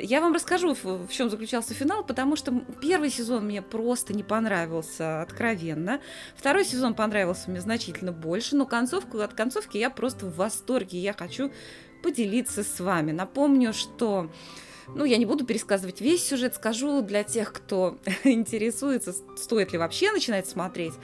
я 0.00 0.20
вам 0.20 0.34
расскажу, 0.34 0.74
в 0.74 1.08
чем 1.08 1.30
заключался 1.30 1.72
финал, 1.72 2.02
потому 2.02 2.34
что 2.34 2.52
первый 2.82 3.10
сезон 3.10 3.44
мне 3.44 3.62
просто 3.62 4.12
не 4.12 4.24
понравился 4.24 5.22
откровенно. 5.22 6.00
Второй 6.34 6.64
сезон 6.64 6.94
понравился 6.94 7.48
мне 7.48 7.60
значительно 7.60 8.10
больше, 8.10 8.56
но 8.56 8.66
концовку 8.66 9.20
от 9.20 9.34
концовки 9.34 9.76
я 9.76 9.88
просто 9.88 10.26
в 10.26 10.34
восторге. 10.34 10.98
Я 10.98 11.12
хочу 11.12 11.52
поделиться 12.02 12.64
с 12.64 12.80
вами. 12.80 13.12
Напомню, 13.12 13.72
что 13.72 14.30
ну, 14.94 15.04
я 15.04 15.16
не 15.16 15.26
буду 15.26 15.44
пересказывать 15.44 16.00
весь 16.00 16.26
сюжет, 16.26 16.54
скажу 16.54 17.02
для 17.02 17.22
тех, 17.24 17.52
кто 17.52 17.98
интересуется, 18.24 19.14
стоит 19.36 19.72
ли 19.72 19.78
вообще 19.78 20.12
начинать 20.12 20.46
смотреть. 20.48 20.94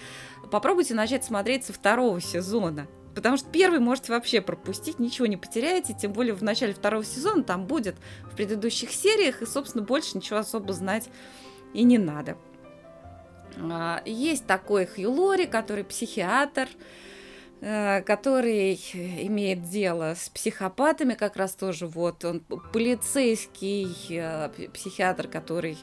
Попробуйте 0.51 0.95
начать 0.95 1.25
смотреть 1.25 1.65
со 1.65 1.73
второго 1.73 2.21
сезона. 2.21 2.87
Потому 3.15 3.37
что 3.37 3.49
первый 3.49 3.79
можете 3.79 4.13
вообще 4.13 4.41
пропустить, 4.41 4.99
ничего 4.99 5.27
не 5.27 5.37
потеряете, 5.37 5.95
тем 5.95 6.13
более 6.13 6.35
в 6.35 6.43
начале 6.43 6.75
второго 6.75 7.05
сезона 7.05 7.45
там 7.45 7.67
будет 7.67 7.95
в 8.25 8.35
предыдущих 8.35 8.91
сериях, 8.91 9.41
и, 9.41 9.47
собственно, 9.47 9.85
больше 9.85 10.17
ничего 10.17 10.41
особо 10.41 10.73
знать 10.73 11.09
и 11.73 11.85
не 11.85 11.97
надо. 11.97 12.37
А, 13.57 14.03
есть 14.05 14.47
такой 14.47 14.87
Хью 14.87 15.13
Лори, 15.13 15.47
который 15.47 15.85
психиатр, 15.85 16.69
который 17.65 18.75
имеет 18.75 19.63
дело 19.63 20.15
с 20.15 20.29
психопатами, 20.29 21.15
как 21.15 21.37
раз 21.37 21.55
тоже 21.55 21.87
вот 21.87 22.23
он 22.25 22.41
полицейский 22.41 23.89
э, 24.11 24.51
психиатр, 24.75 25.29
который 25.29 25.79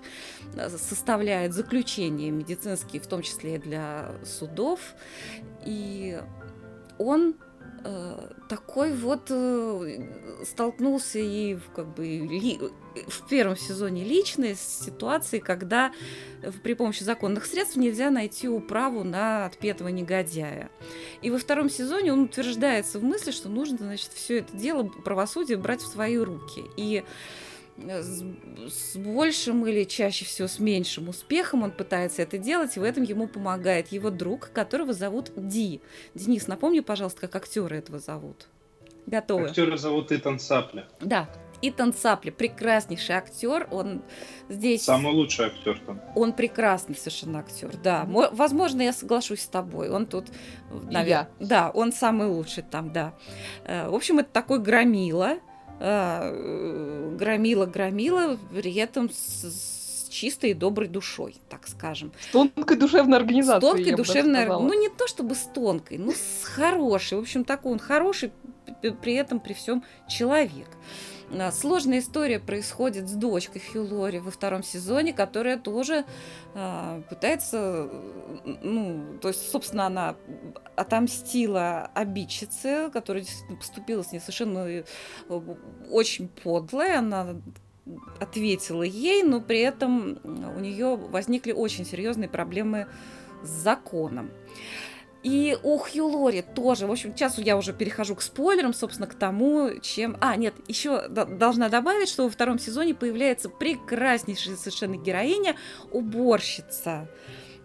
э, 0.55 0.69
составляет 0.69 1.53
заключения 1.53 2.29
медицинские, 2.29 3.01
в 3.01 3.07
том 3.07 3.23
числе 3.23 3.57
для 3.57 4.11
судов, 4.23 4.79
и 5.65 6.21
он 6.99 7.35
такой 8.49 8.93
вот 8.93 9.31
столкнулся 10.45 11.19
и 11.19 11.57
как 11.75 11.93
бы 11.95 12.05
ли, 12.05 12.59
в 13.07 13.27
первом 13.29 13.55
сезоне 13.55 14.03
лично 14.03 14.47
с 14.47 14.83
ситуацией, 14.85 15.41
когда 15.41 15.91
при 16.63 16.73
помощи 16.73 17.03
законных 17.03 17.45
средств 17.45 17.77
нельзя 17.77 18.09
найти 18.09 18.49
управу 18.49 19.03
на 19.03 19.45
отпетого 19.45 19.87
негодяя. 19.87 20.69
И 21.21 21.29
во 21.29 21.37
втором 21.37 21.69
сезоне 21.69 22.13
он 22.13 22.23
утверждается 22.23 22.99
в 22.99 23.03
мысли, 23.03 23.31
что 23.31 23.49
нужно, 23.49 23.77
значит, 23.77 24.11
все 24.13 24.39
это 24.39 24.55
дело 24.55 24.83
правосудие 24.83 25.57
брать 25.57 25.81
в 25.81 25.87
свои 25.87 26.17
руки. 26.17 26.63
И 26.75 27.03
с, 27.89 28.23
с 28.67 28.95
большим 28.97 29.65
или 29.65 29.83
чаще 29.83 30.25
всего 30.25 30.47
с 30.47 30.59
меньшим 30.59 31.09
успехом 31.09 31.63
он 31.63 31.71
пытается 31.71 32.21
это 32.21 32.37
делать, 32.37 32.77
и 32.77 32.79
в 32.79 32.83
этом 32.83 33.03
ему 33.03 33.27
помогает 33.27 33.91
его 33.91 34.09
друг, 34.09 34.51
которого 34.51 34.93
зовут 34.93 35.31
Ди. 35.35 35.81
Денис, 36.15 36.47
напомни, 36.47 36.79
пожалуйста, 36.79 37.21
как 37.21 37.35
актера 37.35 37.75
этого 37.75 37.99
зовут. 37.99 38.47
Готовы? 39.05 39.47
Актера 39.47 39.77
зовут 39.77 40.11
Итан 40.11 40.39
Сапля. 40.39 40.87
Да, 40.99 41.27
Итан 41.61 41.93
Сапли, 41.93 42.31
прекраснейший 42.31 43.15
актер, 43.15 43.67
он 43.71 44.01
здесь... 44.49 44.83
Самый 44.83 45.13
лучший 45.13 45.47
актер 45.47 45.79
там. 45.85 46.01
Он 46.15 46.33
прекрасный 46.33 46.95
совершенно 46.95 47.39
актер, 47.39 47.75
да. 47.77 48.05
Возможно, 48.07 48.81
я 48.81 48.93
соглашусь 48.93 49.41
с 49.41 49.47
тобой. 49.47 49.89
Он 49.89 50.05
тут, 50.05 50.25
наверное... 50.69 51.29
Да, 51.39 51.69
он 51.69 51.91
самый 51.91 52.27
лучший 52.27 52.63
там, 52.63 52.91
да. 52.91 53.13
Э, 53.65 53.89
в 53.89 53.95
общем, 53.95 54.19
это 54.19 54.29
такой 54.31 54.59
громила, 54.59 55.37
э, 55.81 57.15
громила, 57.17 57.65
громила, 57.65 58.37
при 58.53 58.73
этом 58.75 59.09
с 59.09 60.07
чистой 60.09 60.51
и 60.51 60.53
доброй 60.53 60.87
душой, 60.87 61.35
так 61.49 61.67
скажем. 61.67 62.11
С 62.19 62.31
тонкой 62.31 62.77
душевной 62.77 63.17
организацией. 63.17 63.71
С 63.71 63.75
тонкой 63.75 63.95
душевной, 63.95 64.45
ну 64.45 64.79
не 64.79 64.89
то 64.89 65.07
чтобы 65.07 65.35
с 65.35 65.49
тонкой, 65.53 65.97
но 65.97 66.11
с 66.11 66.43
хорошей. 66.43 67.17
В 67.17 67.21
общем, 67.21 67.43
такой 67.43 67.71
он 67.71 67.79
хороший, 67.79 68.31
при 69.01 69.13
этом 69.13 69.39
при 69.39 69.53
всем 69.53 69.83
человек. 70.07 70.67
А, 71.33 71.51
сложная 71.51 71.99
история 71.99 72.39
происходит 72.39 73.07
с 73.07 73.13
дочкой 73.13 73.61
Хилори 73.61 74.19
во 74.19 74.31
втором 74.31 74.63
сезоне, 74.63 75.13
которая 75.13 75.57
тоже 75.57 76.03
э, 76.53 77.01
пытается, 77.09 77.89
ну, 78.43 79.17
то 79.21 79.29
есть, 79.29 79.49
собственно, 79.49 79.85
она 79.85 80.15
отомстила 80.81 81.91
обидчице, 81.93 82.89
которая 82.91 83.25
поступила 83.57 84.03
с 84.03 84.11
ней 84.11 84.19
совершенно 84.19 84.67
э, 84.67 84.83
очень 85.89 86.27
подлая, 86.27 86.99
она 86.99 87.35
ответила 88.19 88.83
ей, 88.83 89.23
но 89.23 89.41
при 89.41 89.59
этом 89.59 90.19
у 90.23 90.59
нее 90.59 90.95
возникли 90.95 91.51
очень 91.51 91.85
серьезные 91.85 92.29
проблемы 92.29 92.87
с 93.43 93.49
законом. 93.49 94.31
И 95.23 95.55
у 95.61 95.77
Хью 95.77 96.07
Лори 96.07 96.41
тоже. 96.41 96.87
В 96.87 96.91
общем, 96.91 97.15
сейчас 97.15 97.37
я 97.37 97.55
уже 97.55 97.73
перехожу 97.73 98.15
к 98.15 98.23
спойлерам, 98.23 98.73
собственно, 98.73 99.07
к 99.07 99.13
тому, 99.13 99.69
чем... 99.81 100.17
А, 100.19 100.35
нет, 100.35 100.55
еще 100.67 101.07
должна 101.07 101.69
добавить, 101.69 102.09
что 102.09 102.23
во 102.23 102.29
втором 102.29 102.57
сезоне 102.57 102.95
появляется 102.95 103.47
прекраснейшая 103.47 104.55
совершенно 104.55 104.95
героиня, 104.95 105.55
уборщица 105.91 107.07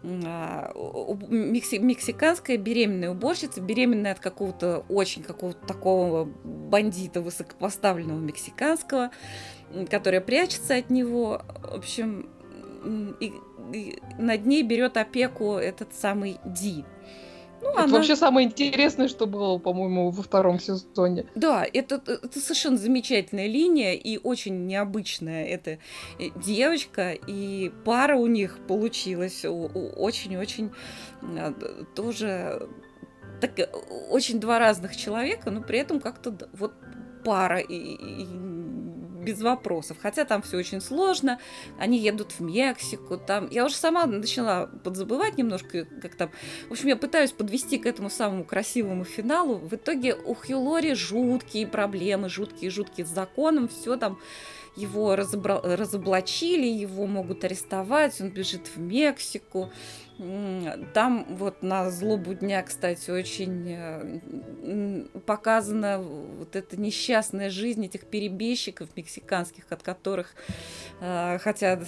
мекси 0.07 1.77
мексиканская 1.77 2.57
беременная 2.57 3.11
уборщица, 3.11 3.61
беременная 3.61 4.13
от 4.13 4.21
какого-то 4.21 4.85
очень 4.89 5.23
какого-то 5.23 5.67
такого 5.67 6.25
бандита 6.45 7.21
высокопоставленного 7.21 8.21
мексиканского, 8.21 9.11
которая 9.91 10.21
прячется 10.21 10.77
от 10.77 10.91
него. 10.91 11.43
В 11.63 11.79
общем, 11.79 12.29
и, 13.21 13.33
и 13.73 13.99
над 14.19 14.47
ней 14.47 14.63
берет 14.63 14.97
опеку 14.97 15.55
этот 15.55 15.93
самый 15.95 16.39
Ди. 16.45 16.85
Ну, 17.67 17.73
это 17.73 17.85
она... 17.85 17.97
вообще 17.97 18.17
самое 18.17 18.47
интересное, 18.47 19.09
что 19.09 19.27
было, 19.27 19.59
по-моему, 19.59 20.11
во 20.11 20.23
втором 20.23 20.61
сезоне. 20.61 21.27
Да, 21.35 21.67
это, 21.71 22.01
это 22.07 22.41
совершенно 22.41 22.77
замечательная 22.77 23.49
линия 23.49 23.95
и 23.95 24.19
очень 24.19 24.67
необычная 24.67 25.45
эта 25.45 25.79
э, 26.19 26.31
девочка, 26.37 27.13
и 27.13 27.73
пара 27.85 28.17
у 28.17 28.27
них 28.27 28.59
получилась 28.67 29.45
очень-очень 29.45 30.71
а, 31.23 31.53
тоже 31.95 32.69
так, 33.41 33.59
э, 33.59 33.67
очень 34.11 34.41
два 34.41 34.59
разных 34.59 34.97
человека, 34.97 35.51
но 35.51 35.61
при 35.61 35.79
этом 35.79 36.01
как-то 36.01 36.37
вот 36.53 36.73
пара 37.25 37.59
и, 37.59 37.75
и 37.75 38.27
без 39.27 39.43
вопросов. 39.43 39.99
Хотя 40.01 40.25
там 40.25 40.41
все 40.43 40.57
очень 40.57 40.81
сложно. 40.81 41.39
Они 41.79 41.99
едут 41.99 42.33
в 42.33 42.41
Мексику. 42.41 43.19
Там... 43.19 43.49
Я 43.51 43.65
уже 43.67 43.75
сама 43.75 44.07
начала 44.07 44.67
подзабывать 44.85 45.37
немножко, 45.37 45.85
как 46.01 46.15
там... 46.15 46.31
В 46.69 46.73
общем, 46.73 46.89
я 46.89 46.97
пытаюсь 46.97 47.33
подвести 47.33 47.79
к 47.79 47.87
этому 47.87 48.09
самому 48.09 48.45
красивому 48.45 49.05
финалу. 49.05 49.57
В 49.57 49.75
итоге 49.75 50.15
у 50.15 50.35
Хью 50.35 50.61
Лори 50.61 50.95
жуткие 50.95 51.67
проблемы, 51.67 52.29
жуткие-жуткие 52.29 53.05
с 53.05 53.11
законом. 53.11 53.69
Все 53.69 53.97
там 53.97 54.19
его 54.77 55.17
разобра... 55.17 55.61
разоблачили, 55.63 56.67
его 56.67 57.07
могут 57.07 57.45
арестовать, 57.45 58.21
он 58.21 58.31
бежит 58.31 58.69
в 58.69 58.79
Мексику. 58.79 59.71
Там 60.95 61.27
вот 61.37 61.63
на 61.63 61.91
злобу 61.91 62.33
дня, 62.33 62.63
кстати, 62.63 63.11
очень 63.11 63.67
э, 63.69 65.21
показана 65.27 65.99
вот 65.99 66.57
эта 66.57 66.81
несчастная 66.81 67.51
жизнь 67.51 67.85
этих 67.85 68.07
перебежчиков 68.07 68.89
мексиканских, 68.97 69.65
от 69.69 69.83
которых, 69.83 70.35
э, 71.03 71.39
хотя 71.39 71.79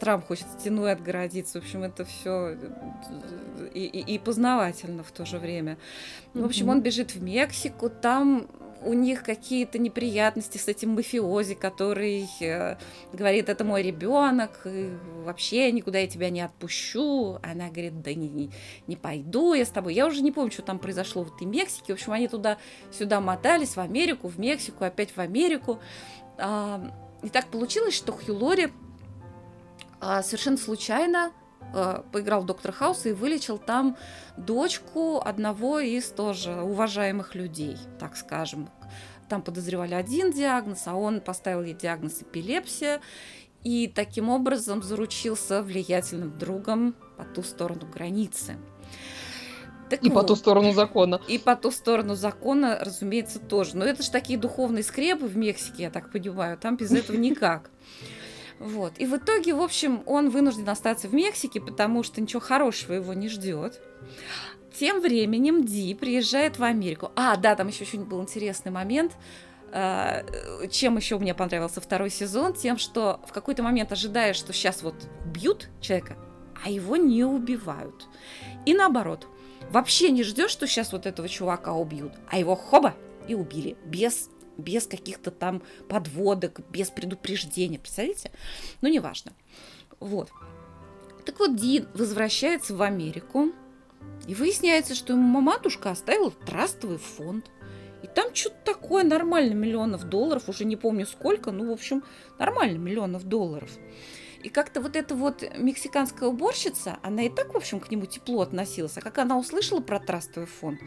Трамп 0.00 0.26
хочет 0.26 0.46
стеной 0.58 0.92
отгородиться, 0.92 1.60
в 1.60 1.64
общем, 1.64 1.82
это 1.82 2.06
все 2.06 2.56
э, 2.58 3.70
и, 3.74 3.84
и, 3.84 4.14
и 4.14 4.18
познавательно 4.18 5.02
в 5.02 5.12
то 5.12 5.26
же 5.26 5.38
время. 5.38 5.76
В 6.32 6.46
общем, 6.46 6.70
он 6.70 6.80
бежит 6.80 7.14
в 7.14 7.22
Мексику, 7.22 7.90
там 7.90 8.48
у 8.82 8.92
них 8.92 9.22
какие-то 9.22 9.78
неприятности 9.78 10.58
с 10.58 10.68
этим 10.68 10.90
мафиози, 10.90 11.54
который 11.54 12.28
э, 12.40 12.76
говорит, 13.12 13.48
это 13.48 13.64
мой 13.64 13.82
ребенок, 13.82 14.66
вообще 15.24 15.70
никуда 15.72 15.98
я 15.98 16.06
тебя 16.06 16.30
не 16.30 16.40
отпущу. 16.40 17.38
Она 17.42 17.68
говорит, 17.68 18.00
да 18.02 18.14
не, 18.14 18.28
не, 18.28 18.50
не 18.86 18.96
пойду 18.96 19.54
я 19.54 19.64
с 19.64 19.70
тобой. 19.70 19.94
Я 19.94 20.06
уже 20.06 20.22
не 20.22 20.32
помню, 20.32 20.52
что 20.52 20.62
там 20.62 20.78
произошло 20.78 21.24
в 21.24 21.34
этой 21.34 21.46
Мексике. 21.46 21.92
В 21.92 21.96
общем, 21.96 22.12
они 22.12 22.28
туда-сюда 22.28 23.20
мотались, 23.20 23.76
в 23.76 23.80
Америку, 23.80 24.28
в 24.28 24.38
Мексику, 24.38 24.84
опять 24.84 25.10
в 25.10 25.18
Америку. 25.18 25.80
А, 26.38 26.80
и 27.22 27.28
так 27.28 27.46
получилось, 27.48 27.94
что 27.94 28.12
Хью 28.12 28.36
Лори 28.36 28.68
а, 30.00 30.22
совершенно 30.22 30.56
случайно 30.56 31.32
поиграл 32.12 32.42
в 32.42 32.46
Доктор 32.46 32.72
Хауса 32.72 33.10
и 33.10 33.12
вылечил 33.12 33.58
там 33.58 33.96
дочку 34.36 35.20
одного 35.22 35.80
из 35.80 36.08
тоже 36.08 36.62
уважаемых 36.62 37.34
людей, 37.34 37.76
так 37.98 38.16
скажем. 38.16 38.70
Там 39.28 39.42
подозревали 39.42 39.94
один 39.94 40.32
диагноз, 40.32 40.86
а 40.86 40.94
он 40.94 41.20
поставил 41.20 41.62
ей 41.62 41.74
диагноз 41.74 42.22
эпилепсия 42.22 43.00
и 43.62 43.86
таким 43.86 44.30
образом 44.30 44.82
заручился 44.82 45.62
влиятельным 45.62 46.38
другом 46.38 46.94
по 47.16 47.24
ту 47.24 47.42
сторону 47.42 47.86
границы. 47.86 48.56
Так 49.90 50.04
и 50.04 50.08
вот. 50.08 50.14
по 50.14 50.22
ту 50.22 50.36
сторону 50.36 50.72
закона. 50.72 51.20
И 51.28 51.38
по 51.38 51.56
ту 51.56 51.70
сторону 51.70 52.14
закона, 52.14 52.78
разумеется, 52.80 53.38
тоже. 53.38 53.76
Но 53.76 53.84
это 53.84 54.02
же 54.02 54.10
такие 54.10 54.38
духовные 54.38 54.82
скрепы 54.82 55.26
в 55.26 55.36
Мексике, 55.36 55.84
я 55.84 55.90
так 55.90 56.12
понимаю, 56.12 56.58
там 56.58 56.76
без 56.76 56.92
этого 56.92 57.16
никак. 57.16 57.70
Вот. 58.58 58.94
И 58.98 59.06
в 59.06 59.16
итоге, 59.16 59.54
в 59.54 59.62
общем, 59.62 60.02
он 60.06 60.30
вынужден 60.30 60.68
остаться 60.68 61.08
в 61.08 61.14
Мексике, 61.14 61.60
потому 61.60 62.02
что 62.02 62.20
ничего 62.20 62.40
хорошего 62.40 62.94
его 62.94 63.14
не 63.14 63.28
ждет. 63.28 63.80
Тем 64.78 65.00
временем 65.00 65.64
Ди 65.64 65.94
приезжает 65.94 66.58
в 66.58 66.64
Америку. 66.64 67.10
А, 67.16 67.36
да, 67.36 67.54
там 67.54 67.68
еще 67.68 67.84
очень 67.84 68.04
был 68.04 68.20
интересный 68.20 68.72
момент. 68.72 69.16
А, 69.72 70.24
чем 70.70 70.96
еще 70.96 71.18
мне 71.18 71.34
понравился 71.34 71.80
второй 71.80 72.10
сезон? 72.10 72.52
Тем, 72.54 72.78
что 72.78 73.20
в 73.26 73.32
какой-то 73.32 73.62
момент 73.62 73.92
ожидаешь, 73.92 74.36
что 74.36 74.52
сейчас 74.52 74.82
вот 74.82 74.94
убьют 75.24 75.68
человека, 75.80 76.16
а 76.64 76.70
его 76.70 76.96
не 76.96 77.24
убивают. 77.24 78.06
И 78.66 78.74
наоборот, 78.74 79.26
вообще 79.70 80.10
не 80.10 80.22
ждешь, 80.22 80.50
что 80.50 80.66
сейчас 80.66 80.92
вот 80.92 81.06
этого 81.06 81.28
чувака 81.28 81.74
убьют, 81.74 82.12
а 82.28 82.38
его 82.38 82.56
хоба 82.56 82.94
и 83.28 83.34
убили 83.34 83.76
без 83.84 84.30
без 84.58 84.86
каких-то 84.86 85.30
там 85.30 85.62
подводок, 85.88 86.60
без 86.70 86.90
предупреждения, 86.90 87.78
представляете? 87.78 88.30
Ну, 88.82 88.88
неважно. 88.88 89.32
Вот. 90.00 90.30
Так 91.24 91.38
вот, 91.38 91.56
Дин 91.56 91.88
возвращается 91.94 92.74
в 92.74 92.82
Америку, 92.82 93.52
и 94.26 94.34
выясняется, 94.34 94.94
что 94.94 95.14
ему 95.14 95.40
матушка 95.40 95.90
оставила 95.90 96.30
трастовый 96.30 96.98
фонд. 96.98 97.50
И 98.02 98.06
там 98.06 98.34
что-то 98.34 98.56
такое 98.64 99.02
нормально 99.02 99.54
миллионов 99.54 100.04
долларов, 100.04 100.48
уже 100.48 100.64
не 100.64 100.76
помню 100.76 101.06
сколько, 101.06 101.50
ну, 101.50 101.68
в 101.68 101.72
общем, 101.72 102.04
нормально 102.38 102.76
миллионов 102.76 103.24
долларов. 103.24 103.70
И 104.42 104.50
как-то 104.50 104.80
вот 104.80 104.94
эта 104.94 105.14
вот 105.16 105.42
мексиканская 105.56 106.28
уборщица, 106.28 106.98
она 107.02 107.22
и 107.22 107.28
так, 107.28 107.54
в 107.54 107.56
общем, 107.56 107.80
к 107.80 107.90
нему 107.90 108.06
тепло 108.06 108.42
относилась. 108.42 108.96
А 108.98 109.00
как 109.00 109.18
она 109.18 109.36
услышала 109.36 109.80
про 109.80 109.98
трастовый 109.98 110.46
фонд, 110.46 110.78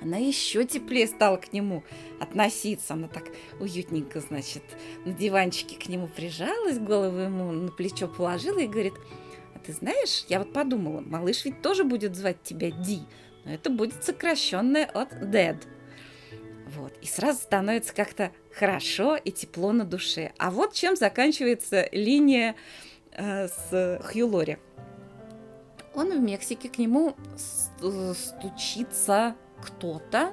она 0.00 0.16
еще 0.16 0.64
теплее 0.64 1.06
стала 1.06 1.36
к 1.36 1.52
нему 1.52 1.82
относиться. 2.20 2.94
Она 2.94 3.08
так 3.08 3.24
уютненько, 3.60 4.20
значит, 4.20 4.62
на 5.04 5.12
диванчике 5.12 5.76
к 5.76 5.88
нему 5.88 6.08
прижалась, 6.08 6.78
голову 6.78 7.18
ему 7.18 7.50
на 7.52 7.70
плечо 7.70 8.06
положила 8.08 8.58
и 8.58 8.68
говорит, 8.68 8.94
а 9.54 9.58
ты 9.58 9.72
знаешь, 9.72 10.24
я 10.28 10.38
вот 10.38 10.52
подумала, 10.52 11.00
малыш 11.00 11.44
ведь 11.44 11.62
тоже 11.62 11.84
будет 11.84 12.14
звать 12.14 12.42
тебя 12.42 12.70
Ди, 12.70 13.00
но 13.44 13.52
это 13.52 13.70
будет 13.70 14.04
сокращенное 14.04 14.84
от 14.86 15.12
Dead. 15.14 15.56
Вот. 16.76 16.92
И 17.00 17.06
сразу 17.06 17.40
становится 17.40 17.94
как-то 17.94 18.30
хорошо 18.52 19.16
и 19.16 19.32
тепло 19.32 19.72
на 19.72 19.84
душе. 19.84 20.32
А 20.38 20.50
вот 20.50 20.74
чем 20.74 20.96
заканчивается 20.96 21.88
линия 21.92 22.56
э, 23.12 23.48
с 23.48 24.00
Хью 24.04 24.28
Лори. 24.28 24.58
Он 25.94 26.12
в 26.12 26.20
Мексике, 26.20 26.68
к 26.68 26.78
нему 26.78 27.16
стучится 28.14 29.34
кто-то 29.62 30.32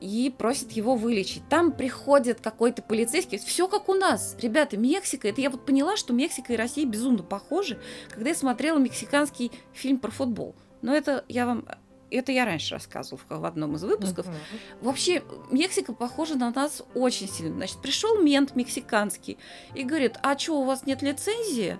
и 0.00 0.34
просит 0.36 0.72
его 0.72 0.94
вылечить. 0.94 1.42
Там 1.48 1.72
приходит 1.72 2.40
какой-то 2.40 2.82
полицейский. 2.82 3.38
Все 3.38 3.68
как 3.68 3.88
у 3.88 3.94
нас. 3.94 4.36
Ребята, 4.40 4.76
Мексика, 4.76 5.28
это 5.28 5.40
я 5.40 5.50
вот 5.50 5.66
поняла, 5.66 5.96
что 5.96 6.12
Мексика 6.12 6.52
и 6.52 6.56
Россия 6.56 6.86
безумно 6.86 7.22
похожи, 7.22 7.78
когда 8.08 8.30
я 8.30 8.34
смотрела 8.34 8.78
мексиканский 8.78 9.52
фильм 9.72 9.98
про 9.98 10.10
футбол. 10.10 10.54
Но 10.82 10.94
это 10.94 11.24
я 11.28 11.46
вам 11.46 11.66
это 12.10 12.32
я 12.32 12.44
раньше 12.44 12.74
рассказывала 12.74 13.22
в 13.28 13.44
одном 13.44 13.76
из 13.76 13.84
выпусков. 13.84 14.26
Uh-huh. 14.26 14.80
Вообще, 14.80 15.22
Мексика 15.52 15.92
похожа 15.92 16.34
на 16.34 16.50
нас 16.50 16.82
очень 16.94 17.28
сильно. 17.28 17.54
Значит, 17.54 17.80
пришел 17.80 18.20
мент 18.20 18.56
мексиканский 18.56 19.38
и 19.74 19.84
говорит, 19.84 20.16
а 20.22 20.36
что, 20.36 20.60
у 20.60 20.64
вас 20.64 20.86
нет 20.86 21.02
лицензии? 21.02 21.78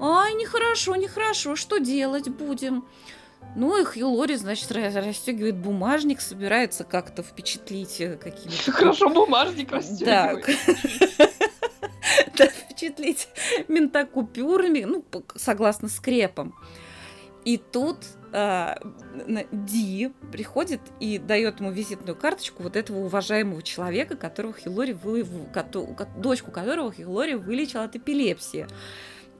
Ай, 0.00 0.34
нехорошо, 0.34 0.94
нехорошо, 0.94 1.56
что 1.56 1.78
делать 1.78 2.28
будем? 2.28 2.84
Ну, 3.54 3.78
и 3.80 3.84
Хью 3.84 4.08
Лори, 4.08 4.36
значит, 4.36 4.72
расстегивает 4.72 5.56
бумажник, 5.56 6.20
собирается 6.20 6.84
как-то 6.84 7.22
впечатлить 7.22 8.00
э, 8.00 8.16
какими-то... 8.16 8.72
Хорошо 8.72 9.10
бумажник 9.10 9.72
расстегивает. 9.72 10.46
Да. 10.46 11.26
да, 12.38 12.46
впечатлить 12.46 13.28
мента 13.68 14.06
купюрами, 14.06 14.84
ну, 14.84 15.04
согласно 15.36 15.88
скрепам. 15.88 16.54
И 17.44 17.58
тут 17.58 17.98
э, 18.32 18.74
Ди 19.50 20.12
приходит 20.30 20.80
и 21.00 21.18
дает 21.18 21.60
ему 21.60 21.72
визитную 21.72 22.16
карточку 22.16 22.62
вот 22.62 22.76
этого 22.76 23.00
уважаемого 23.00 23.62
человека, 23.62 24.16
которого 24.16 24.54
Хилори 24.54 24.92
вы, 24.92 25.26
дочку 26.16 26.50
которого 26.50 26.92
Хилори 26.92 27.34
вылечил 27.34 27.80
от 27.80 27.96
эпилепсии. 27.96 28.66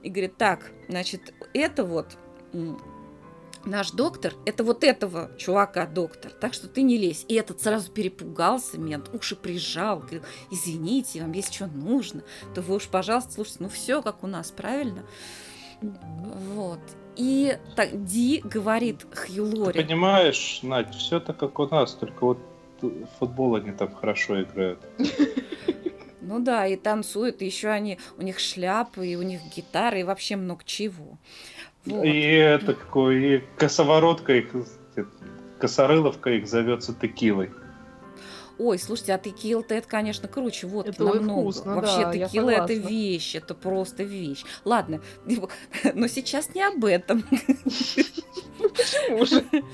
И 0.03 0.11
говорит, 0.11 0.36
так, 0.36 0.70
значит, 0.88 1.32
это 1.55 1.84
вот 1.84 2.18
наш 3.64 3.90
доктор, 3.92 4.34
это 4.46 4.64
вот 4.64 4.84
этого 4.84 5.30
чувака 5.38 5.86
доктор, 5.86 6.32
так 6.32 6.54
что 6.54 6.68
ты 6.68 6.82
не 6.82 6.96
лезь. 6.98 7.24
И 7.28 7.34
этот 7.34 7.60
сразу 7.60 7.90
перепугался, 7.90 8.78
мент, 8.78 9.10
уши 9.12 9.36
прижал, 9.36 10.00
говорил, 10.00 10.22
извините, 10.50 11.22
вам 11.22 11.32
есть 11.32 11.54
что 11.54 11.66
нужно, 11.66 12.22
то 12.54 12.62
вы 12.62 12.76
уж, 12.76 12.88
пожалуйста, 12.88 13.32
слушайте, 13.32 13.58
ну 13.60 13.68
все 13.68 14.02
как 14.02 14.24
у 14.24 14.26
нас, 14.26 14.50
правильно? 14.50 15.04
Вот. 15.80 16.80
И 17.16 17.58
так 17.76 18.04
Ди 18.04 18.40
говорит 18.44 19.06
Хью 19.14 19.44
Лори. 19.44 19.80
Ты 19.80 19.84
понимаешь, 19.84 20.60
Надь, 20.62 20.94
все 20.94 21.20
так 21.20 21.36
как 21.36 21.58
у 21.58 21.66
нас, 21.66 21.94
только 21.94 22.24
вот 22.24 22.38
футбол 23.18 23.56
они 23.56 23.72
там 23.72 23.94
хорошо 23.94 24.42
играют. 24.42 24.80
Ну 26.24 26.38
да, 26.38 26.68
и 26.68 26.76
танцуют, 26.76 27.42
и 27.42 27.46
еще 27.46 27.68
они, 27.68 27.98
у 28.16 28.22
них 28.22 28.38
шляпы, 28.38 29.06
и 29.06 29.16
у 29.16 29.22
них 29.22 29.40
гитары, 29.54 30.00
и 30.00 30.04
вообще 30.04 30.36
много 30.36 30.62
чего. 30.64 31.18
Вот. 31.87 32.05
И 32.05 32.20
это 32.20 32.74
какой, 32.74 33.37
и 33.37 33.45
косоворотка 33.57 34.35
их, 34.35 34.55
косорыловка 35.59 36.30
их 36.30 36.47
зовется 36.47 36.95
текилой. 36.95 37.51
Ой, 38.59 38.78
слушайте, 38.78 39.14
а 39.14 39.18
текила-то 39.18 39.74
это, 39.74 39.89
конечно, 39.89 40.28
круче 40.28 40.66
водки 40.66 40.91
это 40.91 41.05
намного. 41.05 41.41
Вкусно, 41.41 41.76
Вообще, 41.76 42.03
да, 42.03 42.12
текила 42.12 42.51
это 42.51 42.74
вещь, 42.74 43.35
это 43.35 43.55
просто 43.55 44.05
вещь. 44.05 44.45
Ладно, 44.64 45.01
но 45.95 46.07
сейчас 46.07 46.55
не 46.55 46.62
об 46.62 46.85
этом. 46.85 47.24
Почему 48.59 49.26
же? 49.26 49.45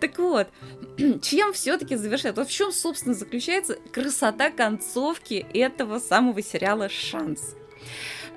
Так 0.00 0.18
вот, 0.18 0.48
чем 1.22 1.52
все-таки 1.52 1.94
завершает? 1.96 2.36
Вот 2.36 2.48
в 2.48 2.52
чем, 2.52 2.72
собственно, 2.72 3.14
заключается 3.14 3.76
красота 3.92 4.50
концовки 4.50 5.46
этого 5.54 5.98
самого 6.00 6.42
сериала 6.42 6.88
«Шанс». 6.88 7.54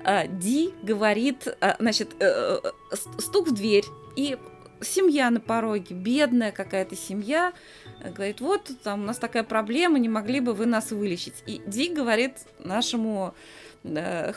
А, 0.04 0.26
Ди 0.26 0.72
говорит, 0.82 1.48
а, 1.60 1.76
значит, 1.78 2.10
э, 2.20 2.60
э, 2.62 2.96
стук 3.18 3.48
в 3.48 3.54
дверь, 3.54 3.84
и 4.14 4.38
семья 4.80 5.30
на 5.30 5.40
пороге, 5.40 5.94
бедная 5.94 6.52
какая-то 6.52 6.96
семья, 6.96 7.52
э, 8.00 8.10
говорит, 8.10 8.40
вот 8.40 8.70
там 8.82 9.02
у 9.02 9.04
нас 9.04 9.18
такая 9.18 9.42
проблема, 9.42 9.98
не 9.98 10.08
могли 10.08 10.40
бы 10.40 10.52
вы 10.52 10.66
нас 10.66 10.90
вылечить. 10.90 11.42
И 11.46 11.62
Ди 11.66 11.92
говорит 11.92 12.34
нашему 12.58 13.34
э, 13.34 13.65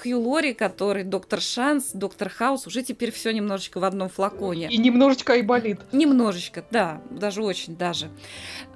Хью 0.01 0.19
Лори, 0.19 0.53
который 0.53 1.03
доктор 1.03 1.41
Шанс, 1.41 1.91
доктор 1.93 2.29
Хаус, 2.29 2.67
уже 2.67 2.83
теперь 2.83 3.11
все 3.11 3.31
немножечко 3.31 3.79
в 3.79 3.83
одном 3.83 4.09
флаконе. 4.09 4.69
И 4.69 4.77
немножечко 4.77 5.35
и 5.35 5.41
болит. 5.41 5.79
Немножечко, 5.91 6.65
да, 6.71 7.01
даже 7.09 7.43
очень 7.43 7.75
даже. 7.75 8.09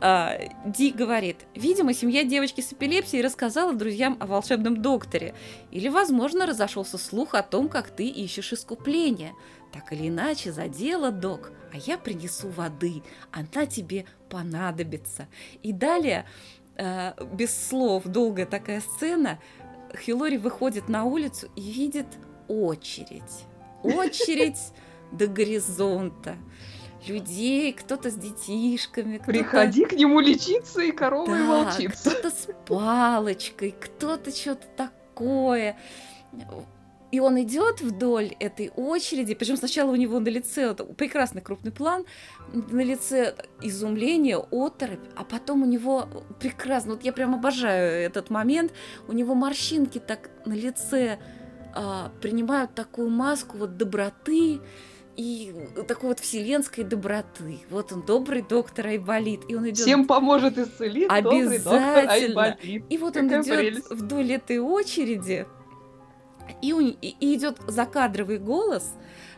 А, 0.01 0.37
Ди 0.65 0.91
говорит, 0.91 1.37
видимо, 1.55 1.93
семья 1.93 2.23
девочки 2.23 2.61
с 2.61 2.73
эпилепсией 2.73 3.23
рассказала 3.23 3.73
друзьям 3.73 4.17
о 4.19 4.25
волшебном 4.25 4.81
докторе. 4.81 5.33
Или, 5.71 5.89
возможно, 5.89 6.45
разошелся 6.45 6.97
слух 6.97 7.35
о 7.35 7.43
том, 7.43 7.69
как 7.69 7.89
ты 7.89 8.07
ищешь 8.07 8.53
искупление. 8.53 9.33
Так 9.71 9.91
или 9.91 10.09
иначе, 10.09 10.51
за 10.51 10.67
дело, 10.67 11.11
док, 11.11 11.51
а 11.73 11.77
я 11.77 11.97
принесу 11.97 12.49
воды, 12.49 13.01
она 13.31 13.65
тебе 13.65 14.05
понадобится. 14.29 15.27
И 15.63 15.73
далее, 15.73 16.25
э, 16.77 17.13
без 17.33 17.69
слов, 17.69 18.03
долгая 18.05 18.45
такая 18.45 18.81
сцена, 18.81 19.39
Хилори 19.97 20.37
выходит 20.37 20.89
на 20.89 21.05
улицу 21.05 21.49
и 21.55 21.61
видит 21.61 22.07
очередь. 22.47 23.45
Очередь 23.83 24.59
до 25.11 25.27
горизонта. 25.27 26.35
Людей, 27.07 27.73
кто-то 27.73 28.09
с 28.09 28.15
детишками. 28.15 29.17
Кто 29.17 29.25
Приходи 29.25 29.85
к 29.85 29.91
нему 29.93 30.21
лечиться 30.21 30.81
и 30.81 30.91
коровой 30.91 31.39
да, 31.39 31.65
волчиться. 31.65 32.11
Кто-то 32.11 32.29
с 32.29 32.47
палочкой, 32.65 33.75
кто-то 33.77 34.31
что-то 34.31 34.67
такое. 34.77 35.77
И 37.13 37.19
он 37.19 37.39
идет 37.39 37.79
вдоль 37.81 38.35
этой 38.39 38.71
очереди, 38.75 39.35
причем 39.35 39.55
сначала 39.55 39.91
у 39.91 39.95
него 39.95 40.19
на 40.19 40.29
лице 40.29 40.73
прекрасный 40.73 41.43
крупный 41.43 41.71
план, 41.71 42.05
на 42.51 42.83
лице 42.83 43.35
изумление, 43.61 44.37
оторопь, 44.37 44.97
а 45.15 45.23
потом 45.23 45.61
у 45.61 45.67
него 45.67 46.07
прекрасно, 46.39 46.93
вот 46.93 47.03
я 47.03 47.13
прям 47.13 47.35
обожаю 47.35 48.03
этот 48.03 48.31
момент, 48.31 48.73
у 49.07 49.13
него 49.13 49.35
морщинки 49.35 49.99
так 49.99 50.31
на 50.47 50.53
лице 50.53 51.19
а, 51.75 52.11
принимают 52.19 52.73
такую 52.73 53.11
маску 53.11 53.57
вот 53.57 53.77
доброты, 53.77 54.59
и 55.15 55.53
такой 55.87 56.09
вот 56.09 56.19
вселенской 56.19 56.83
доброты. 56.83 57.59
Вот 57.69 57.91
он, 57.93 58.01
добрый 58.01 58.41
доктор 58.41 58.87
Айболит. 58.87 59.41
И 59.47 59.53
он 59.53 59.65
идет... 59.65 59.77
Всем 59.77 60.07
поможет 60.07 60.57
исцелить 60.57 61.07
Обязательно. 61.07 62.57
И 62.63 62.97
вот 62.97 63.15
он 63.15 63.27
идет 63.27 63.83
вдоль 63.91 64.31
этой 64.31 64.57
очереди, 64.57 65.45
и, 66.61 66.71
и 66.71 67.35
идет 67.35 67.59
закадровый 67.67 68.37
голос 68.37 68.93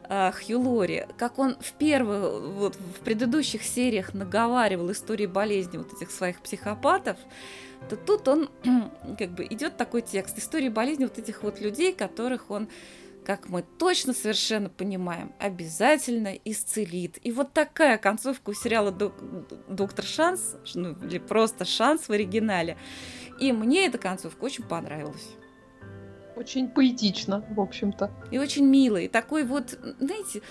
э, 0.10 0.32
Хью 0.32 0.60
Лори, 0.60 1.06
как 1.18 1.40
он 1.40 1.56
в 1.60 1.74
первых, 1.74 2.42
вот 2.42 2.76
в 2.76 3.04
предыдущих 3.04 3.64
сериях 3.64 4.14
наговаривал 4.14 4.92
истории 4.92 5.26
болезни 5.26 5.78
вот 5.78 5.94
этих 5.94 6.12
своих 6.12 6.42
психопатов, 6.42 7.18
то 7.90 7.96
тут 7.96 8.28
он 8.28 8.50
как 9.18 9.32
бы 9.32 9.46
идет 9.46 9.78
такой 9.78 10.02
текст 10.02 10.38
истории 10.38 10.70
болезни 10.70 11.06
вот 11.06 11.18
этих 11.18 11.44
вот 11.44 11.60
людей, 11.60 11.94
которых 11.94 12.50
он 12.50 12.68
как 13.26 13.50
мы 13.50 13.64
точно 13.64 14.14
совершенно 14.14 14.70
понимаем, 14.70 15.34
обязательно 15.40 16.38
исцелит. 16.46 17.18
И 17.24 17.32
вот 17.32 17.54
такая 17.54 17.98
концовка 17.98 18.52
у 18.52 18.54
сериала 18.54 18.92
«Доктор 18.92 20.06
Шанс», 20.06 20.56
ну, 20.76 20.96
или 21.04 21.18
просто 21.18 21.66
«Шанс» 21.66 22.08
в 22.08 22.12
оригинале. 22.12 22.78
И 23.40 23.52
мне 23.52 23.88
эта 23.88 23.98
концовка 23.98 24.44
очень 24.44 24.64
понравилась. 24.64 25.28
Очень 26.36 26.68
поэтично, 26.70 27.46
в 27.50 27.62
общем-то. 27.62 28.12
И 28.32 28.38
очень 28.38 28.66
мило. 28.66 28.98
И 28.98 29.08
такой 29.08 29.44
вот, 29.44 29.78
знаете, 30.00 30.42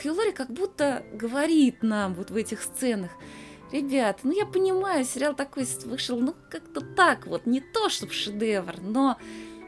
Хьюлори 0.00 0.32
как 0.32 0.50
будто 0.50 1.02
говорит 1.12 1.82
нам 1.82 2.14
вот 2.14 2.30
в 2.30 2.36
этих 2.36 2.62
сценах, 2.62 3.10
ребят, 3.72 4.20
ну 4.22 4.32
я 4.32 4.46
понимаю, 4.46 5.04
сериал 5.04 5.34
такой 5.34 5.66
вышел, 5.84 6.20
ну 6.20 6.34
как-то 6.50 6.80
так 6.80 7.26
вот, 7.26 7.46
не 7.46 7.60
то, 7.60 7.88
чтобы 7.88 8.12
шедевр, 8.12 8.76
но 8.80 9.18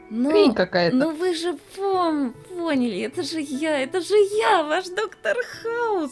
Хрень 0.09 0.53
какая-то. 0.53 0.95
Но 0.95 1.11
вы 1.11 1.33
же 1.33 1.57
пом 1.75 2.33
поняли, 2.49 3.01
это 3.01 3.23
же 3.23 3.41
я, 3.41 3.79
это 3.79 3.99
же 3.99 4.15
я, 4.15 4.63
ваш 4.63 4.87
доктор 4.87 5.35
Хаус. 5.61 6.11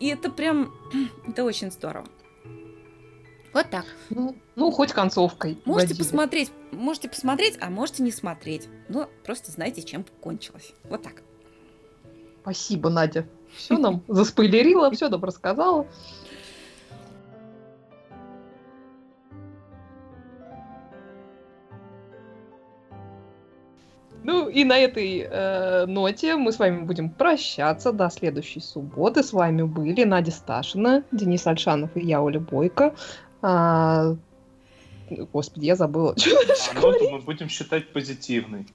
И 0.00 0.08
это 0.08 0.30
прям, 0.30 0.74
это 1.28 1.44
очень 1.44 1.70
здорово. 1.70 2.06
Вот 3.52 3.70
так. 3.70 3.86
Ну, 4.10 4.36
ну 4.58 4.72
хоть 4.72 4.92
концовкой. 4.92 5.56
Можете 5.64 5.94
водили. 5.94 5.98
посмотреть, 5.98 6.52
можете 6.72 7.08
посмотреть, 7.08 7.56
а 7.60 7.70
можете 7.70 8.02
не 8.02 8.10
смотреть. 8.10 8.68
Ну, 8.88 9.06
просто 9.24 9.52
знаете, 9.52 9.82
чем 9.82 10.04
кончилось. 10.20 10.72
Вот 10.90 11.02
так. 11.02 11.22
Спасибо, 12.42 12.90
Надя. 12.90 13.24
Все 13.56 13.78
нам 13.78 14.02
заспойлерила, 14.08 14.90
все 14.90 15.08
нам 15.08 15.22
рассказала. 15.22 15.86
Ну 24.24 24.48
и 24.48 24.64
на 24.64 24.76
этой 24.76 25.20
э, 25.20 25.86
ноте 25.86 26.34
мы 26.34 26.50
с 26.50 26.58
вами 26.58 26.82
будем 26.82 27.10
прощаться 27.10 27.92
до 27.92 28.10
следующей 28.10 28.60
субботы. 28.60 29.22
С 29.22 29.32
вами 29.32 29.62
были 29.62 30.02
Надя 30.02 30.32
Сташина, 30.32 31.04
Денис 31.12 31.46
Альшанов 31.46 31.96
и 31.96 32.00
я, 32.00 32.20
Оля 32.20 32.40
Бойко. 32.40 32.96
А... 33.40 34.16
Господи, 35.32 35.66
я 35.66 35.76
забыла. 35.76 36.14
А 36.70 36.74
ноту 36.74 37.10
мы 37.10 37.18
будем 37.18 37.48
считать 37.48 37.92
позитивной. 37.92 38.66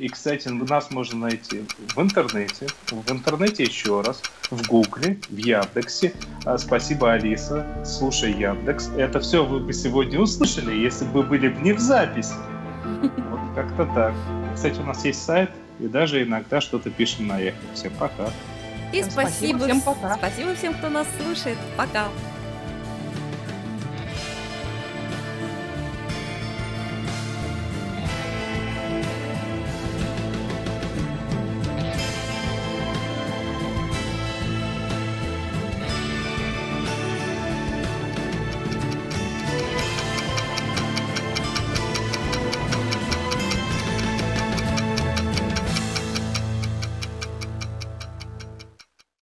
И, 0.00 0.08
кстати, 0.08 0.48
нас 0.48 0.90
можно 0.90 1.18
найти 1.28 1.66
в 1.94 2.00
интернете, 2.00 2.68
в 2.90 3.12
интернете 3.12 3.64
еще 3.64 4.00
раз, 4.00 4.22
в 4.50 4.66
Гугле, 4.66 5.18
в 5.28 5.36
Яндексе. 5.36 6.14
А, 6.46 6.56
спасибо, 6.56 7.12
Алиса. 7.12 7.66
Слушай, 7.84 8.32
Яндекс. 8.32 8.88
Это 8.96 9.20
все 9.20 9.44
вы 9.44 9.60
бы 9.60 9.74
сегодня 9.74 10.18
услышали, 10.18 10.74
если 10.74 11.04
бы 11.04 11.22
были 11.22 11.48
бы 11.48 11.60
не 11.60 11.74
в 11.74 11.80
записи. 11.80 12.32
Вот 13.02 13.54
как-то 13.54 13.84
так. 13.94 14.14
Кстати, 14.54 14.80
у 14.80 14.84
нас 14.84 15.04
есть 15.04 15.22
сайт, 15.22 15.50
и 15.78 15.86
даже 15.86 16.22
иногда 16.22 16.62
что-то 16.62 16.88
пишем 16.88 17.26
на 17.26 17.38
эхо. 17.38 17.58
Всем 17.74 17.92
пока. 17.98 18.30
И 18.94 19.02
спасибо, 19.02 19.58
спасибо 19.58 19.58
всем 19.64 19.80
пока. 19.82 20.16
Спасибо 20.16 20.54
всем, 20.54 20.74
кто 20.74 20.88
нас 20.88 21.06
слушает. 21.22 21.58
Пока. 21.76 22.08